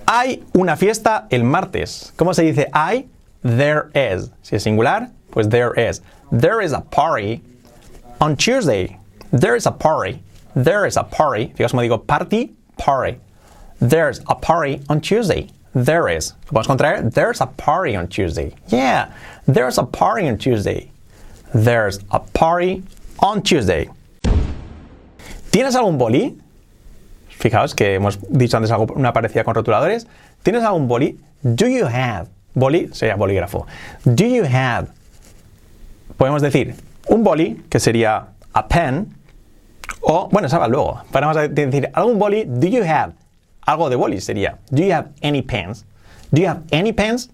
Hay 0.08 0.44
una 0.54 0.76
fiesta 0.76 1.26
el 1.30 1.42
martes. 1.42 2.12
¿Cómo 2.16 2.34
se 2.34 2.42
dice 2.42 2.70
hay? 2.72 3.08
There 3.42 3.90
is. 3.94 4.30
Si 4.42 4.56
es 4.56 4.62
singular, 4.62 5.10
pues 5.30 5.48
there 5.48 5.72
is. 5.74 6.00
There 6.30 6.60
is 6.60 6.72
a 6.72 6.80
party 6.80 7.42
on 8.20 8.36
Tuesday. 8.36 8.98
There 9.32 9.56
is 9.56 9.66
a 9.66 9.72
party. 9.72 10.22
There 10.54 10.86
is 10.86 10.96
a 10.96 11.04
party. 11.04 11.52
Fíjate 11.56 11.72
cómo 11.72 11.82
digo 11.82 12.06
party, 12.06 12.54
party. 12.76 13.18
There's 13.80 14.20
a 14.28 14.34
party 14.34 14.82
on 14.88 15.00
Tuesday. 15.00 15.48
There 15.76 16.08
is. 16.08 16.32
Contraer. 16.50 17.12
There's 17.12 17.42
a 17.42 17.46
party 17.46 17.94
on 17.96 18.08
Tuesday. 18.08 18.54
Yeah, 18.68 19.12
there's 19.46 19.76
a 19.76 19.84
party 19.84 20.26
on 20.26 20.38
Tuesday. 20.38 20.90
There's 21.54 22.00
a 22.10 22.18
party 22.18 22.82
on 23.18 23.42
Tuesday. 23.42 23.90
¿Tienes 25.50 25.74
algún 25.76 25.98
boli? 25.98 26.38
Fijaos 27.28 27.74
que 27.74 27.94
hemos 27.96 28.18
dicho 28.30 28.56
antes 28.56 28.70
algo, 28.70 28.86
una 28.94 29.12
parecida 29.12 29.44
con 29.44 29.54
rotuladores. 29.54 30.06
¿Tienes 30.42 30.62
algún 30.62 30.88
boli? 30.88 31.18
Do 31.42 31.66
you 31.68 31.86
have? 31.86 32.28
Boli 32.54 32.88
sería 32.94 33.16
bolígrafo. 33.16 33.66
Do 34.04 34.24
you 34.24 34.44
have? 34.44 34.88
Podemos 36.16 36.40
decir 36.40 36.74
un 37.08 37.22
boli, 37.22 37.62
que 37.68 37.78
sería 37.78 38.28
a 38.54 38.66
pen, 38.66 39.14
o, 40.00 40.30
bueno, 40.30 40.48
va 40.48 40.68
luego. 40.68 41.02
Podemos 41.12 41.36
decir 41.54 41.90
algún 41.92 42.18
boli, 42.18 42.44
do 42.46 42.66
you 42.66 42.82
have? 42.82 43.12
Algo 43.66 43.90
de 43.90 43.96
boli 43.96 44.20
sería, 44.20 44.58
do 44.70 44.82
you 44.82 44.92
have 44.92 45.08
any 45.22 45.42
pens? 45.42 45.84
Do 46.30 46.40
you 46.40 46.48
have 46.48 46.62
any 46.72 46.92
pens? 46.92 47.30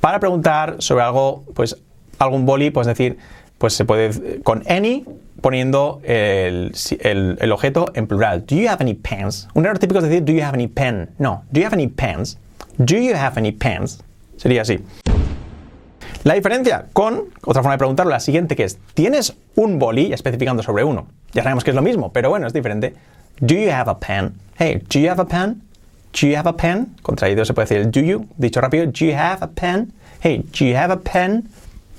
Para 0.00 0.20
preguntar 0.20 0.76
sobre 0.78 1.02
algo, 1.02 1.44
pues 1.54 1.76
algún 2.18 2.46
boli, 2.46 2.70
pues 2.70 2.86
decir, 2.86 3.18
pues 3.58 3.72
se 3.74 3.84
puede 3.84 4.40
con 4.42 4.62
any 4.68 5.04
poniendo 5.40 6.00
el, 6.04 6.72
objeto 7.52 7.86
en 7.94 8.06
plural. 8.06 8.44
Do 8.46 8.56
you 8.56 8.68
have 8.68 8.80
any 8.80 8.94
pens? 8.94 9.48
Un 9.54 9.64
error 9.64 9.78
típico 9.78 9.98
es 9.98 10.04
decir, 10.04 10.24
do 10.24 10.32
you 10.32 10.42
have 10.42 10.54
any 10.54 10.68
pen? 10.68 11.10
No, 11.18 11.44
do 11.50 11.60
you 11.60 11.66
have 11.66 11.74
any 11.74 11.88
pens? 11.88 12.38
Do 12.78 12.96
you 12.96 13.14
have 13.14 13.38
any 13.38 13.52
pens? 13.52 14.02
Sería 14.36 14.62
así. 14.62 14.80
La 16.24 16.34
diferencia 16.34 16.86
con 16.92 17.24
otra 17.44 17.62
forma 17.62 17.72
de 17.72 17.78
preguntarlo, 17.78 18.10
la 18.10 18.20
siguiente 18.20 18.56
que 18.56 18.64
es, 18.64 18.78
¿tienes 18.94 19.36
un 19.54 19.78
boli? 19.78 20.12
Especificando 20.12 20.62
sobre 20.62 20.84
uno. 20.84 21.06
Ya 21.32 21.42
sabemos 21.42 21.64
que 21.64 21.70
es 21.70 21.76
lo 21.76 21.82
mismo, 21.82 22.12
pero 22.12 22.30
bueno, 22.30 22.46
es 22.46 22.52
diferente. 22.52 22.94
Do 23.40 23.54
you 23.54 23.70
have 23.70 23.88
a 23.88 23.94
pen? 23.94 24.34
Hey, 24.56 24.82
do 24.88 25.00
you 25.00 25.08
have 25.08 25.20
a 25.20 25.24
pen? 25.24 25.60
Do 26.12 26.28
you 26.28 26.36
have 26.36 26.46
a 26.46 26.52
pen? 26.52 26.94
Contraído 27.02 27.44
se 27.44 27.52
puede 27.52 27.68
decir 27.68 27.90
do 27.90 28.00
you. 28.00 28.28
Dicho 28.38 28.60
rápido, 28.60 28.86
do 28.86 29.04
you 29.04 29.14
have 29.14 29.42
a 29.42 29.48
pen? 29.48 29.92
Hey, 30.20 30.44
do 30.52 30.64
you 30.64 30.76
have 30.76 30.92
a 30.92 30.96
pen? 30.96 31.48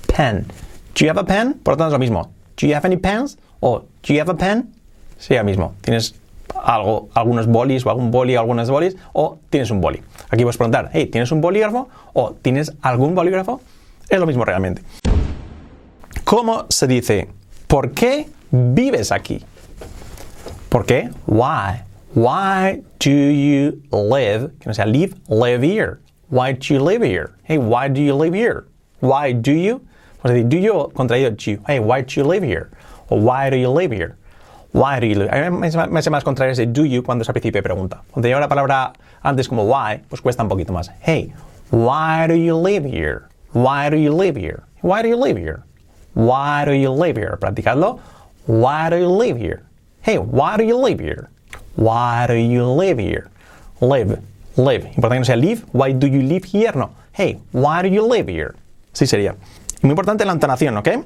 Pen. 0.08 0.46
Do 0.94 1.04
you 1.04 1.10
have 1.10 1.20
a 1.20 1.24
pen? 1.24 1.54
Por 1.62 1.74
lo 1.74 1.76
tanto 1.76 1.88
es 1.88 1.92
lo 1.92 1.98
mismo. 1.98 2.30
Do 2.56 2.66
you 2.66 2.74
have 2.74 2.86
any 2.86 2.96
pens? 2.96 3.36
O 3.60 3.84
do 4.02 4.14
you 4.14 4.20
have 4.20 4.30
a 4.30 4.36
pen? 4.36 4.72
Sí, 5.18 5.34
lo 5.34 5.44
mismo. 5.44 5.74
Tienes 5.82 6.14
algo, 6.54 7.10
algunos 7.14 7.46
bolis 7.46 7.84
o 7.84 7.90
algún 7.90 8.10
boli 8.10 8.34
o 8.36 8.40
algunas 8.40 8.70
bolis 8.70 8.96
o 9.12 9.38
tienes 9.50 9.70
un 9.70 9.80
boli. 9.80 10.02
Aquí 10.30 10.42
puedes 10.42 10.56
preguntar, 10.56 10.90
hey, 10.92 11.06
¿tienes 11.06 11.30
un 11.32 11.42
bolígrafo? 11.42 11.88
O 12.14 12.32
¿tienes 12.32 12.72
algún 12.80 13.14
bolígrafo? 13.14 13.60
Es 14.08 14.18
lo 14.18 14.26
mismo 14.26 14.44
realmente. 14.44 14.82
¿Cómo 16.24 16.66
se 16.70 16.86
dice? 16.86 17.28
¿Por 17.66 17.92
qué 17.92 18.28
vives 18.50 19.12
aquí? 19.12 19.44
¿Por 20.68 20.84
qué? 20.84 21.10
Why? 21.26 21.82
Why 22.14 22.82
do 22.98 23.10
you 23.10 23.82
live? 23.90 24.50
Que 24.58 24.66
no 24.66 24.74
sea 24.74 24.86
live, 24.86 25.14
live 25.28 25.62
here. 25.62 26.00
Why 26.28 26.52
do 26.52 26.74
you 26.74 26.80
live 26.80 27.02
here? 27.02 27.34
Hey, 27.44 27.58
why 27.58 27.88
do 27.88 28.00
you 28.00 28.14
live 28.14 28.34
here? 28.34 28.66
Why 29.00 29.32
do 29.32 29.52
you? 29.52 29.82
Pues 30.22 30.34
decir, 30.34 30.48
do 30.48 30.56
you 30.58 30.88
contraído 30.94 31.36
you. 31.46 31.62
Hey, 31.66 31.78
why 31.78 32.02
do 32.02 32.14
you 32.16 32.24
live 32.24 32.42
here? 32.42 32.70
O 33.10 33.16
why 33.16 33.50
do 33.50 33.56
you 33.56 33.70
live 33.70 33.92
here? 33.92 34.16
Why 34.72 34.98
do 34.98 35.06
you 35.06 35.14
live? 35.14 35.28
A 35.30 35.50
mí 35.50 35.58
me 35.58 35.98
hace 35.98 36.10
más 36.10 36.24
contrario 36.24 36.52
ese 36.52 36.66
do 36.66 36.84
you 36.84 37.02
cuando 37.02 37.22
es 37.22 37.28
al 37.28 37.34
principio 37.34 37.60
de 37.60 37.62
pregunta. 37.62 38.02
Cuando 38.10 38.28
lleva 38.28 38.40
la 38.40 38.48
palabra 38.48 38.92
antes 39.22 39.48
como 39.48 39.64
why, 39.64 40.02
pues 40.08 40.20
cuesta 40.20 40.42
un 40.42 40.48
poquito 40.48 40.72
más. 40.72 40.90
Hey, 41.00 41.32
why 41.70 42.26
do 42.26 42.34
you 42.34 42.56
live 42.56 42.84
here? 42.84 43.28
Why 43.52 43.88
do 43.88 43.96
you 43.96 44.12
live 44.12 44.36
here? 44.36 44.64
Why 44.82 45.02
do 45.02 45.08
you 45.08 45.16
live 45.16 45.38
here? 45.38 45.62
Why 46.14 46.64
do 46.64 46.72
you 46.72 46.90
live 46.90 47.16
here? 47.16 47.36
Practicadlo. 47.38 48.00
Why 48.46 48.90
do 48.90 48.96
you 48.96 49.08
live 49.08 49.38
here? 49.38 49.65
Hey, 50.06 50.18
why 50.18 50.56
do 50.56 50.62
you 50.62 50.76
live 50.76 51.00
here? 51.00 51.28
Why 51.74 52.28
do 52.28 52.34
you 52.34 52.64
live 52.64 52.96
here? 52.96 53.28
Live, 53.80 54.22
live. 54.54 54.84
Importante 54.94 55.14
que 55.14 55.18
no 55.18 55.24
sea 55.24 55.34
live. 55.34 55.64
Why 55.72 55.90
do 55.90 56.06
you 56.06 56.22
live 56.22 56.44
here? 56.44 56.70
No. 56.76 56.92
Hey, 57.10 57.40
why 57.50 57.82
do 57.82 57.88
you 57.88 58.06
live 58.06 58.28
here? 58.28 58.54
Sí 58.92 59.08
sería. 59.08 59.34
muy 59.82 59.90
importante 59.90 60.24
la 60.24 60.32
entonación, 60.32 60.76
¿ok? 60.76 61.04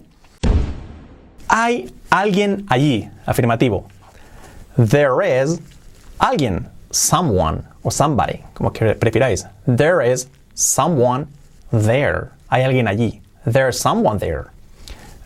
Hay 1.48 1.90
alguien 2.10 2.66
allí. 2.68 3.08
Afirmativo. 3.24 3.88
There 4.76 5.22
is 5.22 5.62
alguien. 6.18 6.68
Someone 6.90 7.64
o 7.82 7.90
somebody, 7.90 8.44
como 8.52 8.70
que 8.70 8.94
prefiráis. 8.96 9.46
There 9.66 10.02
is 10.02 10.28
someone 10.52 11.26
there. 11.72 12.32
Hay 12.50 12.64
alguien 12.64 12.86
allí. 12.86 13.22
There's 13.46 13.80
someone 13.80 14.18
there. 14.18 14.50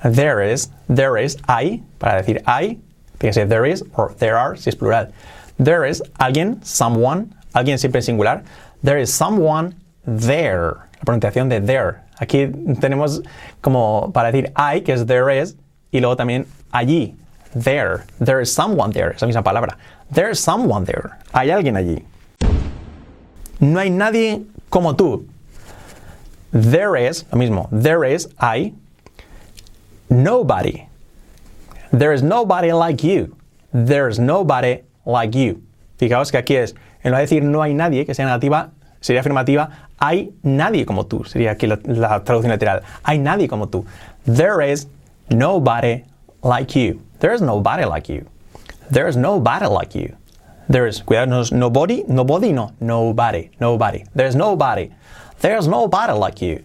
There 0.04 0.40
is, 0.40 0.70
there 0.88 1.16
is, 1.16 1.38
hay, 1.48 1.82
para 1.98 2.22
decir 2.22 2.40
hay, 2.46 2.78
Fíjese, 3.18 3.48
there 3.48 3.64
is 3.64 3.84
or 3.96 4.14
there 4.18 4.36
are, 4.36 4.56
si 4.56 4.70
es 4.70 4.76
plural. 4.76 5.12
There 5.58 5.88
is 5.88 6.02
alguien, 6.18 6.62
someone, 6.64 7.32
alguien 7.54 7.78
siempre 7.78 8.00
en 8.00 8.02
singular. 8.02 8.42
There 8.82 9.00
is 9.00 9.12
someone 9.12 9.74
there. 10.04 10.76
La 10.98 11.04
pronunciación 11.04 11.48
de 11.48 11.60
there. 11.60 12.02
Aquí 12.18 12.48
tenemos 12.80 13.22
como 13.60 14.10
para 14.12 14.30
decir 14.30 14.52
I, 14.56 14.80
que 14.80 14.92
es 14.92 15.06
there 15.06 15.30
is, 15.30 15.56
y 15.92 16.00
luego 16.00 16.16
también 16.16 16.46
allí. 16.72 17.16
There. 17.54 18.04
There 18.20 18.40
is 18.40 18.52
someone 18.52 18.92
there. 18.92 19.14
Esa 19.14 19.26
misma 19.26 19.42
palabra. 19.42 19.76
There 20.10 20.30
is 20.30 20.40
someone 20.40 20.84
there. 20.84 21.18
Hay 21.32 21.50
alguien 21.50 21.76
allí. 21.76 22.04
No 23.60 23.78
hay 23.78 23.90
nadie 23.90 24.44
como 24.70 24.94
tú. 24.94 25.26
There 26.52 26.96
is, 26.96 27.24
lo 27.32 27.38
mismo. 27.38 27.68
There 27.70 28.04
is, 28.04 28.28
I. 28.38 28.74
Nobody. 30.10 30.86
There 31.94 32.12
is 32.12 32.24
nobody 32.24 32.72
like 32.72 33.04
you. 33.04 33.36
There's 33.72 34.18
nobody 34.18 34.82
like 35.06 35.32
you. 35.32 35.62
Fijaos 35.96 36.32
que 36.32 36.38
aquí 36.38 36.56
es, 36.56 36.74
en 37.04 37.12
lugar 37.12 37.20
de 37.20 37.26
decir 37.26 37.42
no 37.44 37.62
hay 37.62 37.72
nadie 37.72 38.04
que 38.04 38.14
sea 38.14 38.26
negativa, 38.26 38.72
sería 39.00 39.20
afirmativa, 39.20 39.70
hay 40.00 40.32
nadie 40.42 40.86
como 40.86 41.06
tú. 41.06 41.24
Sería 41.24 41.52
aquí 41.52 41.68
la, 41.68 41.76
traducción 42.24 42.50
literal. 42.50 42.82
Hay 43.04 43.18
nadie 43.18 43.46
como 43.46 43.68
tú. 43.68 43.84
There 44.24 44.60
is 44.60 44.88
nobody 45.30 46.02
like 46.42 46.74
you. 46.74 47.00
There 47.20 47.32
is 47.32 47.40
nobody 47.40 47.84
like 47.84 48.12
you. 48.12 48.26
There 48.90 49.06
is 49.06 49.16
nobody 49.16 49.66
like 49.66 49.94
you. 49.94 50.16
There 50.68 50.88
is, 50.88 51.00
cuidado, 51.00 51.28
no 51.28 51.44
nobody, 51.56 52.02
nobody, 52.08 52.52
no, 52.52 52.72
nobody, 52.80 53.50
nobody. 53.60 54.04
There's 54.16 54.34
nobody. 54.34 54.90
There's 55.38 55.68
nobody 55.68 56.12
like 56.12 56.42
you. 56.42 56.64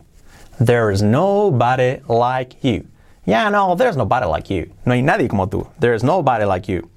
There 0.60 0.90
is 0.90 1.04
nobody 1.04 2.02
like 2.08 2.64
you. 2.64 2.88
Yeah, 3.30 3.50
no, 3.50 3.76
there's 3.76 3.96
nobody 3.96 4.26
like 4.26 4.50
you. 4.50 4.72
No 4.88 4.94
hay 4.94 5.04
nadie 5.04 5.30
como 5.30 5.46
tú. 5.46 5.68
There 5.80 5.94
is 5.94 6.04
nobody 6.04 6.46
like 6.46 6.68
you. 6.68 6.90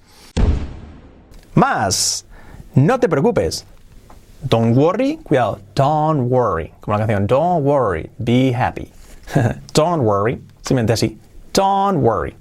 Más, 1.55 2.25
no 2.75 2.97
te 2.97 3.07
preocupes. 3.07 3.65
Don't 4.49 4.75
worry, 4.75 5.19
cuidado, 5.25 5.61
don't 5.75 6.31
worry. 6.31 6.73
Como 6.81 6.97
la 6.97 7.05
canción, 7.05 7.27
don't 7.27 7.65
worry, 7.65 8.09
be 8.25 8.51
happy. 8.51 8.91
don't 9.75 10.05
worry, 10.05 10.41
simplemente 10.63 10.95
así. 10.95 11.19
Don't 11.53 12.01
worry. 12.01 12.35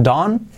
Don't 0.00 0.48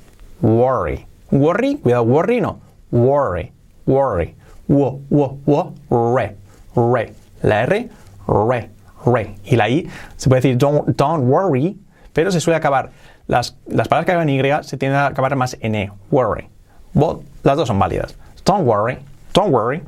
worry. 0.40 1.06
Worry, 1.32 1.78
cuidado, 1.78 2.04
worry 2.04 2.40
no. 2.40 2.60
Worry, 2.92 3.50
worry. 3.86 4.36
Wo, 4.68 5.02
wo, 5.10 5.40
wo, 5.44 5.74
re, 5.90 6.36
re. 6.76 7.12
La 7.42 7.62
R, 7.62 7.88
re, 8.28 8.70
re. 9.04 9.34
Y 9.44 9.56
la 9.56 9.64
I 9.68 9.90
se 10.16 10.28
puede 10.28 10.42
decir 10.42 10.56
don't, 10.56 10.96
don't 10.96 11.28
worry, 11.28 11.76
pero 12.16 12.32
se 12.32 12.40
suele 12.40 12.56
acabar. 12.56 12.92
Las, 13.26 13.58
las 13.66 13.88
palabras 13.88 14.06
que 14.06 14.12
acaban 14.12 14.30
en 14.30 14.42
Y 14.42 14.64
se 14.64 14.78
tienden 14.78 14.98
a 14.98 15.08
acabar 15.08 15.36
más 15.36 15.54
en 15.60 15.74
E. 15.74 15.92
Worry. 16.10 16.48
Both, 16.94 17.24
las 17.42 17.58
dos 17.58 17.68
son 17.68 17.78
válidas. 17.78 18.14
Don't 18.46 18.66
worry, 18.66 18.96
don't 19.34 19.52
worry. 19.52 19.82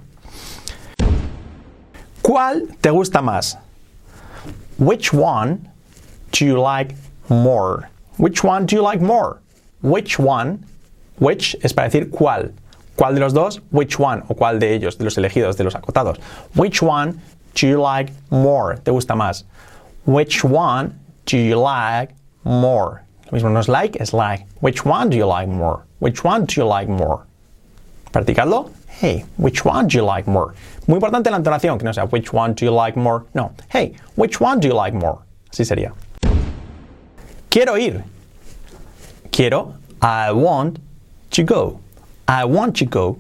¿Cuál 2.21 2.69
te 2.83 2.91
gusta 2.91 3.23
más? 3.23 3.57
Which 4.77 5.15
one 5.15 5.61
do 6.39 6.45
you 6.45 6.63
like 6.63 6.95
more? 7.31 7.89
Which 8.19 8.45
one 8.45 8.67
do 8.67 8.77
you 8.77 8.83
like 8.83 9.03
more? 9.03 9.39
Which 9.81 10.19
one? 10.19 10.59
Which 11.19 11.57
es 11.63 11.73
para 11.73 11.89
decir 11.89 12.11
cuál. 12.11 12.53
¿Cuál 12.95 13.15
de 13.15 13.21
los 13.21 13.33
dos? 13.33 13.63
Which 13.71 13.99
one? 13.99 14.23
O 14.29 14.35
cuál 14.35 14.59
de 14.59 14.75
ellos, 14.75 14.99
de 14.99 15.05
los 15.05 15.17
elegidos, 15.17 15.57
de 15.57 15.65
los 15.65 15.75
acotados. 15.75 16.19
Which 16.55 16.83
one 16.83 17.23
do 17.55 17.67
you 17.67 17.81
like 17.81 18.13
more? 18.29 18.77
¿Te 18.77 18.91
gusta 18.91 19.15
más? 19.15 19.45
Which 20.05 20.45
one 20.45 20.93
do 21.25 21.39
you 21.39 21.59
like 21.59 22.18
more? 22.49 23.03
Lo 23.27 23.39
mismo 23.39 23.53
no 23.53 23.61
es 23.61 23.69
like, 23.69 24.01
es 24.01 24.13
like. 24.13 24.47
Which 24.61 24.85
one 24.85 25.11
do 25.11 25.17
you 25.17 25.27
like 25.27 25.49
more? 25.49 25.85
Which 26.01 26.25
one 26.25 26.47
do 26.47 26.61
you 26.61 26.67
like 26.67 26.89
more? 26.89 27.27
Practicadlo. 28.13 28.73
Hey, 28.89 29.25
which 29.37 29.65
one 29.65 29.87
do 29.87 29.99
you 29.99 30.05
like 30.05 30.27
more? 30.27 30.55
Muy 30.89 30.99
importante 30.99 31.31
la 31.31 31.39
entonación, 31.39 31.79
que 31.79 31.85
no 31.85 31.93
sea 31.93 32.07
which 32.07 32.33
one 32.33 32.55
do 32.55 32.65
you 32.65 32.73
like 32.73 32.97
more. 32.97 33.27
No. 33.35 33.53
Hey, 33.69 33.95
which 34.17 34.41
one 34.41 34.59
do 34.59 34.69
you 34.69 34.75
like 34.75 34.95
more? 34.95 35.19
Así 35.53 35.65
sería. 35.65 35.93
Quiero 37.51 37.77
ir. 37.77 38.03
Quiero. 39.31 39.75
I 40.01 40.33
want 40.33 40.79
to 41.33 41.43
go. 41.43 41.81
I 42.27 42.45
want 42.45 42.77
to 42.77 42.87
go. 42.87 43.19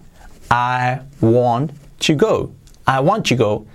I 0.50 1.00
want 1.20 1.72
to 2.00 2.14
go. 2.14 2.52
I 2.86 3.00
want 3.00 3.26
to 3.26 3.36
go. 3.36 3.66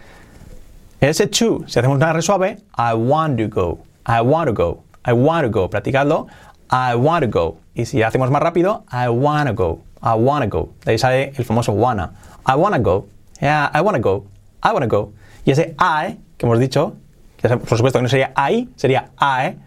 Ese 1.02 1.28
to, 1.30 1.64
si 1.68 1.80
hacemos 1.80 1.96
una 1.96 2.08
R 2.08 2.22
suave, 2.22 2.62
I 2.76 2.94
want 2.96 3.38
to 3.38 3.48
go. 3.48 3.86
I 4.06 4.22
want 4.22 4.48
to 4.48 4.54
go. 4.54 4.84
I 5.06 5.14
want 5.14 5.46
to 5.46 5.50
go. 5.50 5.70
Practicadlo. 5.70 6.28
I 6.70 6.96
want 6.96 7.24
to 7.24 7.30
go. 7.30 7.58
Y 7.76 7.86
si 7.86 8.02
hacemos 8.02 8.32
más 8.32 8.42
rápido, 8.42 8.84
I 8.92 9.10
want 9.10 9.48
to 9.48 9.54
go. 9.54 9.82
I 10.02 10.16
want 10.16 10.44
to 10.44 10.50
go. 10.50 10.74
De 10.84 10.92
ahí 10.92 10.98
sale 10.98 11.34
el 11.36 11.46
famoso 11.46 11.72
wanna. 11.72 12.12
I 12.46 12.56
wanna 12.56 12.80
go. 12.80 13.08
Yeah, 13.40 13.72
I 13.74 13.82
wanna 13.82 14.00
go. 14.00 14.26
I 14.62 14.72
wanna 14.72 14.88
go. 14.88 15.14
Y 15.46 15.52
ese 15.52 15.76
I, 15.80 16.18
que 16.38 16.46
hemos 16.46 16.60
dicho, 16.60 16.96
que 17.38 17.50
por 17.50 17.78
supuesto 17.78 18.00
que 18.00 18.04
no 18.04 18.10
sería 18.10 18.34
I, 18.36 18.70
sería 18.76 19.10
I, 19.20 19.58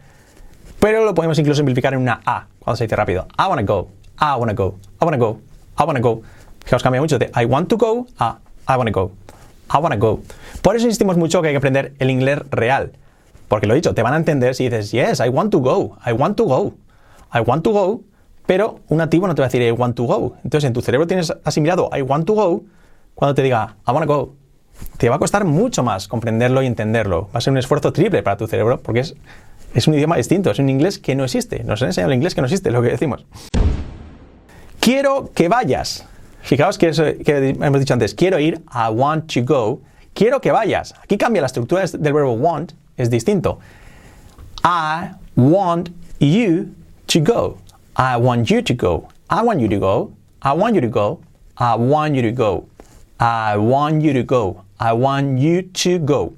pero 0.80 1.05
lo 1.05 1.14
podemos 1.14 1.39
incluso 1.39 1.59
simplificar 1.59 1.95
en 1.95 2.01
una 2.01 2.20
A 2.24 2.47
cuando 2.59 2.76
se 2.76 2.84
dice 2.84 2.97
rápido. 2.97 3.26
I 3.39 3.49
wanna 3.49 3.62
go. 3.62 3.89
I 4.20 4.39
wanna 4.39 4.55
go. 4.55 4.78
I 5.01 5.05
wanna 5.05 5.16
go. 5.16 5.41
I 5.78 5.84
wanna 5.84 6.01
go. 6.01 6.22
Fijaos, 6.64 6.82
cambia 6.82 7.01
mucho 7.01 7.18
de 7.18 7.30
I 7.34 7.45
want 7.45 7.68
to 7.68 7.76
go 7.76 8.07
a 8.18 8.39
I 8.68 8.76
wanna 8.76 8.91
go. 8.91 9.12
I 9.72 9.78
wanna 9.78 9.97
go. 9.97 10.20
Por 10.62 10.76
eso 10.76 10.87
insistimos 10.87 11.16
mucho 11.16 11.41
que 11.41 11.49
hay 11.49 11.55
que 11.55 11.59
aprender 11.59 11.95
el 11.99 12.11
inglés 12.11 12.41
real. 12.51 12.93
Porque 13.49 13.66
lo 13.66 13.74
he 13.74 13.76
dicho, 13.76 13.94
te 13.94 14.03
van 14.03 14.14
a 14.14 14.16
entender 14.16 14.55
si 14.55 14.68
dices, 14.68 14.90
yes, 14.90 15.20
I 15.24 15.28
want 15.28 15.53
to 15.53 15.61
go, 15.61 15.97
I 16.05 16.12
want 16.12 16.36
to 16.36 16.44
go, 16.44 16.74
I 17.32 17.40
want 17.40 17.62
to 17.64 17.72
go, 17.72 18.03
pero 18.47 18.80
un 18.88 18.99
nativo 18.99 19.26
no 19.26 19.34
te 19.34 19.42
va 19.42 19.47
a 19.47 19.49
decir 19.49 19.62
I 19.62 19.72
want 19.72 19.97
to 19.97 20.05
go. 20.05 20.36
Entonces 20.44 20.66
en 20.66 20.72
tu 20.72 20.80
cerebro 20.80 21.07
tienes 21.07 21.32
asimilado 21.44 21.90
I 21.97 22.03
want 22.03 22.26
to 22.26 22.34
go 22.34 22.64
cuando 23.14 23.34
te 23.34 23.42
diga 23.42 23.76
I 23.86 23.90
wanna 23.90 24.07
go. 24.07 24.34
Te 24.99 25.09
va 25.09 25.16
a 25.16 25.18
costar 25.18 25.44
mucho 25.44 25.82
más 25.82 26.07
comprenderlo 26.07 26.62
y 26.62 26.66
entenderlo. 26.66 27.28
Va 27.34 27.38
a 27.38 27.40
ser 27.40 27.51
un 27.51 27.59
esfuerzo 27.59 27.92
triple 27.92 28.22
para 28.22 28.36
tu 28.36 28.47
cerebro 28.47 28.80
porque 28.80 29.01
es, 29.01 29.16
es 29.74 29.88
un 29.88 29.94
idioma 29.94 30.16
distinto, 30.16 30.51
es 30.51 30.59
un 30.59 30.68
inglés 30.68 30.99
que 30.99 31.16
no 31.16 31.24
existe. 31.24 31.64
Nos 31.64 31.82
han 31.82 31.88
enseñado 31.88 32.12
el 32.12 32.16
inglés 32.16 32.34
que 32.34 32.40
no 32.40 32.47
existe, 32.47 32.70
lo 32.70 32.82
que 32.82 32.90
decimos. 32.90 33.26
Quiero 34.78 35.32
que 35.34 35.49
vayas. 35.49 36.07
Fijaos 36.42 36.78
que 36.78 36.92
hemos 37.59 37.80
dicho 37.80 37.92
antes, 37.92 38.14
quiero 38.14 38.38
ir, 38.38 38.62
I 38.72 38.92
want 38.92 39.32
to 39.32 39.40
go. 39.44 39.80
Quiero 40.14 40.40
que 40.40 40.53
vayas. 40.53 40.94
Aquí 41.03 41.18
cambia 41.18 41.42
la 41.42 41.47
estructura 41.47 41.84
del 41.84 42.12
verbo 42.12 42.34
want, 42.34 42.72
es 42.97 43.09
distinto. 43.11 43.59
I 44.64 45.11
want 45.36 45.90
you 46.18 46.74
to 47.09 47.20
go. 47.20 47.59
I 47.97 48.16
want 48.16 48.51
you 48.51 48.62
to 48.62 48.74
go. 48.74 49.09
I 49.30 49.42
want 49.42 49.61
you 49.61 49.68
to 49.68 49.78
go. 49.78 50.12
I 50.42 50.53
want 50.53 50.74
you 50.74 50.80
to 50.80 50.88
go. 50.88 51.20
I 51.59 51.76
want 51.76 52.14
you 52.14 52.22
to 52.22 52.32
go. 52.32 52.68
I 53.18 53.57
want 53.57 54.03
you 54.03 54.12
to 54.12 54.22
go. 54.22 54.62
I 54.78 54.92
want 54.92 55.38
you 55.38 55.62
to 55.62 55.99
go. 55.99 56.32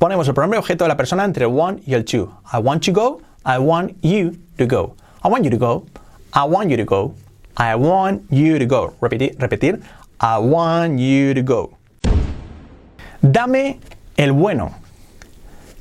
Ponemos 0.00 0.26
el 0.28 0.34
pronombre 0.34 0.58
objeto 0.58 0.84
de 0.84 0.88
la 0.88 0.96
persona 0.96 1.24
entre 1.24 1.44
el 1.44 1.50
want 1.50 1.86
y 1.86 1.94
el 1.94 2.04
to. 2.04 2.32
I 2.52 2.58
want 2.58 2.82
to 2.84 2.92
go. 2.92 3.22
I 3.44 3.58
want 3.58 3.94
you 4.02 4.36
to 4.58 4.66
go. 4.66 4.94
I 5.22 5.28
want 5.28 5.44
you 5.44 5.50
to 5.50 5.56
go. 5.56 5.86
I 6.32 6.44
want 6.44 6.70
you 6.70 6.76
to 6.76 6.84
go. 6.84 7.14
I 7.56 7.74
want 7.76 8.22
you 8.30 8.58
to 8.58 8.66
go. 8.66 8.94
Repetir, 9.00 9.36
repetir. 9.38 9.82
I 10.20 10.38
want 10.38 10.98
you 10.98 11.32
to 11.32 11.42
go. 11.42 11.76
Dame 13.22 13.80
el 14.18 14.32
bueno. 14.32 14.74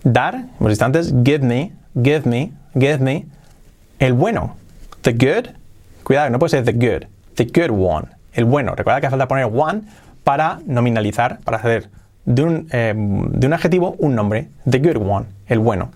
Dar, 0.06 0.46
hemos 0.60 0.72
dicho 0.72 0.86
antes, 0.86 1.12
give 1.24 1.40
me, 1.40 1.72
give 1.96 2.30
me, 2.30 2.52
give 2.76 3.00
me. 3.00 3.26
El 3.98 4.14
bueno. 4.14 4.56
The 5.02 5.14
good. 5.14 5.50
Cuidado, 6.04 6.30
no 6.30 6.38
puede 6.38 6.52
ser 6.52 6.64
the 6.64 6.74
good. 6.74 7.08
The 7.34 7.46
good 7.46 7.72
one. 7.72 8.08
El 8.34 8.46
bueno. 8.46 8.76
Recuerda 8.76 9.02
que 9.02 9.10
falta 9.10 9.28
poner 9.28 9.46
one 9.46 9.82
para 10.24 10.60
nominalizar, 10.68 11.40
para 11.40 11.58
hacer 11.58 11.90
de 12.26 12.44
un, 12.44 12.68
eh, 12.72 12.94
de 12.96 13.48
un 13.48 13.54
adjetivo 13.54 13.96
un 13.98 14.14
nombre. 14.14 14.50
The 14.70 14.78
good 14.78 14.98
one. 14.98 15.26
El 15.48 15.58
bueno. 15.58 15.90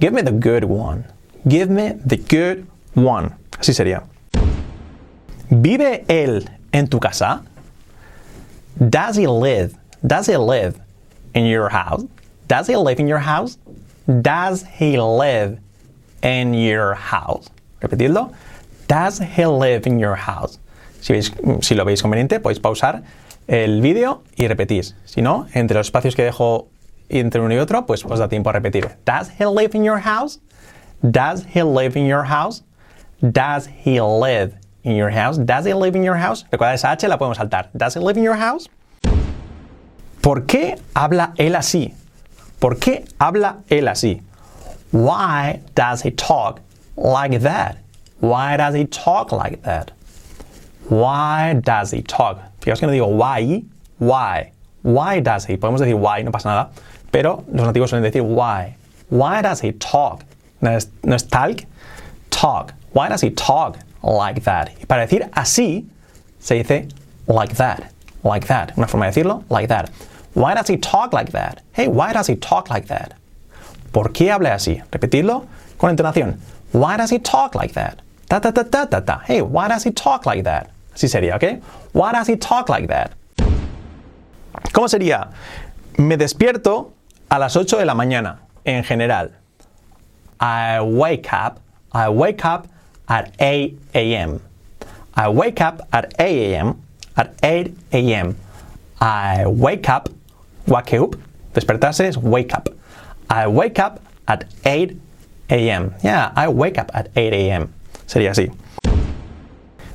Give 0.00 0.12
me 0.12 0.22
the 0.22 0.32
good 0.32 0.64
one. 0.64 1.04
Give 1.46 1.66
me 1.66 1.98
the 2.06 2.16
good 2.16 2.64
one. 2.94 3.32
Así 3.58 3.74
sería. 3.74 4.04
¿Vive 5.50 6.04
él 6.08 6.48
en 6.72 6.88
tu 6.88 6.98
casa? 6.98 7.42
Does 8.78 9.18
he 9.18 9.26
live? 9.26 9.74
Does 10.02 10.28
he 10.28 10.38
live 10.38 10.76
in 11.34 11.44
your 11.44 11.68
house? 11.68 12.06
Does 12.50 12.66
he 12.66 12.74
live 12.74 12.98
in 12.98 13.06
your 13.06 13.20
house? 13.20 13.58
Does 14.08 14.64
he 14.76 14.98
live 14.98 15.60
in 16.20 16.52
your 16.52 16.94
house? 16.94 17.48
Repetidlo. 17.80 18.32
Does 18.88 19.20
he 19.20 19.46
live 19.46 19.86
in 19.86 20.00
your 20.00 20.16
house? 20.16 20.58
Si, 21.00 21.12
veis, 21.12 21.32
si 21.60 21.76
lo 21.76 21.84
veis 21.84 22.02
conveniente, 22.02 22.40
podéis 22.40 22.58
pausar 22.58 23.04
el 23.46 23.80
vídeo 23.80 24.24
y 24.36 24.48
repetís. 24.48 24.96
Si 25.04 25.22
no, 25.22 25.46
entre 25.54 25.76
los 25.76 25.86
espacios 25.86 26.16
que 26.16 26.24
dejo 26.24 26.66
entre 27.08 27.40
uno 27.40 27.54
y 27.54 27.58
otro, 27.58 27.86
pues 27.86 28.04
os 28.04 28.18
da 28.18 28.28
tiempo 28.28 28.50
a 28.50 28.52
repetir. 28.52 28.96
Does 29.04 29.30
he 29.38 29.46
live 29.46 29.76
in 29.76 29.84
your 29.84 30.00
house? 30.00 30.40
Does 31.08 31.46
he 31.54 31.62
live 31.62 31.96
in 31.96 32.08
your 32.08 32.24
house? 32.24 32.64
Does 33.22 33.68
he 33.68 34.00
live 34.00 34.56
in 34.82 34.96
your 34.96 35.12
house? 35.12 35.38
Does 35.38 35.66
he 35.66 35.72
live 35.72 35.94
in 35.94 36.02
your 36.02 36.18
house? 36.18 36.44
Recuerda 36.50 36.74
esa 36.74 36.90
H 36.90 37.06
la 37.06 37.16
podemos 37.16 37.36
saltar. 37.36 37.70
Does 37.76 37.94
he 37.94 38.00
live 38.00 38.18
in 38.18 38.24
your 38.24 38.36
house? 38.36 38.68
¿Por 40.20 40.46
qué 40.46 40.80
habla 40.94 41.32
él 41.36 41.54
así? 41.54 41.94
¿Por 42.60 42.78
qué 42.78 43.04
habla 43.18 43.62
él 43.68 43.88
así? 43.88 44.22
Why 44.92 45.60
does 45.74 46.02
he 46.02 46.10
talk 46.10 46.60
like 46.96 47.38
that? 47.40 47.78
Why 48.20 48.56
does 48.56 48.74
he 48.74 48.84
talk 48.84 49.32
like 49.32 49.62
that? 49.62 49.92
Why 50.90 51.54
does 51.54 51.92
he 51.92 52.02
talk? 52.02 52.38
Fijaos 52.60 52.80
que 52.80 52.86
no 52.86 52.92
digo 52.92 53.08
why, 53.08 53.62
why. 53.98 54.52
Why 54.82 55.20
does 55.20 55.46
he? 55.46 55.56
Podemos 55.56 55.80
decir 55.80 55.98
why, 55.98 56.22
no 56.22 56.30
pasa 56.30 56.48
nada. 56.48 56.70
Pero 57.10 57.44
los 57.50 57.66
nativos 57.66 57.90
suelen 57.90 58.02
decir 58.02 58.22
why. 58.22 58.76
Why 59.08 59.40
does 59.40 59.60
he 59.60 59.72
talk? 59.72 60.24
No 60.60 60.70
es, 60.70 60.90
no 61.02 61.14
es 61.14 61.22
talk, 61.22 61.64
talk. 62.30 62.74
Why 62.92 63.08
does 63.08 63.22
he 63.22 63.30
talk 63.30 63.78
like 64.02 64.42
that? 64.44 64.70
Y 64.80 64.86
para 64.86 65.06
decir 65.06 65.30
así, 65.32 65.86
se 66.40 66.62
dice 66.62 66.88
like 67.26 67.54
that. 67.56 67.90
Like 68.22 68.46
that. 68.48 68.76
Una 68.76 68.86
forma 68.86 69.06
de 69.10 69.12
decirlo, 69.12 69.44
like 69.48 69.68
that. 69.68 69.90
Why 70.34 70.54
does 70.54 70.68
he 70.68 70.76
talk 70.76 71.12
like 71.12 71.32
that? 71.32 71.62
Hey, 71.72 71.88
why 71.88 72.12
does 72.12 72.26
he 72.28 72.36
talk 72.36 72.70
like 72.70 72.86
that? 72.86 73.14
¿Por 73.92 74.12
qué 74.12 74.30
habla 74.30 74.54
así? 74.54 74.82
Repetidlo 74.90 75.46
con 75.78 75.96
entonación. 75.96 76.38
Why 76.72 76.96
does 76.96 77.10
he 77.10 77.18
talk 77.18 77.54
like 77.54 77.74
that? 77.74 78.00
Ta 78.28 78.38
ta 78.38 78.52
ta 78.52 78.62
ta 78.62 78.84
ta 78.84 79.00
ta. 79.00 79.22
Hey, 79.26 79.42
why 79.42 79.68
does 79.68 79.82
he 79.82 79.90
talk 79.90 80.26
like 80.26 80.44
that? 80.44 80.70
Así 80.94 81.08
sería, 81.08 81.34
¿ok? 81.34 81.60
Why 81.92 82.12
does 82.12 82.28
he 82.28 82.36
talk 82.36 82.68
like 82.68 82.86
that? 82.88 83.12
¿Cómo 84.72 84.88
sería? 84.88 85.30
Me 85.98 86.16
despierto 86.16 86.92
a 87.28 87.38
las 87.38 87.56
8 87.56 87.78
de 87.78 87.84
la 87.84 87.94
mañana, 87.94 88.38
en 88.64 88.84
general. 88.84 89.32
I 90.40 90.80
wake 90.80 91.32
up, 91.32 91.60
I 91.92 92.08
wake 92.08 92.44
up 92.44 92.68
at 93.08 93.34
8 93.40 93.76
a.m. 93.94 94.40
I 95.14 95.28
wake 95.28 95.60
up 95.60 95.82
at 95.92 96.14
8 96.18 96.54
a.m. 96.54 96.82
At 97.16 97.34
8 97.42 97.74
a.m. 97.92 98.36
I 99.00 99.44
wake 99.46 99.88
up, 99.88 100.08
wake 100.66 100.98
up, 100.98 101.16
despertarse 101.54 102.08
es 102.08 102.16
wake 102.16 102.54
up. 102.56 102.68
I 103.28 103.46
wake 103.46 103.78
up 103.78 104.00
at 104.26 104.44
8 104.64 104.96
a.m. 105.50 105.92
Yeah, 106.02 106.32
I 106.36 106.48
wake 106.48 106.78
up 106.78 106.90
at 106.94 107.08
8 107.16 107.32
a.m. 107.32 107.68
Sería 108.06 108.32
así. 108.32 108.50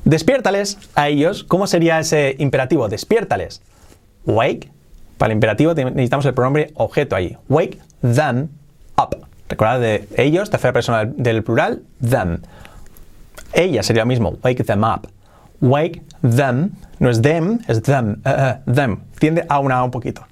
Despiértales 0.04 0.78
a 0.94 1.08
ellos. 1.08 1.44
¿Cómo 1.44 1.66
sería 1.66 1.98
ese 1.98 2.36
imperativo? 2.38 2.88
Despiértales. 2.88 3.60
Wake. 4.24 4.70
Para 5.18 5.32
el 5.32 5.36
imperativo 5.36 5.74
necesitamos 5.74 6.26
el 6.26 6.34
pronombre 6.34 6.70
objeto 6.74 7.16
ahí. 7.16 7.36
Wake 7.48 7.78
them 8.02 8.48
up. 8.96 9.26
Recordad 9.48 9.80
de 9.80 10.08
ellos, 10.16 10.50
tercera 10.50 10.72
persona 10.72 11.04
del 11.04 11.42
plural, 11.42 11.82
them. 12.00 12.42
Ella 13.52 13.82
sería 13.82 14.02
lo 14.02 14.06
mismo. 14.06 14.36
Wake 14.42 14.64
them 14.64 14.84
up. 14.84 15.08
Wake 15.60 16.02
them. 16.22 16.72
No 16.98 17.10
es 17.10 17.22
them, 17.22 17.60
es 17.68 17.82
them. 17.82 18.22
Uh, 18.24 18.28
uh, 18.28 18.72
them. 18.72 19.00
Tiende 19.18 19.44
a 19.48 19.58
una 19.60 19.82
un 19.82 19.90
poquito. 19.90 20.26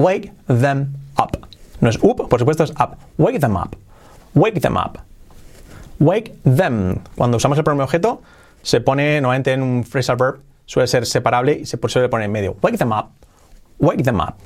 Wake 0.00 0.32
them 0.46 0.94
up. 1.18 1.36
No 1.80 1.90
es 1.90 1.98
up, 2.02 2.28
por 2.28 2.38
supuesto 2.38 2.64
es 2.64 2.70
up. 2.70 2.96
Wake 3.18 3.38
them 3.38 3.56
up. 3.56 3.76
Wake 4.34 4.60
them 4.60 4.76
up. 4.76 4.98
Wake 5.98 6.34
them. 6.44 7.00
Cuando 7.16 7.36
usamos 7.36 7.58
el 7.58 7.64
pronombre 7.64 7.84
objeto, 7.84 8.22
se 8.62 8.80
pone 8.80 9.20
normalmente 9.20 9.52
en 9.52 9.62
un 9.62 9.84
phrasal 9.84 10.16
verb, 10.16 10.40
suele 10.64 10.86
ser 10.86 11.04
separable 11.04 11.60
y 11.60 11.66
se 11.66 11.78
suele 11.88 12.08
poner 12.08 12.26
en 12.26 12.32
medio. 12.32 12.56
Wake 12.62 12.78
them 12.78 12.92
up. 12.92 13.10
Wake 13.78 14.02
them 14.02 14.20
up. 14.20 14.36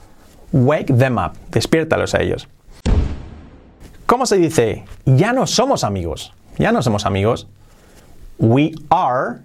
Wake 0.52 0.92
them 0.96 1.18
up. 1.18 1.34
Despiértalos 1.50 2.14
a 2.14 2.20
ellos. 2.20 2.48
¿Cómo 4.07 4.26
se 4.26 4.36
dice? 4.36 4.84
Ya 5.07 5.32
no 5.32 5.46
somos 5.46 5.84
amigos. 5.84 6.32
Ya 6.59 6.72
no 6.72 6.82
somos 6.82 7.07
amigos. 7.07 7.46
We 8.38 8.72
are 8.90 9.40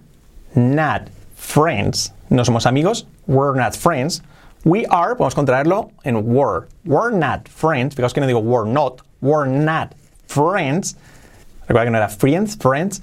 not 0.54 1.02
friends. 1.36 2.12
No 2.28 2.44
somos 2.44 2.66
amigos. 2.66 3.06
We're 3.26 3.56
not 3.56 3.74
friends. 3.74 4.22
We 4.64 4.84
are, 4.86 5.16
podemos 5.16 5.34
contraerlo 5.34 5.90
en 6.04 6.26
were. 6.26 6.68
We're 6.84 7.10
not 7.10 7.48
friends. 7.48 7.94
Fijaos 7.94 8.12
que 8.12 8.20
no 8.20 8.26
digo 8.26 8.42
we're 8.42 8.66
not. 8.66 9.00
We're 9.22 9.46
not 9.46 9.94
friends. 10.26 10.96
Recuerda 11.66 11.84
que 11.84 11.90
no 11.90 11.98
era 11.98 12.08
friends, 12.10 12.56
friends. 12.56 13.00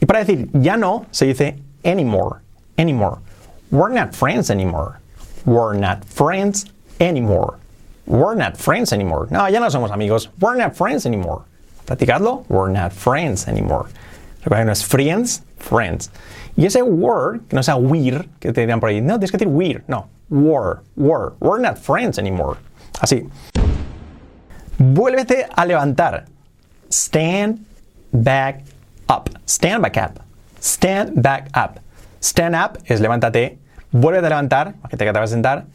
Y 0.00 0.06
para 0.06 0.24
decir 0.24 0.48
ya 0.60 0.76
no, 0.76 1.06
se 1.12 1.26
dice 1.26 1.58
anymore. 1.84 2.40
Anymore. 2.76 3.20
We're 3.70 3.92
not 3.92 4.16
friends 4.16 4.50
anymore. 4.50 4.98
We're 5.44 5.74
not 5.74 6.04
friends 6.04 6.66
anymore. 7.00 7.58
We're 8.06 8.34
not 8.34 8.56
friends 8.56 8.92
anymore. 8.92 9.28
No, 9.30 9.46
ya 9.46 9.60
no 9.60 9.66
somos 9.68 9.92
amigos. 9.92 10.28
We're 10.40 10.56
not 10.56 10.74
friends 10.74 11.06
anymore. 11.06 11.44
Practicadlo. 11.86 12.44
We're 12.48 12.70
not 12.70 12.92
friends 12.92 13.46
anymore. 13.46 13.86
Recuerda 14.44 14.62
que 14.62 14.66
no 14.66 14.72
es 14.72 14.84
friends, 14.84 15.42
friends. 15.58 16.10
Y 16.56 16.66
ese 16.66 16.82
were, 16.82 17.38
que 17.48 17.54
no 17.54 17.62
sea 17.62 17.76
we're, 17.76 18.24
que 18.40 18.52
te 18.52 18.60
dirán 18.62 18.80
por 18.80 18.88
ahí, 18.88 19.00
no, 19.00 19.18
tienes 19.18 19.30
que 19.30 19.38
decir 19.38 19.48
we're. 19.48 19.82
No, 19.88 20.08
were, 20.28 20.82
were. 20.96 21.34
We're 21.40 21.60
not 21.60 21.78
friends 21.78 22.18
anymore. 22.18 22.58
Así. 23.00 23.28
Vuélvete 24.78 25.46
a 25.54 25.64
levantar. 25.64 26.26
Stand 26.90 27.60
back 28.12 28.64
up. 29.08 29.30
Stand 29.46 29.82
back 29.82 29.96
up. 29.96 30.20
Stand 30.60 31.22
back 31.22 31.48
up. 31.54 31.80
Stand 32.20 32.54
up 32.54 32.78
es 32.84 33.00
levántate. 33.00 33.58
Vuelve 33.92 34.18
a 34.18 34.28
levantar, 34.28 34.74
que 34.90 34.96
te 34.96 35.26
sentar. 35.26 35.66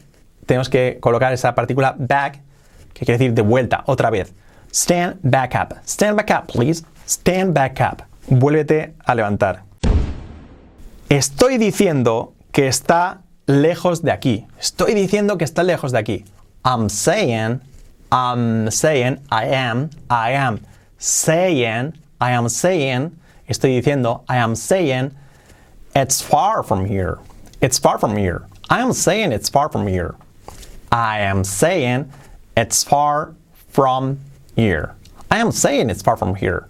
Tenemos 0.46 0.68
que 0.68 0.98
colocar 1.00 1.32
esa 1.32 1.54
partícula 1.54 1.94
back, 1.98 2.40
que 2.92 3.04
quiere 3.04 3.18
decir 3.18 3.34
de 3.34 3.42
vuelta, 3.42 3.82
otra 3.86 4.10
vez. 4.10 4.34
Stand 4.70 5.18
back 5.22 5.54
up. 5.54 5.74
Stand 5.86 6.16
back 6.16 6.30
up, 6.30 6.52
please. 6.52 6.84
Stand 7.06 7.54
back 7.54 7.80
up. 7.80 8.02
Vuélvete 8.28 8.94
a 9.04 9.14
levantar. 9.14 9.64
Estoy 11.08 11.58
diciendo 11.58 12.34
que 12.52 12.68
está 12.68 13.21
lejos 13.46 14.02
de 14.02 14.12
aquí. 14.12 14.46
Estoy 14.58 14.94
diciendo 14.94 15.38
que 15.38 15.44
está 15.44 15.62
lejos 15.62 15.92
de 15.92 15.98
aquí. 15.98 16.24
I'm 16.64 16.88
saying, 16.88 17.60
I'm 18.10 18.70
saying, 18.70 19.18
I 19.30 19.46
am, 19.46 19.90
I 20.10 20.32
am 20.32 20.60
saying, 20.98 21.94
I 22.20 22.32
am 22.32 22.48
saying, 22.48 23.16
estoy 23.48 23.80
diciendo, 23.80 24.22
I 24.28 24.36
am 24.36 24.54
saying, 24.54 25.12
it's 25.94 26.22
far 26.22 26.62
from 26.62 26.84
here. 26.84 27.18
It's 27.60 27.78
far 27.78 27.98
from 27.98 28.16
here. 28.16 28.46
I 28.70 28.80
am 28.80 28.92
saying 28.92 29.32
it's 29.32 29.48
far 29.48 29.68
from 29.68 29.86
here. 29.86 30.14
I 30.90 31.20
am 31.20 31.42
saying 31.44 32.12
it's 32.56 32.84
far 32.84 33.34
from 33.68 34.18
here. 34.56 34.94
I 35.30 35.38
am 35.38 35.50
saying 35.50 35.90
it's 35.90 36.02
far 36.02 36.16
from 36.16 36.34
here. 36.34 36.68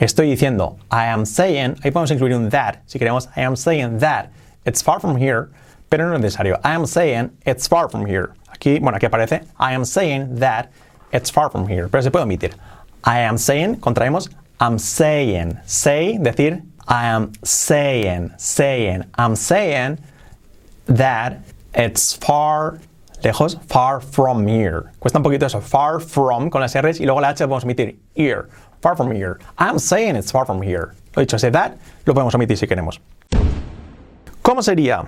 Estoy 0.00 0.30
diciendo, 0.30 0.78
I 0.90 1.06
am 1.06 1.24
saying, 1.24 1.74
ahí 1.82 1.90
podemos 1.92 2.10
incluir 2.10 2.34
un 2.34 2.48
that, 2.50 2.82
si 2.86 2.98
queremos, 2.98 3.28
I 3.36 3.42
am 3.42 3.56
saying 3.56 3.98
that 3.98 4.32
it's 4.64 4.80
far 4.80 5.00
from 5.00 5.16
here, 5.16 5.50
pero 5.90 6.08
no 6.08 6.14
es 6.14 6.20
necesario. 6.20 6.58
I 6.64 6.74
am 6.74 6.86
saying 6.86 7.30
it's 7.46 7.66
far 7.66 7.88
from 7.88 8.06
here. 8.06 8.30
Aquí, 8.52 8.80
bueno, 8.80 8.98
aquí 8.98 9.06
aparece, 9.06 9.46
I 9.58 9.72
am 9.74 9.84
saying 9.84 10.36
that 10.40 10.70
it's 11.12 11.30
far 11.30 11.50
from 11.50 11.66
here, 11.66 11.88
pero 11.88 12.02
se 12.02 12.10
puede 12.10 12.24
omitir. 12.24 12.54
I 13.04 13.20
am 13.20 13.38
saying, 13.38 13.76
contraemos, 13.76 14.28
I'm 14.60 14.78
saying, 14.78 15.58
say, 15.66 16.18
decir, 16.20 16.62
I 16.86 17.06
am 17.06 17.32
saying, 17.44 18.32
saying, 18.38 19.04
I'm 19.16 19.36
saying 19.36 19.98
that 20.86 21.38
it's 21.74 22.14
far 22.14 22.80
lejos, 23.22 23.56
far 23.66 24.00
from 24.00 24.46
here. 24.46 24.90
Cuesta 25.00 25.18
un 25.18 25.22
poquito 25.22 25.44
eso, 25.44 25.60
far 25.60 26.00
from 26.00 26.50
con 26.50 26.60
las 26.60 26.74
R's 26.74 27.00
y 27.00 27.04
luego 27.04 27.20
la 27.20 27.28
H 27.28 27.46
podemos 27.46 27.64
omitir, 27.64 27.96
here, 28.14 28.48
far 28.82 28.96
from 28.96 29.12
here. 29.12 29.38
I'm 29.58 29.78
saying 29.78 30.16
it's 30.16 30.32
far 30.32 30.44
from 30.44 30.60
here. 30.60 30.94
Lo 31.14 31.22
dicho, 31.22 31.36
ese 31.36 31.52
that 31.52 31.78
lo 32.06 32.14
podemos 32.14 32.34
omitir 32.34 32.56
si 32.56 32.66
queremos. 32.66 33.00
¿Cómo 34.42 34.62
sería? 34.62 35.04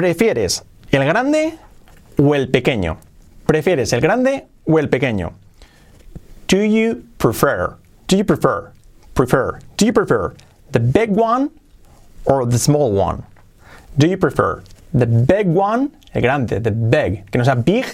¿Prefieres 0.00 0.64
el 0.92 1.04
grande 1.04 1.58
o 2.16 2.34
el 2.34 2.48
pequeño? 2.48 2.96
¿Prefieres 3.44 3.92
el 3.92 4.00
grande 4.00 4.46
o 4.66 4.78
el 4.78 4.88
pequeño? 4.88 5.34
Do 6.48 6.64
you 6.64 7.02
prefer? 7.18 7.76
Do 8.08 8.16
you 8.16 8.24
prefer? 8.24 8.72
Prefer. 9.12 9.58
Do 9.76 9.84
you 9.84 9.92
prefer 9.92 10.32
the 10.72 10.80
big 10.80 11.10
one 11.10 11.50
or 12.24 12.46
the 12.46 12.56
small 12.58 12.90
one? 12.92 13.24
Do 13.98 14.06
you 14.06 14.16
prefer 14.16 14.62
the 14.94 15.04
big 15.04 15.46
one, 15.46 15.90
el 16.14 16.22
grande, 16.22 16.64
the 16.64 16.70
big, 16.70 17.30
que 17.30 17.36
no 17.36 17.44
sea 17.44 17.56
big, 17.56 17.84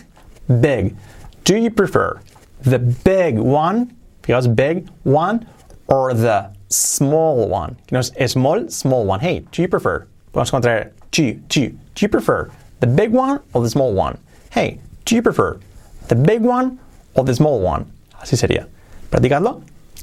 big. 0.60 0.94
Do 1.42 1.56
you 1.56 1.72
prefer 1.72 2.20
the 2.62 2.78
big 2.78 3.36
one, 3.36 3.96
fijaos, 4.22 4.46
big 4.54 4.88
one, 5.02 5.44
or 5.88 6.14
the 6.14 6.52
small 6.68 7.48
one, 7.48 7.74
que 7.88 7.96
no 7.96 7.98
es 7.98 8.30
small, 8.30 8.68
small 8.68 9.04
one? 9.04 9.18
Hey, 9.18 9.40
do 9.50 9.60
you 9.60 9.66
prefer? 9.66 10.06
Podemos 10.32 10.52
encontrar 10.52 10.92
do, 11.10 11.34
do. 11.48 11.76
Do 11.96 12.04
you 12.04 12.10
prefer 12.10 12.50
the 12.80 12.86
big 12.86 13.14
one 13.14 13.40
or 13.54 13.62
the 13.62 13.70
small 13.70 13.94
one? 13.94 14.18
Hey, 14.50 14.80
do 15.06 15.16
you 15.16 15.22
prefer 15.22 15.58
the 16.08 16.14
big 16.14 16.42
one 16.42 16.78
or 17.14 17.24
the 17.24 17.34
small 17.34 17.58
one? 17.58 17.86
Así 18.20 18.36
sería. 18.36 18.68
Practicadlo. 19.08 19.62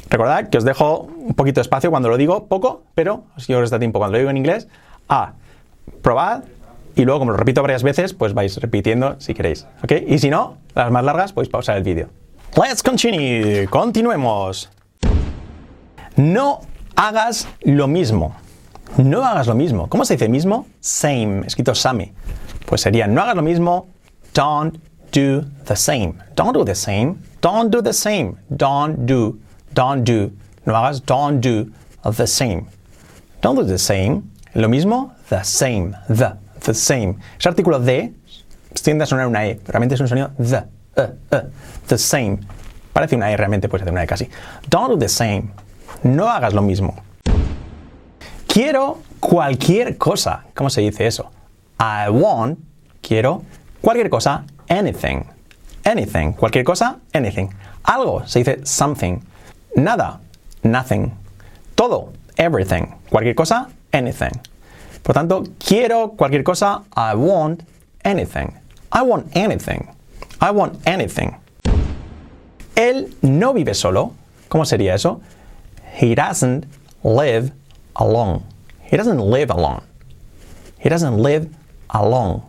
Recordad 0.09 0.49
que 0.49 0.57
os 0.57 0.63
dejo 0.63 1.01
un 1.01 1.35
poquito 1.35 1.59
de 1.59 1.61
espacio 1.61 1.91
cuando 1.91 2.09
lo 2.09 2.17
digo, 2.17 2.47
poco, 2.47 2.81
pero 2.95 3.25
si 3.37 3.53
os 3.53 3.69
da 3.69 3.77
tiempo 3.77 3.99
cuando 3.99 4.13
lo 4.13 4.17
digo 4.17 4.31
en 4.31 4.37
inglés, 4.37 4.67
a 5.07 5.33
probad 6.01 6.43
y 6.95 7.05
luego, 7.05 7.19
como 7.19 7.31
lo 7.31 7.37
repito 7.37 7.61
varias 7.61 7.83
veces, 7.83 8.13
pues 8.13 8.33
vais 8.33 8.57
repitiendo 8.57 9.19
si 9.19 9.35
queréis. 9.35 9.67
¿Ok? 9.83 9.93
Y 10.07 10.17
si 10.17 10.31
no, 10.31 10.57
las 10.73 10.91
más 10.91 11.03
largas, 11.03 11.31
podéis 11.31 11.49
pausar 11.49 11.77
el 11.77 11.83
vídeo. 11.83 12.09
Let's 12.55 12.81
continue. 12.81 13.67
Continuemos. 13.67 14.71
No 16.15 16.61
hagas 16.95 17.47
lo 17.61 17.87
mismo. 17.87 18.35
No 18.97 19.23
hagas 19.23 19.47
lo 19.47 19.55
mismo. 19.55 19.89
¿Cómo 19.89 20.05
se 20.05 20.13
dice 20.13 20.29
mismo? 20.29 20.67
Same, 20.79 21.45
escrito 21.45 21.73
same. 21.73 22.13
Pues 22.65 22.81
sería 22.81 23.07
no 23.07 23.21
hagas 23.21 23.35
lo 23.35 23.41
mismo. 23.41 23.87
Don't 24.33 24.77
do 25.11 25.45
the 25.65 25.75
same. 25.75 26.13
Don't 26.35 26.53
do 26.53 26.63
the 26.63 26.75
same. 26.75 27.15
Don't 27.41 27.71
do 27.71 27.81
the 27.81 27.93
same. 27.93 28.35
Don't 28.49 29.05
do. 29.05 29.39
Don't 29.73 30.03
do. 30.03 30.31
No 30.65 30.75
hagas 30.75 31.03
don't 31.05 31.41
do 31.41 31.71
the 32.03 32.27
same. 32.27 32.67
Don't 33.41 33.55
do 33.55 33.65
the 33.65 33.77
same. 33.77 34.23
Lo 34.53 34.69
mismo, 34.69 35.13
the 35.29 35.43
same. 35.43 35.95
The 36.07 36.37
the 36.63 36.73
same. 36.73 37.15
Ese 37.37 37.49
artículo 37.49 37.79
de 37.79 38.13
tiende 38.83 39.03
a 39.03 39.07
sonar 39.07 39.27
una 39.27 39.45
E, 39.45 39.59
realmente 39.65 39.95
es 39.95 40.01
un 40.01 40.07
sonido 40.07 40.31
the, 40.37 40.63
uh, 40.97 41.35
uh, 41.35 41.49
the 41.87 41.97
same. 41.97 42.39
Parece 42.91 43.15
una 43.15 43.31
E, 43.31 43.37
realmente 43.37 43.69
puede 43.69 43.83
ser 43.83 43.93
una 43.93 44.03
E 44.03 44.07
casi. 44.07 44.29
Don't 44.69 44.89
do 44.89 44.97
the 44.97 45.09
same. 45.09 45.51
No 46.03 46.27
hagas 46.27 46.53
lo 46.53 46.61
mismo. 46.61 46.95
Quiero 48.53 48.99
cualquier 49.19 49.97
cosa. 49.97 50.43
¿Cómo 50.53 50.69
se 50.69 50.81
dice 50.81 51.07
eso? 51.07 51.31
I 51.79 52.07
want, 52.11 52.59
quiero 53.01 53.41
cualquier 53.81 54.11
cosa, 54.11 54.45
anything. 54.69 55.23
Anything. 55.83 56.33
Cualquier 56.33 56.63
cosa, 56.63 56.99
anything. 57.13 57.47
Algo 57.81 58.27
se 58.27 58.43
dice 58.43 58.59
something. 58.63 59.21
Nada, 59.75 60.19
nothing. 60.61 61.11
Todo, 61.73 62.13
everything. 62.37 62.83
Cualquier 63.09 63.33
cosa, 63.33 63.69
anything. 63.91 64.39
Por 65.01 65.15
tanto, 65.15 65.45
quiero 65.57 66.11
cualquier 66.11 66.43
cosa. 66.43 66.83
I 66.95 67.15
want 67.15 67.63
anything. 68.03 68.53
I 68.91 69.01
want 69.01 69.35
anything. 69.35 69.87
I 70.39 70.51
want 70.51 70.77
anything. 70.87 71.31
Él 72.75 73.15
no 73.23 73.51
vive 73.55 73.73
solo. 73.73 74.13
¿Cómo 74.47 74.63
sería 74.63 74.93
eso? 74.93 75.21
He 75.99 76.13
doesn't 76.13 76.67
live 77.01 77.51
alone. 77.95 78.43
He 78.89 78.97
doesn't 78.97 79.19
live 79.19 79.51
alone. 79.51 79.81
He 80.79 80.89
doesn't 80.89 81.17
live 81.17 81.49
alone. 81.89 82.43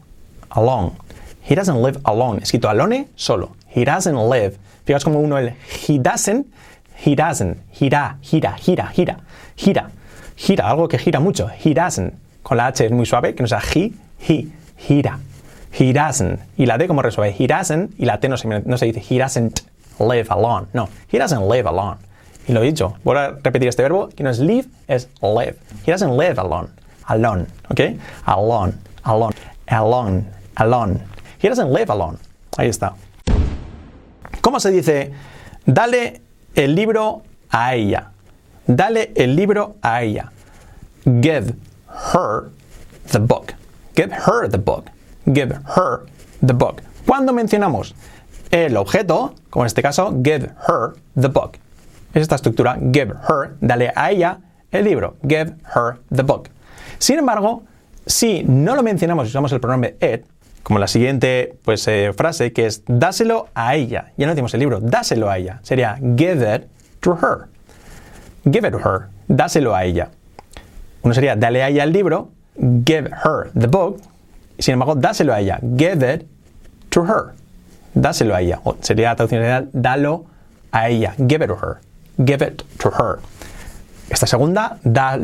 Alone. 0.51 0.97
He 1.43 1.55
doesn't 1.55 1.83
live 1.83 2.01
alone. 2.05 2.41
Escrito 2.41 2.71
alone, 2.71 3.09
solo. 3.17 3.57
He 3.69 3.85
doesn't 3.85 4.17
live. 4.17 4.57
Fijaos 4.85 5.05
como 5.05 5.21
uno 5.21 5.39
el 5.39 5.55
he 5.89 5.99
doesn't, 5.99 6.47
he 7.05 7.15
doesn't, 7.15 7.57
gira, 7.73 8.19
gira, 8.23 8.57
gira, 8.59 8.89
gira, 8.89 9.21
gira, 9.57 9.91
gira, 10.37 10.69
algo 10.69 10.89
que 10.89 10.99
gira 10.99 11.21
mucho. 11.21 11.49
He 11.49 11.75
doesn't. 11.75 12.15
Con 12.43 12.59
la 12.59 12.67
H 12.67 12.85
es 12.85 12.93
muy 12.93 13.07
suave, 13.07 13.35
que 13.35 13.43
no 13.43 13.49
sea 13.49 13.61
he, 13.75 13.93
he, 14.19 14.49
gira. 14.77 15.19
He 15.77 15.93
doesn't. 15.93 16.41
Y 16.57 16.67
la 16.67 16.79
D 16.79 16.87
como 16.87 17.03
resuelve. 17.03 17.35
He 17.37 17.47
doesn't. 17.47 17.99
Y 17.99 18.05
la 18.05 18.21
T 18.21 18.29
no 18.29 18.37
se, 18.37 18.47
no 18.49 18.79
se 18.79 18.87
dice 18.87 19.03
he 19.11 19.19
doesn't 19.19 19.61
live 19.99 20.27
alone. 20.31 20.69
No. 20.73 20.89
He 21.11 21.19
doesn't 21.19 21.49
live 21.49 21.67
alone. 21.67 21.99
Y 22.47 22.53
lo 22.53 22.63
he 22.63 22.67
dicho. 22.67 22.95
Voy 23.05 23.17
a 23.17 23.31
repetir 23.31 23.69
este 23.69 23.83
verbo 23.83 24.09
que 24.09 24.23
no 24.23 24.31
es 24.31 24.39
live, 24.39 24.67
es 24.87 25.09
live. 25.23 25.57
He 25.87 25.93
doesn't 25.93 26.19
live 26.19 26.39
alone. 26.39 26.69
Alone. 27.07 27.47
¿Ok? 27.71 27.81
Alone. 28.25 28.75
Alone. 29.03 29.35
Alone. 29.67 30.25
Alone. 30.57 31.01
He 31.43 31.49
doesn't 31.49 31.73
live 31.73 31.91
alone. 31.91 32.19
Ahí 32.57 32.69
está. 32.69 32.95
¿Cómo 34.41 34.61
se 34.61 34.71
dice? 34.71 35.13
Dale 35.65 36.21
el 36.55 36.75
libro 36.75 37.23
a 37.51 37.75
ella. 37.75 38.11
Dale 38.67 39.13
el 39.17 39.37
libro 39.37 39.77
a 39.83 40.03
ella. 40.03 40.31
Give 41.05 41.55
her 42.13 42.51
the 43.11 43.19
book. 43.19 43.55
Give 43.95 44.13
her 44.13 44.49
the 44.49 44.59
book. 44.59 44.91
Give 45.27 45.55
her 45.77 46.07
the 46.45 46.53
book. 46.53 46.83
Cuando 47.07 47.33
mencionamos 47.33 47.95
el 48.51 48.77
objeto, 48.77 49.35
como 49.51 49.65
en 49.65 49.67
este 49.67 49.83
caso, 49.83 50.15
give 50.23 50.51
her 50.69 50.95
the 51.21 51.29
book. 51.29 51.59
Es 52.15 52.23
esta 52.23 52.37
estructura, 52.37 52.79
give 52.93 53.13
her, 53.29 53.57
dale 53.61 53.93
a 53.95 54.11
ella 54.11 54.39
el 54.71 54.85
libro. 54.85 55.17
Give 55.23 55.57
her 55.75 55.99
the 56.15 56.23
book. 56.23 56.49
Sin 56.99 57.19
embargo, 57.19 57.65
si 58.07 58.45
no 58.45 58.77
lo 58.77 58.83
mencionamos 58.83 59.27
y 59.27 59.31
usamos 59.31 59.53
el 59.53 59.61
pronombre 59.61 59.97
it, 60.01 60.25
como 60.63 60.79
la 60.79 60.87
siguiente 60.87 61.59
pues, 61.65 61.87
eh, 61.89 62.13
frase 62.17 62.53
que 62.53 62.67
es 62.67 62.83
dáselo 62.87 63.49
a 63.55 63.75
ella. 63.75 64.13
Ya 64.17 64.27
no 64.27 64.33
decimos 64.33 64.55
el 64.55 64.61
libro, 64.61 64.81
dáselo 64.81 65.29
a 65.29 65.39
ella. 65.39 65.59
Sería 65.63 65.99
give 66.17 66.55
it 66.55 66.69
to 67.01 67.19
her. 67.21 67.49
Give 68.51 68.67
it 68.67 68.73
to 68.73 68.79
her. 68.79 69.09
Dáselo 69.29 69.75
a 69.75 69.85
ella. 69.85 70.11
Uno 71.03 71.15
sería 71.15 71.37
dale 71.37 71.63
a 71.63 71.69
ella 71.69 71.85
el 71.85 71.93
libro, 71.93 72.31
give 72.87 73.11
her 73.25 73.51
the 73.59 73.67
book. 73.67 74.01
Sin 74.59 74.75
embargo, 74.75 74.95
dáselo 74.95 75.35
a 75.35 75.41
ella. 75.41 75.59
Give 75.77 76.15
it 76.15 76.27
to 76.91 77.05
her. 77.05 77.35
Dáselo 77.93 78.35
a 78.35 78.41
ella. 78.41 78.61
O 78.65 78.77
sería 78.81 79.09
la 79.09 79.17
traducción 79.17 79.43
general, 79.43 79.69
dalo 79.73 80.27
a 80.71 80.89
ella. 80.89 81.15
Give 81.19 81.45
it 81.45 81.49
to 81.49 81.57
her. 81.57 81.81
Give 82.19 82.45
it 82.47 82.63
to 82.79 82.91
her. 82.91 83.19
Esta 84.11 84.27
segunda, 84.27 84.79
da, 84.85 85.19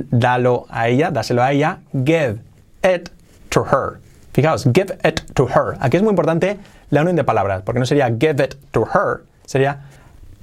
a 0.69 0.89
ella, 0.89 1.11
dáselo 1.11 1.43
a 1.43 1.53
ella. 1.53 1.79
Give 1.93 2.41
it 2.83 3.11
to 3.51 3.65
her. 3.65 4.01
Fijaos, 4.33 4.65
give 4.73 4.97
it 5.05 5.23
to 5.35 5.47
her. 5.47 5.77
Aquí 5.81 5.97
es 5.97 6.03
muy 6.03 6.11
importante 6.11 6.59
la 6.91 7.03
unión 7.03 7.17
de 7.17 7.25
palabras, 7.25 7.63
porque 7.63 7.79
no 7.79 7.87
sería 7.87 8.09
give 8.09 8.43
it 8.43 8.55
to 8.73 8.85
her, 8.95 9.23
sería 9.45 9.83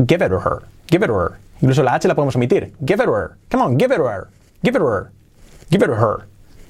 give 0.07 0.23
it 0.23 0.29
to 0.29 0.39
her. 0.39 0.63
Give 0.89 1.03
it 1.03 1.07
to 1.07 1.15
her. 1.15 1.37
Incluso 1.61 1.83
la 1.83 1.95
H 1.95 2.07
la 2.07 2.15
podemos 2.15 2.35
omitir. 2.35 2.73
Give 2.85 3.01
it 3.01 3.09
her. 3.09 3.37
Come 3.49 3.63
on, 3.63 3.77
give 3.77 3.93
it 3.93 3.97
to 3.97 4.07
her. 4.07 4.27
Give 4.63 4.75
it 4.75 4.79
to 4.79 4.87
her. 4.87 5.11
Give 5.69 5.83
it 5.83 5.87
to 5.87 5.95
her. 5.95 6.27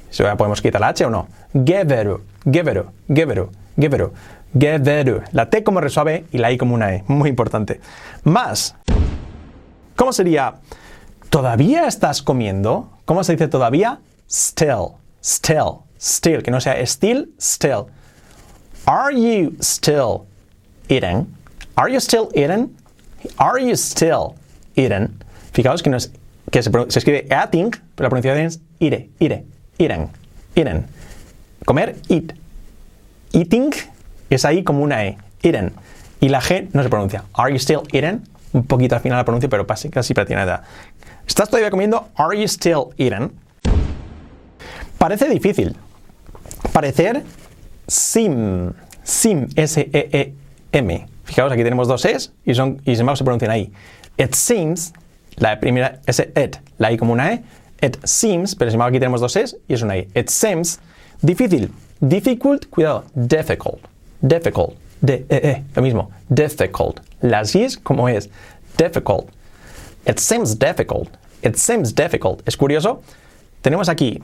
¿Se 0.10 0.24
podemos 0.36 0.62
quitar 0.62 0.82
la 0.82 0.90
H 0.90 1.06
o 1.06 1.10
no? 1.10 1.28
Give 1.54 1.92
it. 1.92 2.08
Give 2.46 2.72
it. 2.72 2.86
Give 3.14 3.32
it. 3.32 3.50
Give 3.78 3.94
it. 3.94 4.12
Give 4.58 4.88
it. 4.88 5.34
La 5.34 5.50
T 5.50 5.64
como 5.64 5.82
resuave 5.82 6.26
y 6.32 6.38
la 6.38 6.52
I 6.52 6.58
como 6.58 6.74
una 6.74 6.96
E. 6.96 7.04
Muy 7.08 7.30
importante. 7.30 7.80
Más. 8.24 8.76
¿Cómo 9.98 10.14
sería? 10.14 10.54
¿Todavía 11.32 11.88
estás 11.88 12.22
comiendo? 12.22 12.92
¿Cómo 13.06 13.24
se 13.24 13.32
dice 13.32 13.48
todavía? 13.48 14.00
Still. 14.30 14.94
Still. 15.24 15.80
Still. 16.00 16.44
Que 16.44 16.52
no 16.52 16.62
sea 16.62 16.80
still, 16.86 17.34
still. 17.40 17.88
Are 18.86 19.12
you 19.12 19.58
still 19.60 20.28
eating? 20.88 21.26
Are 21.76 21.92
you 21.92 22.00
still 22.00 22.30
eating? 22.36 22.78
Are 23.38 23.60
you 23.60 23.76
still 23.76 24.36
eating? 24.76 25.18
Fijaos 25.52 25.82
que, 25.82 25.90
no 25.90 25.98
es, 25.98 26.12
que 26.52 26.62
se, 26.62 26.70
escribe 26.70 27.26
eating, 27.32 27.72
pero 27.96 28.06
la 28.06 28.10
pronunciación 28.10 28.46
es 28.46 28.60
ire, 28.80 29.10
ire, 29.20 29.46
eating, 29.80 30.12
eating. 30.56 30.86
Comer, 31.66 31.96
eat. 32.08 32.34
Eating 33.34 33.74
es 34.30 34.46
ahí 34.46 34.64
como 34.64 34.84
una 34.84 35.04
E, 35.06 35.18
eating. 35.42 35.72
Y 36.22 36.30
la 36.30 36.40
G 36.40 36.70
no 36.74 36.84
se 36.84 36.90
pronuncia. 36.90 37.24
Are 37.34 37.52
you 37.52 37.58
still 37.58 37.82
eating? 37.92 38.22
Un 38.58 38.66
poquito 38.66 38.96
al 38.96 39.02
final 39.02 39.20
la 39.20 39.24
pronuncio, 39.24 39.50
pero 39.50 39.68
casi, 39.68 39.90
casi 39.90 40.14
nada. 40.14 40.64
¿Estás 41.28 41.48
todavía 41.48 41.70
comiendo? 41.70 42.10
Are 42.16 42.36
you 42.36 42.46
still 42.46 42.88
eating? 42.98 43.32
Parece 44.98 45.30
difícil. 45.30 45.76
Parecer, 46.74 47.24
sim. 47.86 48.74
Sim, 49.04 49.48
S-E-E-M. 49.56 51.08
Fijaos, 51.24 51.52
aquí 51.52 51.64
tenemos 51.64 51.88
dos 51.88 52.04
Es 52.06 52.34
y, 52.44 52.56
son, 52.56 52.82
y 52.84 52.96
se 52.96 53.04
pronuncian 53.04 53.52
ahí. 53.52 53.72
It 54.18 54.34
seems, 54.34 54.92
la 55.36 55.60
primera 55.60 56.00
es 56.08 56.20
it, 56.20 56.58
la 56.80 56.92
I 56.92 56.98
como 56.98 57.14
una 57.14 57.34
E. 57.34 57.44
It 57.80 57.98
seems, 58.06 58.56
pero 58.56 58.72
sin 58.72 58.78
embargo 58.78 58.90
aquí 58.90 59.00
tenemos 59.00 59.22
dos 59.22 59.36
Es 59.36 59.56
y 59.68 59.76
es 59.76 59.84
una 59.84 59.98
I. 59.98 60.08
It 60.16 60.30
seems, 60.30 60.80
difícil. 61.22 61.72
Difficult, 62.00 62.66
cuidado, 62.72 63.04
difficult. 63.14 63.86
Difficult. 64.20 64.76
De, 65.00 65.26
e, 65.30 65.36
e, 65.36 65.64
lo 65.76 65.82
mismo. 65.84 66.10
Difficult. 66.28 67.07
Las 67.22 67.56
Is 67.56 67.78
como 67.78 68.10
es. 68.10 68.30
Difficult. 68.78 69.30
It 70.06 70.20
seems 70.20 70.58
difficult. 70.58 71.10
It 71.42 71.56
seems 71.56 71.94
difficult. 71.94 72.48
Es 72.48 72.56
curioso. 72.56 73.02
Tenemos 73.62 73.90
aquí 73.90 74.22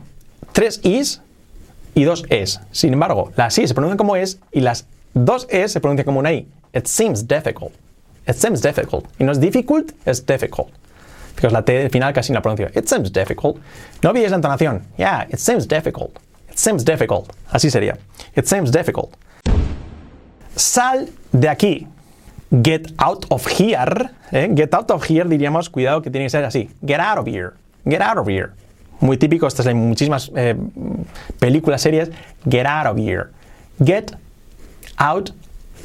tres 0.52 0.80
Is 0.84 1.22
y 1.96 2.04
dos 2.04 2.24
Es. 2.30 2.60
Sin 2.72 2.94
embargo, 2.94 3.32
las 3.36 3.58
I 3.58 3.68
se 3.68 3.74
pronuncian 3.74 3.98
como 3.98 4.16
Es 4.16 4.40
y 4.52 4.62
las 4.62 4.86
dos 5.14 5.48
Es 5.50 5.72
se 5.72 5.80
pronuncian 5.80 6.06
como 6.06 6.20
una 6.20 6.32
I. 6.32 6.48
It 6.74 6.88
seems 6.88 7.28
difficult. 7.28 7.74
It 8.28 8.36
seems 8.36 8.62
difficult. 8.62 9.06
Y 9.20 9.24
no 9.24 9.32
es 9.32 9.40
difficult, 9.40 9.92
es 10.06 10.26
difficult. 10.26 10.70
Fijaos, 11.36 11.52
la 11.52 11.64
T 11.64 11.90
final 11.90 12.14
casi 12.14 12.32
no 12.32 12.38
la 12.38 12.42
pronuncio. 12.42 12.70
It 12.74 12.88
seems 12.88 13.12
difficult. 13.12 13.58
No 14.02 14.12
olvidéis 14.12 14.32
la 14.32 14.38
entonación. 14.38 14.84
Yeah, 14.98 15.28
it 15.30 15.40
seems 15.40 15.68
difficult. 15.68 16.20
It 16.50 16.58
seems 16.58 16.86
difficult. 16.86 17.34
Así 17.52 17.70
sería. 17.70 17.98
It 18.36 18.46
seems 18.46 18.72
difficult. 18.72 19.16
Sal 20.56 21.10
de 21.32 21.50
aquí. 21.50 21.88
Get 22.62 22.94
out 23.00 23.26
of 23.30 23.48
here. 23.48 24.12
¿eh? 24.32 24.48
Get 24.54 24.74
out 24.76 24.92
of 24.92 25.04
here 25.10 25.28
diríamos, 25.28 25.70
cuidado 25.70 26.02
que 26.04 26.12
tiene 26.12 26.26
que 26.26 26.30
ser 26.30 26.46
así. 26.46 26.70
Get 26.86 27.00
out 27.00 27.18
of 27.18 27.28
here. 27.28 27.54
Get 27.84 28.02
out 28.02 28.18
of 28.18 28.28
here. 28.28 28.52
Muy 29.00 29.18
típico, 29.18 29.48
estas 29.48 29.66
hay 29.66 29.74
muchísimas 29.74 30.32
eh, 30.36 30.56
películas, 31.40 31.82
series. 31.82 32.10
Get 32.48 32.66
out 32.68 32.86
of 32.86 32.98
here. 32.98 33.32
Get 33.84 34.16
out 34.98 35.32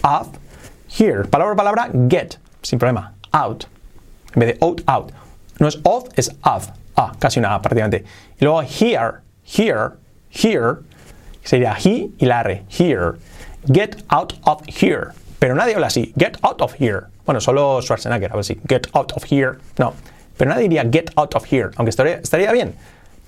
of 0.03 0.29
here. 0.89 1.25
Palabra 1.25 1.57
por 1.57 1.57
palabra, 1.57 1.91
get. 2.09 2.39
Sin 2.63 2.79
problema. 2.79 3.15
Out. 3.33 3.65
En 4.35 4.41
vez 4.41 4.59
de 4.59 4.65
out, 4.65 4.83
out. 4.87 5.13
No 5.59 5.69
es 5.69 5.79
of, 5.85 6.05
es 6.17 6.31
of. 6.45 6.69
Ah, 6.97 7.13
casi 7.19 7.41
una 7.41 7.55
A 7.55 7.63
prácticamente. 7.63 8.05
Y 8.41 8.45
luego 8.45 8.61
here, 8.63 9.23
here, 9.43 9.93
here. 10.31 10.81
Sería 11.43 11.75
he 11.75 12.11
y 12.19 12.27
la 12.27 12.41
R. 12.41 12.65
Here. 12.69 13.15
Get 13.67 14.05
out 14.11 14.35
of 14.45 14.63
here. 14.67 15.13
Pero 15.39 15.55
nadie 15.55 15.75
habla 15.75 15.87
así. 15.87 16.13
Get 16.17 16.39
out 16.43 16.61
of 16.61 16.75
here. 16.75 17.07
Bueno, 17.25 17.41
solo 17.41 17.81
Schwarzenegger 17.81 18.31
habla 18.31 18.41
así. 18.41 18.59
Get 18.69 18.89
out 18.95 19.13
of 19.13 19.25
here. 19.25 19.59
No. 19.79 19.95
Pero 20.37 20.51
nadie 20.51 20.69
diría 20.69 20.85
get 20.91 21.11
out 21.17 21.35
of 21.35 21.45
here. 21.45 21.71
Aunque 21.77 21.91
estaría, 21.91 22.17
estaría 22.17 22.53
bien. 22.53 22.75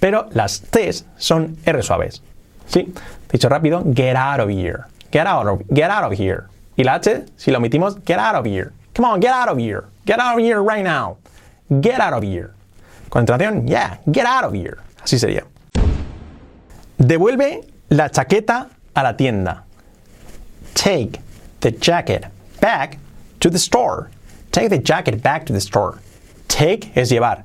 Pero 0.00 0.28
las 0.32 0.60
T's 0.60 1.04
son 1.16 1.56
R 1.64 1.82
suaves. 1.82 2.22
¿Sí? 2.66 2.92
Dicho 3.30 3.48
rápido, 3.48 3.82
get 3.94 4.16
out 4.16 4.40
of 4.40 4.48
here. 4.48 4.84
Get 5.12 5.26
out 5.26 5.46
of, 5.46 5.60
get 5.68 5.90
out 5.90 6.04
of 6.04 6.18
here. 6.18 6.44
Y 6.76 6.84
la 6.84 6.94
H, 6.94 7.26
si 7.36 7.50
la 7.50 7.58
omitimos, 7.58 7.96
get 8.04 8.18
out 8.18 8.36
of 8.36 8.46
here. 8.46 8.72
Come 8.94 9.06
on, 9.06 9.20
get 9.20 9.32
out 9.32 9.48
of 9.48 9.58
here. 9.58 9.84
Get 10.06 10.18
out 10.18 10.38
of 10.38 10.44
here 10.44 10.62
right 10.62 10.84
now. 10.84 11.18
Get 11.68 12.00
out 12.00 12.14
of 12.14 12.22
here. 12.22 12.52
Con 13.10 13.26
entonación, 13.26 13.68
yeah, 13.68 13.98
get 14.10 14.24
out 14.24 14.44
of 14.44 14.54
here. 14.54 14.78
Así 15.02 15.18
sería. 15.18 15.44
Devuelve 16.96 17.66
la 17.88 18.08
chaqueta 18.08 18.68
a 18.94 19.02
la 19.02 19.16
tienda. 19.16 19.64
Take 20.74 21.20
the 21.60 21.70
jacket 21.70 22.26
back 22.60 22.98
to 23.40 23.50
the 23.50 23.58
store. 23.58 24.10
Take 24.52 24.70
the 24.70 24.78
jacket 24.78 25.22
back 25.22 25.46
to 25.46 25.52
the 25.52 25.60
store. 25.60 26.00
Take 26.48 26.96
es 26.96 27.10
llevar. 27.10 27.44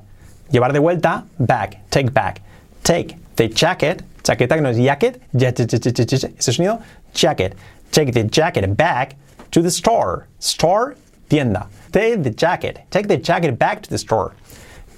Llevar 0.50 0.72
de 0.72 0.80
vuelta, 0.80 1.24
back. 1.38 1.88
Take 1.90 2.12
back. 2.12 2.42
Take 2.82 3.16
the 3.36 3.48
jacket. 3.48 4.02
Chaqueta 4.22 4.56
que 4.56 4.60
no 4.60 4.70
es 4.70 4.78
jacket. 4.78 5.20
Ese 5.34 6.52
sonido, 6.52 6.82
jacket. 7.14 7.54
Take 7.92 8.12
the 8.12 8.24
jacket 8.24 8.76
back 8.76 9.16
to 9.52 9.62
the 9.62 9.70
store. 9.70 10.26
Store, 10.38 10.96
tienda. 11.28 11.68
Take 11.92 12.22
the 12.22 12.30
jacket. 12.30 12.80
Take 12.90 13.08
the 13.08 13.16
jacket 13.16 13.58
back 13.58 13.82
to 13.82 13.90
the 13.90 13.98
store. 13.98 14.34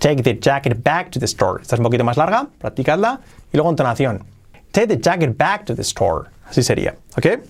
Take 0.01 0.23
the 0.23 0.35
jacket 0.35 0.83
back 0.83 1.11
to 1.11 1.19
the 1.19 1.27
store. 1.27 1.61
Esta 1.61 1.75
es 1.75 1.81
un 1.81 1.85
poquito 1.85 2.05
más 2.05 2.17
larga, 2.17 2.49
practicadla. 2.59 3.21
Y 3.53 3.57
luego 3.57 3.71
entonación. 3.71 4.25
Take 4.73 4.89
the 4.89 4.97
jacket 4.97 5.37
back 5.37 5.67
to 5.67 5.75
the 5.75 5.83
store. 5.83 6.31
Así 6.49 6.63
sería, 6.63 6.97
¿ok? 7.17 7.41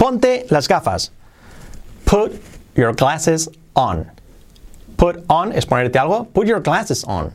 Ponte 0.00 0.46
las 0.48 0.66
gafas. 0.66 1.10
Put 2.06 2.32
your 2.74 2.94
glasses 2.94 3.50
on. 3.76 4.10
Put 4.96 5.22
on 5.28 5.52
es 5.52 5.66
ponerte 5.66 5.98
algo. 5.98 6.24
Put 6.32 6.46
your 6.46 6.62
glasses 6.62 7.04
on. 7.04 7.34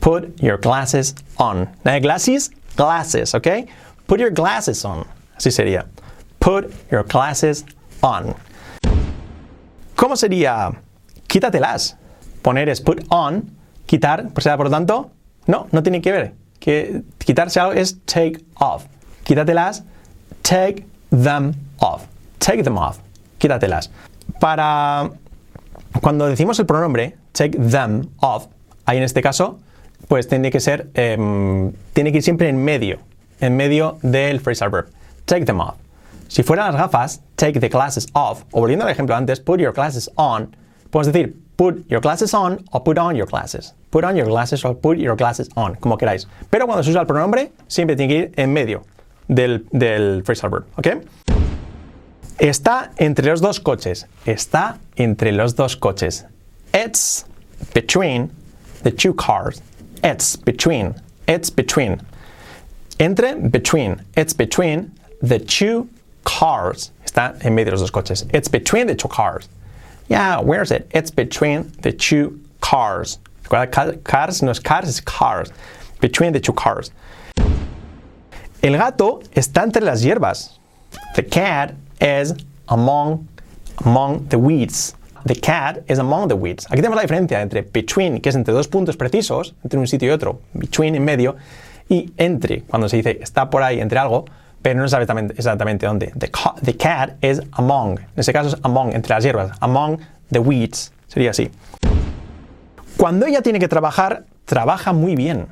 Put 0.00 0.40
your 0.40 0.56
glasses 0.56 1.14
on. 1.36 1.68
Nada 1.84 1.96
de 1.96 2.00
glasses, 2.00 2.50
glasses, 2.74 3.34
¿ok? 3.34 3.68
Put 4.06 4.18
your 4.18 4.30
glasses 4.30 4.82
on. 4.82 5.04
Así 5.36 5.50
sería. 5.50 5.84
Put 6.38 6.72
your 6.90 7.04
glasses 7.04 7.66
on. 8.02 8.34
¿Cómo 9.94 10.16
sería? 10.16 10.72
Quítatelas. 11.28 11.96
Poner 12.40 12.70
es 12.70 12.80
put 12.80 13.04
on. 13.10 13.54
Quitar, 13.84 14.32
por 14.32 14.64
lo 14.64 14.70
tanto, 14.70 15.10
no, 15.46 15.66
no 15.70 15.82
tiene 15.82 16.00
que 16.00 16.12
ver. 16.12 16.34
Que 16.60 17.02
quitarse 17.18 17.60
algo 17.60 17.74
es 17.74 17.98
take 18.06 18.42
off. 18.58 18.86
Quítatelas. 19.22 19.82
Take 20.42 20.86
them 21.10 21.52
off. 21.80 22.04
Take 22.38 22.62
them 22.62 22.78
off. 22.78 22.98
Quítatelas. 23.38 23.90
Para 24.38 25.10
cuando 26.00 26.26
decimos 26.26 26.58
el 26.58 26.66
pronombre 26.66 27.16
take 27.32 27.58
them 27.58 28.08
off, 28.18 28.46
ahí 28.86 28.98
en 28.98 29.02
este 29.02 29.22
caso, 29.22 29.58
pues 30.08 30.28
tiene 30.28 30.50
que 30.50 30.60
ser, 30.60 30.90
em, 30.94 31.72
tiene 31.92 32.12
que 32.12 32.18
ir 32.18 32.22
siempre 32.22 32.48
en 32.48 32.62
medio, 32.62 32.98
en 33.40 33.56
medio 33.56 33.98
del 34.02 34.40
phrasal 34.40 34.70
verb. 34.70 34.88
Take 35.24 35.44
them 35.44 35.60
off. 35.60 35.76
Si 36.28 36.42
fueran 36.42 36.72
las 36.72 36.80
gafas, 36.80 37.22
take 37.36 37.58
the 37.58 37.68
glasses 37.68 38.06
off, 38.12 38.44
o 38.52 38.60
volviendo 38.60 38.84
al 38.84 38.90
ejemplo 38.92 39.14
antes, 39.16 39.40
put 39.40 39.60
your 39.60 39.72
glasses 39.72 40.10
on, 40.16 40.54
podemos 40.90 41.12
decir 41.12 41.36
put 41.56 41.86
your 41.88 42.00
glasses 42.00 42.32
on 42.32 42.64
o 42.72 42.82
put 42.82 42.96
on 42.98 43.14
your 43.14 43.26
glasses. 43.26 43.74
Put 43.90 44.04
on 44.04 44.16
your 44.16 44.26
glasses 44.26 44.64
o 44.64 44.74
put 44.74 44.96
your 44.96 45.16
glasses 45.16 45.50
on, 45.56 45.74
como 45.74 45.98
queráis. 45.98 46.26
Pero 46.48 46.66
cuando 46.66 46.82
se 46.82 46.90
usa 46.90 47.02
el 47.02 47.06
pronombre, 47.06 47.52
siempre 47.66 47.96
tiene 47.96 48.12
que 48.12 48.18
ir 48.18 48.32
en 48.36 48.52
medio 48.52 48.82
del, 49.28 49.66
del 49.70 50.22
phrasal 50.24 50.50
verb, 50.50 50.64
¿ok? 50.76 51.49
Está 52.40 52.90
entre 52.96 53.26
los 53.26 53.42
dos 53.42 53.60
coches. 53.60 54.06
Está 54.24 54.78
entre 54.96 55.30
los 55.30 55.54
dos 55.54 55.76
coches. 55.76 56.24
It's 56.72 57.26
between 57.74 58.30
the 58.82 58.90
two 58.90 59.12
cars. 59.12 59.60
It's 60.02 60.36
between. 60.36 60.94
It's 61.28 61.50
between. 61.50 62.00
Entre, 62.98 63.34
between. 63.34 64.02
It's 64.16 64.32
between 64.32 64.90
the 65.20 65.38
two 65.38 65.90
cars. 66.24 66.92
Está 67.04 67.36
en 67.44 67.54
medio 67.54 67.66
de 67.66 67.70
los 67.72 67.80
dos 67.82 67.90
coches. 67.90 68.24
It's 68.32 68.48
between 68.48 68.86
the 68.86 68.94
two 68.94 69.08
cars. 69.08 69.46
Yeah, 70.08 70.40
where 70.40 70.62
is 70.62 70.70
it? 70.70 70.90
It's 70.94 71.10
between 71.10 71.70
the 71.82 71.92
two 71.92 72.40
cars. 72.62 73.18
Cars 73.50 74.42
no 74.42 74.50
es 74.50 74.60
cars, 74.60 74.88
es 74.88 75.00
cars. 75.00 75.52
Between 76.00 76.32
the 76.32 76.40
two 76.40 76.54
cars. 76.54 76.90
El 78.62 78.78
gato 78.78 79.20
está 79.36 79.62
entre 79.62 79.82
las 79.82 80.02
hierbas. 80.02 80.58
The 81.16 81.22
cat 81.22 81.74
is 82.00 82.34
among, 82.68 83.28
among 83.84 84.26
the 84.28 84.38
weeds. 84.38 84.94
The 85.24 85.34
cat 85.34 85.82
is 85.86 85.98
among 85.98 86.28
the 86.28 86.36
weeds. 86.36 86.66
Aquí 86.66 86.76
tenemos 86.76 86.96
la 86.96 87.02
diferencia 87.02 87.40
entre 87.42 87.62
between, 87.62 88.20
que 88.20 88.30
es 88.30 88.36
entre 88.36 88.54
dos 88.54 88.68
puntos 88.68 88.96
precisos, 88.96 89.54
entre 89.62 89.78
un 89.78 89.86
sitio 89.86 90.08
y 90.08 90.12
otro, 90.12 90.40
between 90.54 90.94
en 90.94 91.04
medio, 91.04 91.36
y 91.88 92.12
entre, 92.16 92.62
cuando 92.62 92.88
se 92.88 92.96
dice 92.96 93.18
está 93.20 93.50
por 93.50 93.62
ahí 93.62 93.80
entre 93.80 93.98
algo, 93.98 94.24
pero 94.62 94.80
no 94.80 94.88
sabe 94.88 95.06
exactamente, 95.36 95.86
dónde. 95.86 96.12
The, 96.18 96.76
cat 96.76 97.22
is 97.22 97.40
among. 97.52 97.98
En 97.98 98.06
este 98.16 98.32
caso 98.32 98.50
es 98.50 98.56
among, 98.62 98.94
entre 98.94 99.14
las 99.14 99.24
hierbas. 99.24 99.56
Among 99.60 99.98
the 100.30 100.38
weeds. 100.38 100.92
Sería 101.08 101.30
así. 101.30 101.50
Cuando 102.96 103.26
ella 103.26 103.40
tiene 103.40 103.58
que 103.58 103.68
trabajar, 103.68 104.24
trabaja 104.44 104.92
muy 104.92 105.16
bien. 105.16 105.46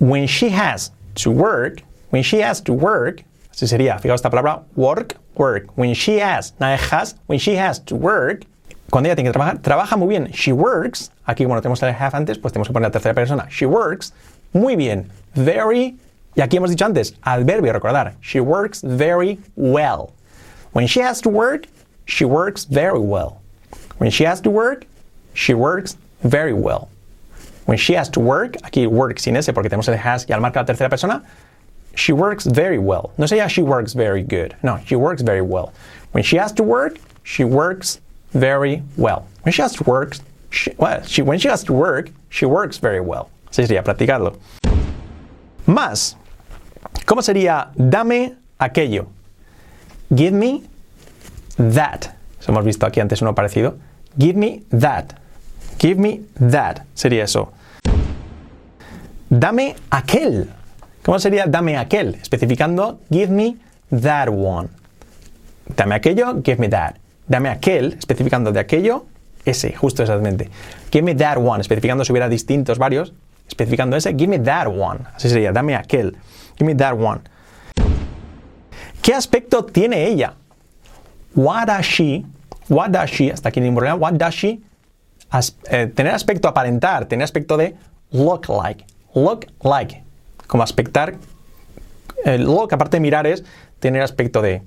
When 0.00 0.26
she 0.26 0.50
has 0.50 0.92
to 1.22 1.30
work, 1.30 1.82
when 2.10 2.22
she 2.22 2.42
has 2.42 2.62
to 2.64 2.72
work, 2.72 3.24
así 3.50 3.66
sería, 3.66 3.98
fijaos 3.98 4.18
esta 4.18 4.30
palabra, 4.30 4.62
work, 4.74 5.16
work. 5.38 5.76
When 5.76 5.94
she 5.94 6.18
has, 6.18 6.52
nada 6.60 6.76
has, 6.76 7.14
when 7.26 7.38
she 7.38 7.56
has 7.56 7.78
to 7.84 7.96
work, 7.96 8.44
cuando 8.90 9.08
ella 9.08 9.16
tiene 9.16 9.32
que 9.32 9.32
trabajar, 9.32 9.60
trabaja 9.62 9.96
muy 9.96 10.08
bien. 10.08 10.32
She 10.32 10.52
works, 10.52 11.10
aquí 11.26 11.46
bueno 11.46 11.60
tenemos 11.60 11.82
el 11.82 11.92
have 11.92 12.14
antes, 12.14 12.38
pues 12.38 12.52
tenemos 12.52 12.68
que 12.68 12.72
poner 12.72 12.92
la 12.92 12.98
tercera 12.98 13.14
persona. 13.14 13.46
She 13.50 13.66
works, 13.66 14.12
muy 14.52 14.76
bien. 14.76 15.10
Very, 15.34 15.96
y 16.34 16.42
aquí 16.42 16.56
hemos 16.56 16.70
dicho 16.70 16.84
antes, 16.84 17.14
adverbio, 17.22 17.72
recordar. 17.72 18.14
She 18.20 18.40
works 18.40 18.82
very 18.82 19.38
well. 19.56 20.12
When 20.72 20.86
she 20.86 21.00
has 21.00 21.20
to 21.22 21.30
work, 21.30 21.66
she 22.06 22.24
works 22.24 22.64
very 22.64 22.98
well. 22.98 23.40
When 23.98 24.10
she 24.10 24.24
has 24.24 24.40
to 24.42 24.50
work, 24.50 24.86
she 25.34 25.54
works 25.54 25.96
very 26.22 26.52
well. 26.52 26.88
When 27.66 27.78
she 27.78 27.94
has 27.94 28.08
to 28.10 28.20
work, 28.20 28.56
aquí 28.62 28.86
work 28.86 29.18
sin 29.18 29.36
ese 29.36 29.52
porque 29.52 29.68
tenemos 29.68 29.88
el 29.88 29.98
has 29.98 30.28
y 30.28 30.32
al 30.32 30.40
marcar 30.40 30.62
la 30.62 30.66
tercera 30.66 30.88
persona, 30.88 31.22
she 31.96 32.12
works 32.12 32.44
very 32.46 32.78
well. 32.78 33.10
No 33.18 33.26
sería 33.26 33.48
she 33.48 33.62
works 33.62 33.94
very 33.94 34.22
good. 34.22 34.54
No, 34.62 34.78
she 34.84 34.96
works 34.96 35.22
very 35.22 35.42
well. 35.42 35.72
When 36.12 36.22
she 36.22 36.36
has 36.36 36.52
to 36.52 36.62
work, 36.62 36.98
she 37.24 37.44
works 37.44 38.00
very 38.32 38.82
well. 38.96 39.26
When 39.42 39.52
she 39.52 39.62
has 39.62 39.72
to 39.74 39.84
work, 39.84 40.16
she, 40.50 40.72
well, 40.78 41.02
she, 41.02 41.22
when 41.22 41.38
she 41.38 41.48
has 41.48 41.64
to 41.64 41.72
work, 41.72 42.10
she 42.28 42.46
works 42.46 42.78
very 42.78 43.00
well. 43.00 43.30
Así 43.50 43.66
sería, 43.66 43.82
practicarlo. 43.82 44.38
Más. 45.66 46.16
¿Cómo 47.06 47.22
sería 47.22 47.70
dame 47.76 48.36
aquello? 48.60 49.06
Give 50.14 50.32
me 50.32 50.64
that. 51.56 52.14
Hemos 52.46 52.64
visto 52.64 52.86
aquí 52.86 53.00
antes 53.00 53.22
uno 53.22 53.34
parecido. 53.34 53.78
Give 54.18 54.36
me 54.36 54.62
that. 54.70 55.18
Give 55.78 55.98
me 55.98 56.22
that. 56.38 56.84
Sería 56.94 57.24
eso. 57.24 57.52
Dame 59.28 59.74
aquel. 59.90 60.48
¿Cómo 61.06 61.20
sería 61.20 61.46
dame 61.46 61.76
aquel? 61.76 62.16
Especificando 62.16 62.98
give 63.12 63.28
me 63.28 63.56
that 64.02 64.28
one. 64.28 64.68
Dame 65.76 65.94
aquello, 65.94 66.42
give 66.42 66.58
me 66.58 66.68
that. 66.68 66.96
Dame 67.28 67.48
aquel, 67.48 67.92
especificando 67.92 68.50
de 68.50 68.58
aquello, 68.58 69.06
ese, 69.44 69.72
justo 69.76 70.02
exactamente. 70.02 70.50
Give 70.90 71.04
me 71.04 71.14
that 71.14 71.38
one, 71.38 71.60
especificando 71.60 72.04
si 72.04 72.10
hubiera 72.10 72.28
distintos, 72.28 72.78
varios, 72.78 73.12
especificando 73.46 73.96
ese, 73.96 74.14
give 74.14 74.26
me 74.26 74.40
that 74.40 74.66
one. 74.66 74.98
Así 75.14 75.28
sería, 75.28 75.52
dame 75.52 75.76
aquel. 75.76 76.16
Give 76.58 76.66
me 76.66 76.74
that 76.74 76.94
one. 76.94 77.20
¿Qué 79.00 79.14
aspecto 79.14 79.64
tiene 79.64 80.08
ella? 80.08 80.34
What 81.36 81.66
does 81.68 81.86
she, 81.86 82.26
what 82.68 82.90
does 82.90 83.10
she, 83.10 83.30
hasta 83.30 83.50
aquí 83.50 83.60
ningún 83.60 83.76
problema, 83.76 83.96
what 83.96 84.14
does 84.14 84.34
she, 84.34 84.60
eh, 85.70 85.86
tener 85.86 86.14
aspecto 86.14 86.48
aparentar, 86.48 87.06
tener 87.06 87.22
aspecto 87.22 87.56
de 87.56 87.76
look 88.10 88.48
like, 88.48 88.84
look 89.14 89.46
like, 89.62 90.02
como 90.46 90.62
aspectar, 90.62 91.14
el 92.24 92.44
look 92.44 92.72
aparte 92.72 92.96
de 92.96 93.00
mirar 93.00 93.26
es 93.26 93.44
tener 93.80 94.02
aspecto 94.02 94.42
de 94.42 94.62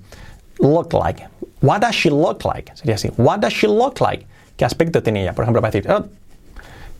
look 0.58 0.92
like. 0.92 1.26
What 1.62 1.80
does 1.80 1.94
she 1.94 2.10
look 2.10 2.44
like? 2.44 2.72
Sería 2.74 2.94
así. 2.94 3.10
What 3.16 3.40
does 3.40 3.52
she 3.52 3.66
look 3.66 4.00
like? 4.00 4.26
¿Qué 4.56 4.64
aspecto 4.64 5.02
tiene 5.02 5.22
ella? 5.22 5.34
Por 5.34 5.44
ejemplo, 5.44 5.60
para 5.60 5.72
decir, 5.72 5.90
oh, 5.90 6.06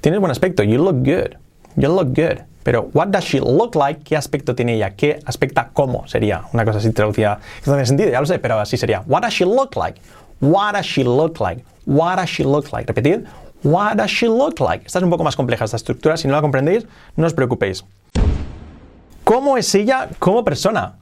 tienes 0.00 0.20
buen 0.20 0.30
aspecto, 0.30 0.62
you 0.62 0.82
look 0.82 0.96
good, 0.96 1.36
you 1.76 1.88
look 1.88 2.08
good. 2.14 2.40
Pero, 2.62 2.90
what 2.92 3.08
does 3.08 3.24
she 3.24 3.40
look 3.40 3.74
like? 3.74 4.02
¿Qué 4.02 4.16
aspecto 4.16 4.54
tiene 4.54 4.74
ella? 4.74 4.90
¿Qué 4.90 5.18
aspecta 5.24 5.70
cómo? 5.72 6.06
Sería 6.06 6.44
una 6.52 6.64
cosa 6.64 6.78
así 6.78 6.90
traducida. 6.92 7.40
No 7.64 7.72
tiene 7.72 7.86
sentido, 7.86 8.10
ya 8.10 8.20
lo 8.20 8.26
sé, 8.26 8.38
pero 8.38 8.58
así 8.60 8.76
sería. 8.76 9.02
What 9.06 9.22
does 9.22 9.32
she 9.32 9.46
look 9.46 9.76
like? 9.76 10.00
What 10.40 10.74
does 10.74 10.84
she 10.86 11.02
look 11.02 11.40
like? 11.40 11.64
What 11.86 12.16
does 12.16 12.28
she 12.28 12.44
look 12.44 12.70
like? 12.72 12.86
Repetid. 12.86 13.24
What 13.62 13.96
does 13.96 14.10
she 14.10 14.26
look 14.26 14.60
like? 14.60 14.86
Esta 14.86 14.98
es 14.98 15.02
un 15.02 15.10
poco 15.10 15.24
más 15.24 15.36
compleja, 15.36 15.64
esta 15.64 15.76
estructura. 15.76 16.16
Si 16.16 16.28
no 16.28 16.34
la 16.34 16.42
comprendéis, 16.42 16.86
no 17.16 17.26
os 17.26 17.32
preocupéis. 17.32 17.84
¿Cómo 19.30 19.56
es 19.56 19.72
ella 19.76 20.08
como 20.18 20.42
persona? 20.42 20.96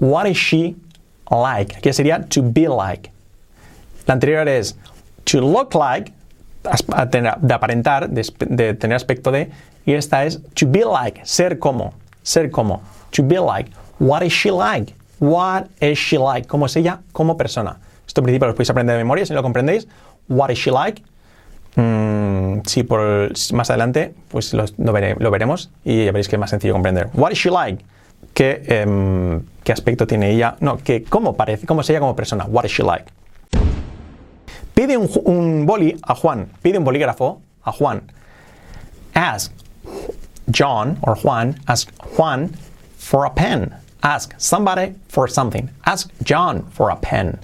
What 0.00 0.26
is 0.26 0.36
she 0.36 0.74
like? 1.30 1.76
Aquí 1.76 1.92
sería 1.92 2.28
to 2.28 2.42
be 2.42 2.66
like. 2.66 3.12
La 4.08 4.14
anterior 4.14 4.48
es 4.48 4.76
to 5.22 5.40
look 5.40 5.72
like, 5.72 6.12
de 6.64 7.54
aparentar, 7.54 8.10
de, 8.10 8.74
tener 8.74 8.96
aspecto 8.96 9.30
de, 9.30 9.52
y 9.86 9.92
esta 9.92 10.24
es 10.24 10.40
to 10.54 10.66
be 10.66 10.84
like, 10.84 11.20
ser 11.24 11.60
como, 11.60 11.94
ser 12.24 12.50
como, 12.50 12.82
to 13.12 13.22
be 13.22 13.38
like. 13.38 13.70
What 14.00 14.24
is 14.24 14.32
she 14.32 14.50
like? 14.50 14.92
What 15.20 15.68
is 15.80 15.96
she 15.96 16.18
like? 16.18 16.48
¿Cómo 16.48 16.66
es 16.66 16.74
ella 16.74 17.02
como 17.12 17.36
persona? 17.36 17.78
Esto 18.04 18.20
en 18.20 18.24
principio 18.24 18.48
lo 18.48 18.54
podéis 18.54 18.70
aprender 18.70 18.96
de 18.96 19.04
memoria 19.04 19.24
si 19.26 19.32
no 19.32 19.36
lo 19.36 19.42
comprendéis. 19.44 19.86
What 20.26 20.50
is 20.50 20.58
she 20.58 20.72
like? 20.72 21.04
Mm, 21.76 22.60
si 22.66 22.84
por 22.84 23.32
más 23.52 23.70
adelante, 23.70 24.14
pues 24.28 24.54
lo, 24.54 24.92
veremos 24.92 25.70
y 25.84 26.04
ya 26.04 26.12
veréis 26.12 26.28
que 26.28 26.36
es 26.36 26.40
más 26.40 26.50
sencillo 26.50 26.72
comprender. 26.72 27.08
What 27.14 27.32
is 27.32 27.38
she 27.38 27.50
like? 27.50 27.84
¿Qué, 28.32 28.62
em, 28.66 29.42
qué 29.62 29.72
aspecto 29.72 30.06
tiene 30.06 30.30
ella? 30.30 30.56
No, 30.60 30.78
que 30.78 31.04
cómo 31.04 31.36
parece, 31.36 31.66
cómo 31.66 31.80
es 31.80 31.90
ella 31.90 32.00
como 32.00 32.16
persona. 32.16 32.44
What 32.44 32.64
is 32.64 32.72
she 32.72 32.82
like? 32.82 33.06
Pide 34.74 34.96
un, 34.96 35.08
un 35.24 35.66
boli 35.66 35.96
a 36.02 36.14
Juan. 36.14 36.48
Pide 36.62 36.78
un 36.78 36.84
bolígrafo 36.84 37.40
a 37.62 37.72
Juan. 37.72 38.02
Ask 39.14 39.52
John 40.50 40.98
or 41.02 41.16
Juan. 41.16 41.60
Ask 41.66 41.90
Juan 42.16 42.50
for 42.98 43.24
a 43.26 43.30
pen. 43.30 43.74
Ask 44.02 44.34
somebody 44.38 44.94
for 45.08 45.28
something. 45.28 45.70
Ask 45.86 46.10
John 46.22 46.66
for 46.70 46.90
a 46.90 46.96
pen. 46.96 47.38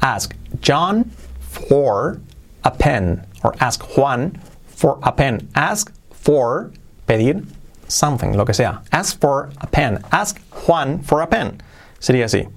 Ask 0.00 0.34
John 0.60 1.10
for 1.40 2.20
a 2.64 2.70
pen 2.70 3.26
or 3.42 3.54
ask 3.60 3.82
Juan 3.96 4.40
for 4.66 4.98
a 5.02 5.12
pen. 5.12 5.48
Ask 5.54 5.92
for, 6.10 6.72
pedir 7.06 7.44
something, 7.88 8.36
lo 8.36 8.44
que 8.44 8.54
sea. 8.54 8.80
Ask 8.92 9.20
for 9.20 9.50
a 9.60 9.66
pen. 9.66 10.02
Ask 10.10 10.40
Juan 10.50 11.02
for 11.02 11.20
a 11.20 11.26
pen. 11.26 11.60
Sería 12.00 12.24
así. 12.24 12.48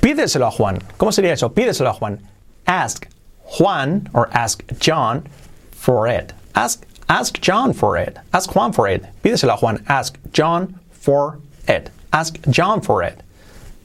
Pídeselo 0.00 0.46
a 0.46 0.50
Juan. 0.50 0.78
¿Cómo 0.96 1.12
sería 1.12 1.32
eso? 1.32 1.48
Pídeselo 1.48 1.90
a 1.90 1.92
Juan. 1.92 2.20
Ask 2.66 3.08
Juan 3.42 4.08
or 4.14 4.28
ask 4.32 4.62
John 4.78 5.24
for 5.72 6.06
it. 6.06 6.32
Ask, 6.54 6.84
ask 7.08 7.40
John 7.40 7.72
for 7.72 7.96
it. 7.96 8.16
Ask 8.32 8.54
Juan 8.54 8.72
for 8.72 8.88
it. 8.88 9.04
Pídeselo 9.22 9.54
a 9.54 9.56
Juan. 9.56 9.84
Ask 9.88 10.18
John 10.32 10.78
for 10.90 11.38
it. 11.66 11.90
Ask 12.12 12.38
John 12.50 12.80
for 12.80 13.02
it. 13.02 13.22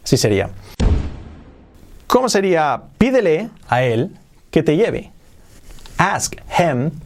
Así 0.03 0.17
sería. 0.17 0.49
¿Cómo 2.07 2.29
sería? 2.29 2.81
Pídele 2.99 3.49
a 3.69 3.83
él 3.83 4.11
que 4.53 4.61
te 4.61 4.77
lleve. 4.77 5.09
Ask 5.99 6.39
him 6.47 7.01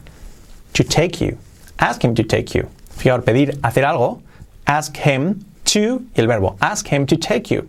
to 0.74 0.84
take 0.84 1.20
you. 1.20 1.38
Ask 1.80 2.04
him 2.04 2.14
to 2.14 2.22
take 2.22 2.54
you. 2.54 2.68
Fijaos, 2.90 3.24
pedir, 3.24 3.58
hacer 3.62 3.84
algo. 3.84 4.22
Ask 4.66 4.96
him 4.98 5.44
to, 5.64 6.06
el 6.14 6.26
verbo. 6.26 6.56
Ask 6.60 6.88
him 6.88 7.06
to 7.06 7.16
take 7.16 7.50
you. 7.50 7.68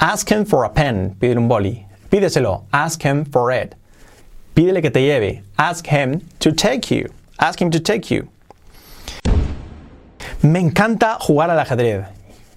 Ask 0.00 0.28
him 0.28 0.44
for 0.44 0.64
a 0.64 0.68
pen. 0.68 1.16
Pídele 1.20 1.38
un 1.38 1.48
boli. 1.48 1.86
Pídeselo. 2.10 2.64
Ask 2.72 3.02
him 3.02 3.24
for 3.24 3.50
it. 3.52 3.74
Pídele 4.54 4.82
que 4.82 4.90
te 4.90 5.00
lleve. 5.00 5.42
Ask 5.58 5.86
him 5.86 6.20
to 6.40 6.52
take 6.52 6.90
you. 6.90 7.08
Ask 7.38 7.60
him 7.60 7.70
to 7.70 7.80
take 7.80 8.10
you. 8.10 8.28
Me 10.42 10.60
encanta 10.60 11.18
jugar 11.20 11.50
al 11.50 11.58
ajedrez. 11.64 12.06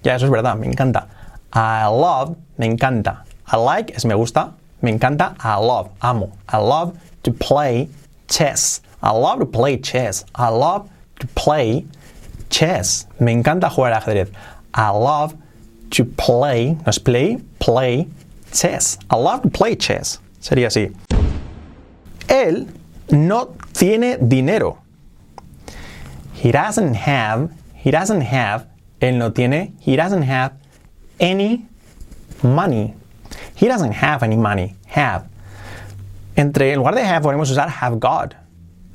Ya, 0.04 0.16
eso 0.16 0.26
es 0.26 0.32
verdad, 0.32 0.58
me 0.58 0.68
encanta. 0.68 1.08
I 1.54 1.86
love, 1.88 2.36
me 2.58 2.68
encanta. 2.68 3.26
I 3.52 3.58
like 3.58 3.92
es 3.96 4.06
me 4.06 4.16
gusta. 4.16 4.54
Me 4.82 4.92
encanta, 4.92 5.36
I 5.40 5.56
love, 5.58 5.90
amo. 6.02 6.32
I 6.48 6.58
love 6.58 6.98
to 7.24 7.32
play 7.32 7.90
chess. 8.28 8.82
I 9.02 9.12
love 9.12 9.40
to 9.40 9.46
play 9.46 9.78
chess. 9.78 10.26
I 10.36 10.50
love 10.50 10.90
to 11.20 11.28
play 11.28 11.86
chess. 12.50 13.08
Me 13.20 13.34
encanta 13.34 13.70
jugar 13.70 13.94
ajedrez. 13.94 14.30
I 14.74 14.90
love 14.90 15.36
to 15.92 16.06
play, 16.06 16.78
no 16.86 16.92
play, 17.04 17.40
play 17.60 18.08
chess. 18.52 18.98
I 19.10 19.16
love 19.16 19.42
to 19.44 19.50
play 19.50 19.76
chess. 19.76 20.20
Sería 20.40 20.68
así. 20.68 20.94
Él 22.28 22.68
no 23.12 23.56
tiene 23.74 24.18
dinero. 24.18 24.78
He 26.34 26.52
doesn't 26.52 26.94
have, 26.94 27.50
he 27.74 27.92
doesn't 27.92 28.22
have, 28.22 28.68
él 29.02 29.18
no 29.18 29.32
tiene, 29.32 29.74
he 29.80 29.96
doesn't 29.96 30.22
have 30.22 30.54
any 31.20 31.68
money. 32.44 32.94
He 33.60 33.68
doesn't 33.68 33.94
have 33.94 34.24
any 34.24 34.38
money. 34.38 34.76
Have. 34.96 35.26
Entre, 36.36 36.72
en 36.72 36.78
lugar 36.78 36.96
de 36.96 37.02
have, 37.02 37.22
podemos 37.22 37.50
usar 37.50 37.70
have 37.70 37.98
got. 38.00 38.36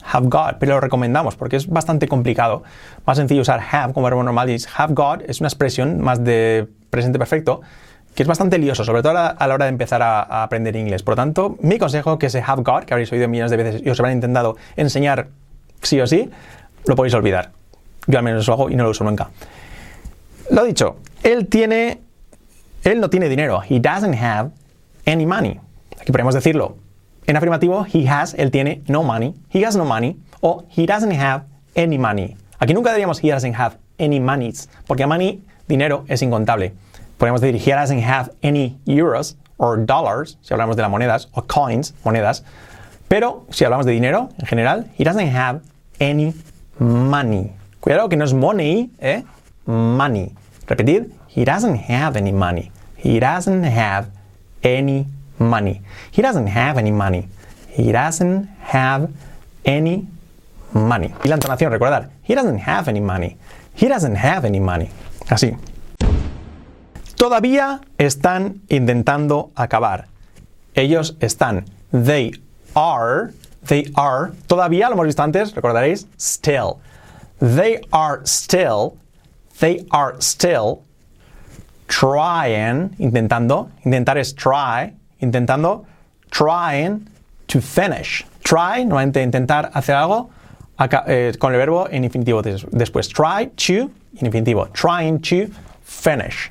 Have 0.03 0.29
got, 0.29 0.59
pero 0.59 0.75
lo 0.75 0.81
recomendamos 0.81 1.35
porque 1.37 1.57
es 1.57 1.67
bastante 1.67 2.09
complicado. 2.09 2.63
Más 3.07 3.17
sencillo 3.17 3.41
usar 3.43 3.61
have 3.61 3.95
como 3.95 4.05
verbo 4.05 4.23
normal 4.23 4.51
y 4.51 4.59
have 4.77 4.93
got 4.95 5.23
es 5.23 5.41
una 5.41 5.49
expresión 5.49 6.01
más 6.01 6.23
de 6.23 6.69
presente 6.91 7.19
perfecto 7.19 7.63
que 8.15 8.23
es 8.23 8.29
bastante 8.29 8.59
lioso, 8.59 8.85
sobre 8.85 9.03
todo 9.03 9.19
a 9.19 9.47
la 9.47 9.55
hora 9.55 9.65
de 9.65 9.71
empezar 9.71 10.01
a, 10.03 10.43
aprender 10.43 10.77
inglés. 10.77 11.03
Por 11.03 11.13
lo 11.13 11.17
tanto, 11.17 11.57
mi 11.61 11.79
consejo 11.79 12.19
que 12.19 12.27
ese 12.27 12.41
have 12.41 12.63
got, 12.63 12.85
que 12.85 12.95
habréis 12.95 13.11
oído 13.13 13.29
millones 13.29 13.51
de 13.51 13.57
veces 13.57 13.83
y 13.85 13.91
os 13.91 13.99
habrán 13.99 14.15
intentado 14.15 14.57
enseñar 14.77 15.29
sí 15.83 16.01
o 16.01 16.07
sí, 16.07 16.31
lo 16.87 16.95
podéis 16.95 17.15
olvidar. 17.15 17.51
Yo 18.07 18.19
al 18.19 18.25
menos 18.25 18.47
lo 18.47 18.55
hago 18.55 18.71
y 18.71 18.77
no 18.77 18.85
lo 18.85 18.91
uso 18.91 19.03
nunca. 19.03 19.31
Lo 20.51 20.63
dicho, 20.65 20.97
él 21.23 21.49
tiene, 21.49 22.03
él 22.85 23.01
no 23.01 23.09
tiene 23.09 23.29
dinero. 23.29 23.61
He 23.69 23.81
doesn't 23.81 24.15
have 24.15 24.51
any 25.07 25.27
money. 25.27 25.61
Aquí 26.01 26.13
podemos 26.13 26.35
decirlo 26.35 26.77
en 27.27 27.37
afirmativo, 27.37 27.87
he 27.87 28.07
has, 28.07 28.35
él 28.35 28.51
tiene 28.51 28.83
no 28.89 29.03
money. 29.03 29.35
He 29.51 29.65
has 29.65 29.77
no 29.77 29.85
money. 29.85 30.17
O 30.43 30.65
he 30.77 30.87
doesn't 30.87 31.13
have 31.13 31.45
any 31.75 31.99
money. 31.99 32.37
Aquí 32.59 32.75
nunca 32.75 32.93
diríamos 32.93 33.21
he 33.21 33.31
doesn't 33.31 33.55
have 33.55 33.79
any 33.99 34.21
monies, 34.21 34.69
porque 34.87 35.07
money, 35.07 35.43
dinero, 35.69 36.05
es 36.09 36.23
incontable. 36.23 36.73
Podemos 37.19 37.41
decir 37.41 37.57
he 37.57 37.73
doesn't 37.73 38.03
have 38.03 38.31
any 38.43 38.79
euros 38.87 39.37
or 39.57 39.79
dollars, 39.79 40.37
si 40.43 40.53
hablamos 40.53 40.77
de 40.77 40.83
las 40.83 40.91
monedas, 40.91 41.29
o 41.33 41.43
coins, 41.43 41.95
monedas. 42.05 42.45
Pero 43.09 43.47
si 43.51 43.65
hablamos 43.65 43.87
de 43.87 43.93
dinero 43.93 44.29
en 44.39 44.47
general, 44.47 44.91
he 44.99 45.05
doesn't 45.05 45.29
have 45.29 45.61
any 46.01 46.35
money. 46.79 47.53
Cuidado 47.81 48.09
que 48.09 48.17
no 48.17 48.25
es 48.25 48.35
money, 48.35 48.91
¿eh? 48.99 49.25
Money. 49.67 50.35
Repetir, 50.67 51.11
he 51.29 51.45
doesn't 51.45 51.77
have 51.89 52.17
any 52.17 52.33
money. 52.33 52.71
He 53.05 53.21
doesn't 53.21 53.65
have 53.65 54.09
any 54.63 55.07
money. 55.39 55.83
He 56.11 56.23
doesn't 56.23 56.47
have 56.47 56.79
any 56.79 56.91
money. 56.91 57.29
He 57.69 57.93
doesn't 57.93 58.47
have 58.61 59.11
any 59.63 60.09
money. 60.73 61.15
Y 61.23 61.29
la 61.29 61.37
entonación, 61.37 61.71
recordar, 61.71 62.09
he 62.23 62.35
doesn't 62.35 62.61
have 62.61 62.89
any 62.89 63.01
money. 63.01 63.37
He 63.75 63.89
doesn't 63.89 64.15
have 64.15 64.47
any 64.47 64.59
money. 64.59 64.89
Así. 65.29 65.55
Todavía 67.17 67.83
están 67.99 68.63
intentando 68.71 69.51
acabar. 69.55 70.07
Ellos 70.75 71.15
están. 71.21 71.67
They 71.93 72.33
are. 72.75 73.35
They 73.67 73.93
are. 73.97 74.33
Todavía 74.47 74.89
lo 74.89 74.95
hemos 74.95 75.05
visto 75.05 75.23
antes, 75.23 75.55
recordaréis. 75.55 76.07
Still. 76.17 76.81
They 77.39 77.83
are 77.93 78.23
still. 78.25 78.97
They 79.61 79.85
are 79.91 80.17
still 80.21 80.85
trying. 81.99 82.91
Intentando. 82.99 83.71
Intentar 83.85 84.19
es 84.19 84.35
try. 84.35 84.93
Intentando. 85.21 85.85
Trying 86.31 87.07
to 87.49 87.61
finish. 87.61 88.25
Try, 88.43 88.85
normalmente 88.85 89.23
intentar 89.23 89.71
hacer 89.75 89.95
algo 89.95 90.31
eh, 91.07 91.33
con 91.39 91.53
el 91.53 91.59
verbo 91.59 91.89
en 91.91 92.05
infinitivo 92.05 92.43
des- 92.43 92.65
después. 92.73 93.09
Try 93.09 93.47
to, 93.57 93.91
infinitivo. 94.21 94.69
Trying 94.73 95.21
to 95.21 95.47
finish. 95.83 96.51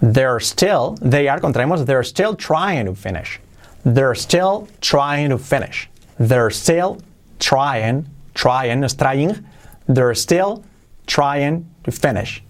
They're 0.00 0.40
still, 0.40 0.96
they 1.02 1.28
are, 1.28 1.40
contraemos, 1.40 1.84
they're 1.84 2.04
still 2.04 2.34
trying 2.34 2.86
to 2.86 2.94
finish. 2.94 3.40
They're 3.84 4.14
still 4.14 4.68
trying 4.80 5.28
to 5.30 5.38
finish. 5.38 5.88
They're 6.18 6.50
still 6.50 6.98
trying, 7.38 8.06
trying, 8.34 8.86
trying. 8.88 9.44
They're 9.88 10.14
still 10.14 10.64
trying 11.06 11.66
to 11.84 11.90
finish. 11.90 12.42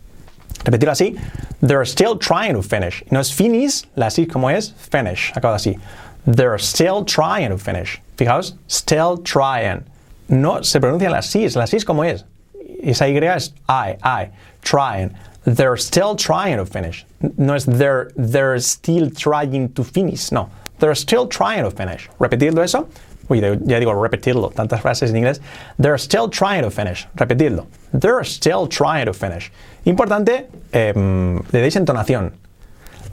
Repetirlo 0.65 0.93
así. 0.93 1.19
They're 1.61 1.85
still 1.85 2.19
trying 2.19 2.55
to 2.55 2.63
finish. 2.63 3.03
No 3.11 3.21
es 3.21 3.31
finish, 3.33 3.85
la 3.97 4.07
así 4.07 4.27
como 4.27 4.49
es 4.49 4.71
finish. 4.71 5.33
Acaba 5.35 5.57
así. 5.57 5.79
They're 6.27 6.59
still 6.59 7.05
trying 7.05 7.51
to 7.51 7.59
finish. 7.59 8.01
Fijaos, 8.17 8.55
still 8.67 9.19
trying. 9.19 9.85
No 10.29 10.63
se 10.63 10.79
pronuncian 10.79 11.13
las 11.13 11.31
sis, 11.31 11.57
las 11.57 11.71
sis 11.71 11.85
como 11.85 12.03
es. 12.03 12.25
Esa 12.83 13.07
Y 13.09 13.17
es 13.17 13.53
I, 13.69 13.97
I, 14.03 14.31
trying. 14.63 15.15
They're 15.45 15.79
still 15.79 16.15
trying 16.15 16.59
to 16.59 16.67
finish. 16.67 17.07
No 17.39 17.55
es 17.55 17.65
they're, 17.65 18.11
they're 18.17 18.59
still 18.61 19.11
trying 19.11 19.73
to 19.73 19.85
finish. 19.85 20.31
No. 20.31 20.51
They're 20.79 20.95
still 20.95 21.27
trying 21.27 21.65
to 21.65 21.71
finish. 21.71 22.09
Repetirlo 22.21 22.63
eso. 22.63 22.89
Uy, 23.29 23.41
de- 23.41 23.59
ya 23.65 23.79
digo 23.79 23.93
repetirlo. 24.01 24.51
Tantas 24.51 24.81
frases 24.81 25.11
en 25.11 25.17
inglés. 25.17 25.41
They're 25.81 25.99
still 25.99 26.29
trying 26.31 26.63
to 26.63 26.71
finish. 26.71 27.07
Repetirlo. 27.15 27.67
They're 27.99 28.25
still 28.25 28.67
trying 28.69 29.07
to 29.07 29.13
finish. 29.15 29.51
Importante, 29.85 30.49
em, 30.73 31.37
le 31.53 31.61
deis 31.61 31.77
entonación. 31.77 32.33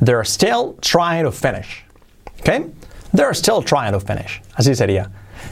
They're 0.04 0.26
still 0.26 0.76
trying 0.82 1.24
to 1.24 1.32
finish. 1.32 1.86
¿Ok? 2.40 2.66
They're 3.16 3.34
still 3.34 3.64
trying 3.64 3.92
to 3.94 4.00
finish. 4.00 4.42
Así 4.56 4.76
sería. 4.76 5.10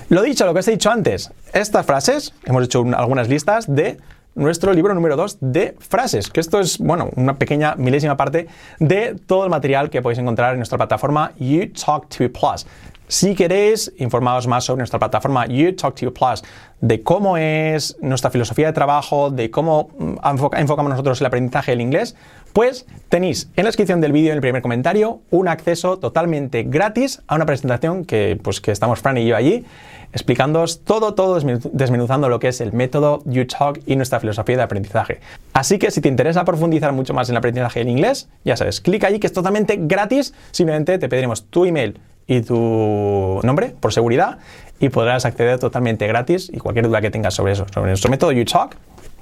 Lo 0.10 0.22
dicho, 0.22 0.46
lo 0.46 0.54
que 0.54 0.60
os 0.60 0.68
he 0.68 0.72
dicho 0.72 0.90
antes, 0.92 1.32
estas 1.54 1.86
frases, 1.86 2.34
hemos 2.46 2.64
hecho 2.66 2.82
un- 2.82 2.94
algunas 2.94 3.30
listas 3.30 3.74
de 3.74 3.98
nuestro 4.36 4.74
libro 4.74 4.94
número 4.96 5.16
2 5.16 5.38
de 5.42 5.76
frases, 5.80 6.30
que 6.30 6.40
esto 6.40 6.60
es, 6.60 6.80
bueno, 6.80 7.10
una 7.16 7.36
pequeña 7.36 7.76
milésima 7.76 8.18
parte 8.18 8.48
de 8.80 9.16
todo 9.28 9.44
el 9.44 9.50
material 9.52 9.90
que 9.92 10.02
podéis 10.02 10.18
encontrar 10.20 10.54
en 10.54 10.58
nuestra 10.60 10.78
plataforma 10.78 11.32
UTalk2 11.40 12.30
Plus. 12.32 12.66
Si 13.08 13.36
queréis 13.36 13.92
informaros 13.98 14.48
más 14.48 14.64
sobre 14.64 14.80
nuestra 14.80 14.98
plataforma 14.98 15.46
UTalk2 15.46 16.14
Plus, 16.14 16.44
de 16.82 17.04
cómo 17.04 17.38
es 17.38 17.96
nuestra 18.02 18.30
filosofía 18.32 18.68
de 18.68 18.74
trabajo, 18.74 19.30
de 19.30 19.52
cómo 19.52 19.90
mm, 20.00 20.14
enfoca- 20.26 20.60
enfocamos 20.60 20.90
nosotros 20.90 21.22
el 21.22 21.28
aprendizaje 21.28 21.72
del 21.72 21.82
inglés, 21.82 22.16
pues 22.54 22.86
tenéis 23.10 23.50
en 23.56 23.66
la 23.66 23.70
descripción 23.70 24.02
del 24.02 24.12
vídeo, 24.14 24.32
en 24.32 24.36
el 24.38 24.42
primer 24.42 24.62
comentario, 24.62 25.22
un 25.32 25.48
acceso 25.48 26.00
totalmente 26.00 26.64
gratis 26.64 27.22
a 27.28 27.36
una 27.36 27.46
presentación 27.46 28.06
que, 28.06 28.40
pues, 28.42 28.62
que 28.62 28.72
estamos 28.72 29.00
Fran 29.00 29.18
y 29.18 29.26
yo 29.28 29.36
allí, 29.36 29.66
explicándoos 30.12 30.84
todo, 30.84 31.14
todo, 31.14 31.40
desmenu- 31.40 31.70
desmenuzando 31.72 32.30
lo 32.30 32.40
que 32.40 32.48
es 32.50 32.62
el 32.62 32.74
método 32.74 33.22
UTalk 33.26 33.82
y 33.86 33.96
nuestra 33.96 34.20
filosofía 34.20 34.58
de 34.58 34.64
aprendizaje. 34.64 35.20
Así 35.54 35.78
que 35.78 35.92
si 35.92 36.02
te 36.02 36.10
interesa 36.10 36.46
profundizar 36.46 36.94
mucho 36.94 37.14
más 37.14 37.30
en 37.30 37.34
el 37.34 37.38
aprendizaje 37.38 37.80
del 37.80 37.90
inglés, 37.90 38.30
ya 38.44 38.56
sabes, 38.58 38.82
clic 38.82 39.04
allí 39.04 39.20
que 39.20 39.28
es 39.28 39.34
totalmente 39.34 39.78
gratis, 39.80 40.34
simplemente 40.52 40.98
te 40.98 41.10
pediremos 41.10 41.46
tu 41.46 41.66
email 41.66 42.00
y 42.28 42.42
tu 42.42 43.40
nombre 43.44 43.76
por 43.80 43.94
seguridad 43.94 44.40
y 44.80 44.90
podrás 44.90 45.26
acceder 45.26 45.60
totalmente 45.60 46.08
gratis 46.08 46.50
y 46.54 46.58
cualquier 46.58 46.88
duda 46.88 47.02
que 47.02 47.12
tengas 47.12 47.34
sobre 47.34 47.54
eso, 47.54 47.66
sobre 47.74 47.90
nuestro 47.90 48.10
método 48.10 48.32
UTalk, 48.32 48.76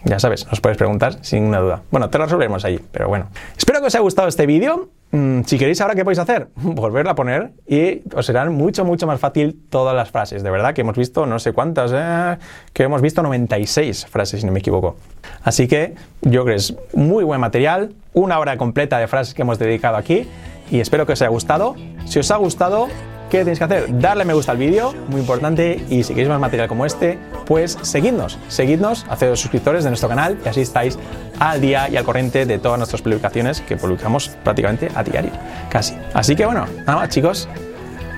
ya 0.04 0.20
sabes, 0.20 0.48
nos 0.48 0.60
puedes 0.62 0.78
preguntar 0.78 1.18
sin 1.22 1.42
ninguna 1.42 1.60
duda. 1.60 1.82
Bueno, 1.92 2.10
te 2.10 2.18
lo 2.18 2.26
resolveremos 2.26 2.66
allí, 2.66 2.80
pero 2.92 3.08
bueno. 3.08 3.28
Espero 3.56 3.82
que 3.82 3.88
os 3.88 3.96
haya 3.96 4.02
gustado 4.02 4.28
este 4.28 4.48
vídeo. 4.48 4.90
Mm, 5.12 5.42
si 5.44 5.60
queréis 5.60 5.80
ahora, 5.82 5.94
¿qué 5.94 6.04
podéis 6.04 6.18
hacer? 6.20 6.48
Volverlo 6.56 7.12
a 7.12 7.16
poner 7.16 7.52
y 7.68 8.02
os 8.16 8.26
serán 8.26 8.54
mucho, 8.54 8.84
mucho 8.84 9.06
más 9.06 9.20
fácil 9.20 9.60
todas 9.70 9.96
las 9.96 10.10
frases. 10.10 10.42
De 10.42 10.50
verdad 10.50 10.74
que 10.74 10.82
hemos 10.82 10.98
visto 10.98 11.28
no 11.28 11.38
sé 11.38 11.54
cuántas, 11.54 11.92
eh, 11.94 12.38
que 12.74 12.84
hemos 12.84 13.02
visto 13.02 13.22
96 13.22 14.08
frases, 14.08 14.40
si 14.40 14.46
no 14.46 14.52
me 14.52 14.60
equivoco. 14.60 14.96
Así 15.44 15.68
que 15.68 15.94
yo 16.22 16.44
creo 16.44 16.46
que 16.46 16.56
es 16.56 16.76
muy 16.94 17.24
buen 17.24 17.40
material, 17.40 17.94
una 18.14 18.40
hora 18.40 18.58
completa 18.58 18.98
de 18.98 19.08
frases 19.08 19.36
que 19.36 19.44
hemos 19.44 19.60
dedicado 19.60 19.98
aquí. 19.98 20.28
Y 20.72 20.80
espero 20.80 21.06
que 21.06 21.14
os 21.14 21.22
haya 21.22 21.30
gustado. 21.30 21.76
Si 22.06 22.18
os 22.18 22.32
ha 22.32 22.38
gustado, 22.38 22.88
¿qué 23.30 23.40
tenéis 23.40 23.60
que 23.60 23.66
hacer? 23.66 24.00
Darle 24.00 24.26
me 24.26 24.34
gusta 24.34 24.54
al 24.54 24.58
vídeo, 24.58 24.94
muy 25.10 25.22
importante, 25.22 25.84
y 25.90 26.04
si 26.04 26.14
queréis 26.14 26.30
más 26.30 26.40
material 26.40 26.68
como 26.68 26.86
este, 26.86 27.20
pues 27.46 27.78
seguidnos, 27.82 28.40
seguidnos, 28.48 29.06
hacedos 29.10 29.40
suscriptores 29.40 29.84
de 29.84 29.90
nuestro 29.90 30.10
canal 30.10 30.38
y 30.44 30.48
así 30.48 30.62
estáis 30.62 30.98
al 31.40 31.62
día 31.62 31.90
y 31.90 31.98
al 31.98 32.04
corriente 32.04 32.46
de 32.46 32.58
todas 32.58 32.80
nuestras 32.80 33.02
publicaciones 33.02 33.62
que 33.62 33.78
publicamos 33.78 34.30
prácticamente 34.44 34.90
a 34.96 35.04
diario, 35.04 35.32
casi. 35.70 35.96
Así 36.14 36.36
que 36.36 36.46
bueno, 36.46 36.66
nada 36.80 36.96
más 36.96 37.10
chicos, 37.10 37.48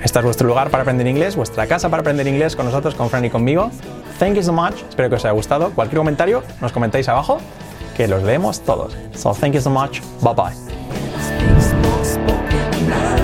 este 0.03 0.19
es 0.19 0.25
vuestro 0.25 0.47
lugar 0.47 0.69
para 0.69 0.83
aprender 0.83 1.07
inglés, 1.07 1.35
vuestra 1.35 1.65
casa 1.65 1.89
para 1.89 2.01
aprender 2.01 2.27
inglés 2.27 2.55
con 2.55 2.65
nosotros, 2.65 2.93
con 2.93 3.09
Fran 3.09 3.25
y 3.25 3.29
conmigo. 3.29 3.71
Thank 4.19 4.35
you 4.35 4.43
so 4.43 4.53
much, 4.53 4.75
espero 4.87 5.09
que 5.09 5.15
os 5.15 5.25
haya 5.25 5.33
gustado. 5.33 5.71
Cualquier 5.71 5.99
comentario, 5.99 6.43
nos 6.61 6.71
comentáis 6.71 7.09
abajo, 7.09 7.39
que 7.95 8.07
los 8.07 8.21
leemos 8.23 8.61
todos. 8.61 8.95
So 9.15 9.33
thank 9.33 9.53
you 9.53 9.61
so 9.61 9.69
much, 9.69 10.01
bye 10.21 10.33
bye. 10.35 11.82
Bye. 12.93 13.22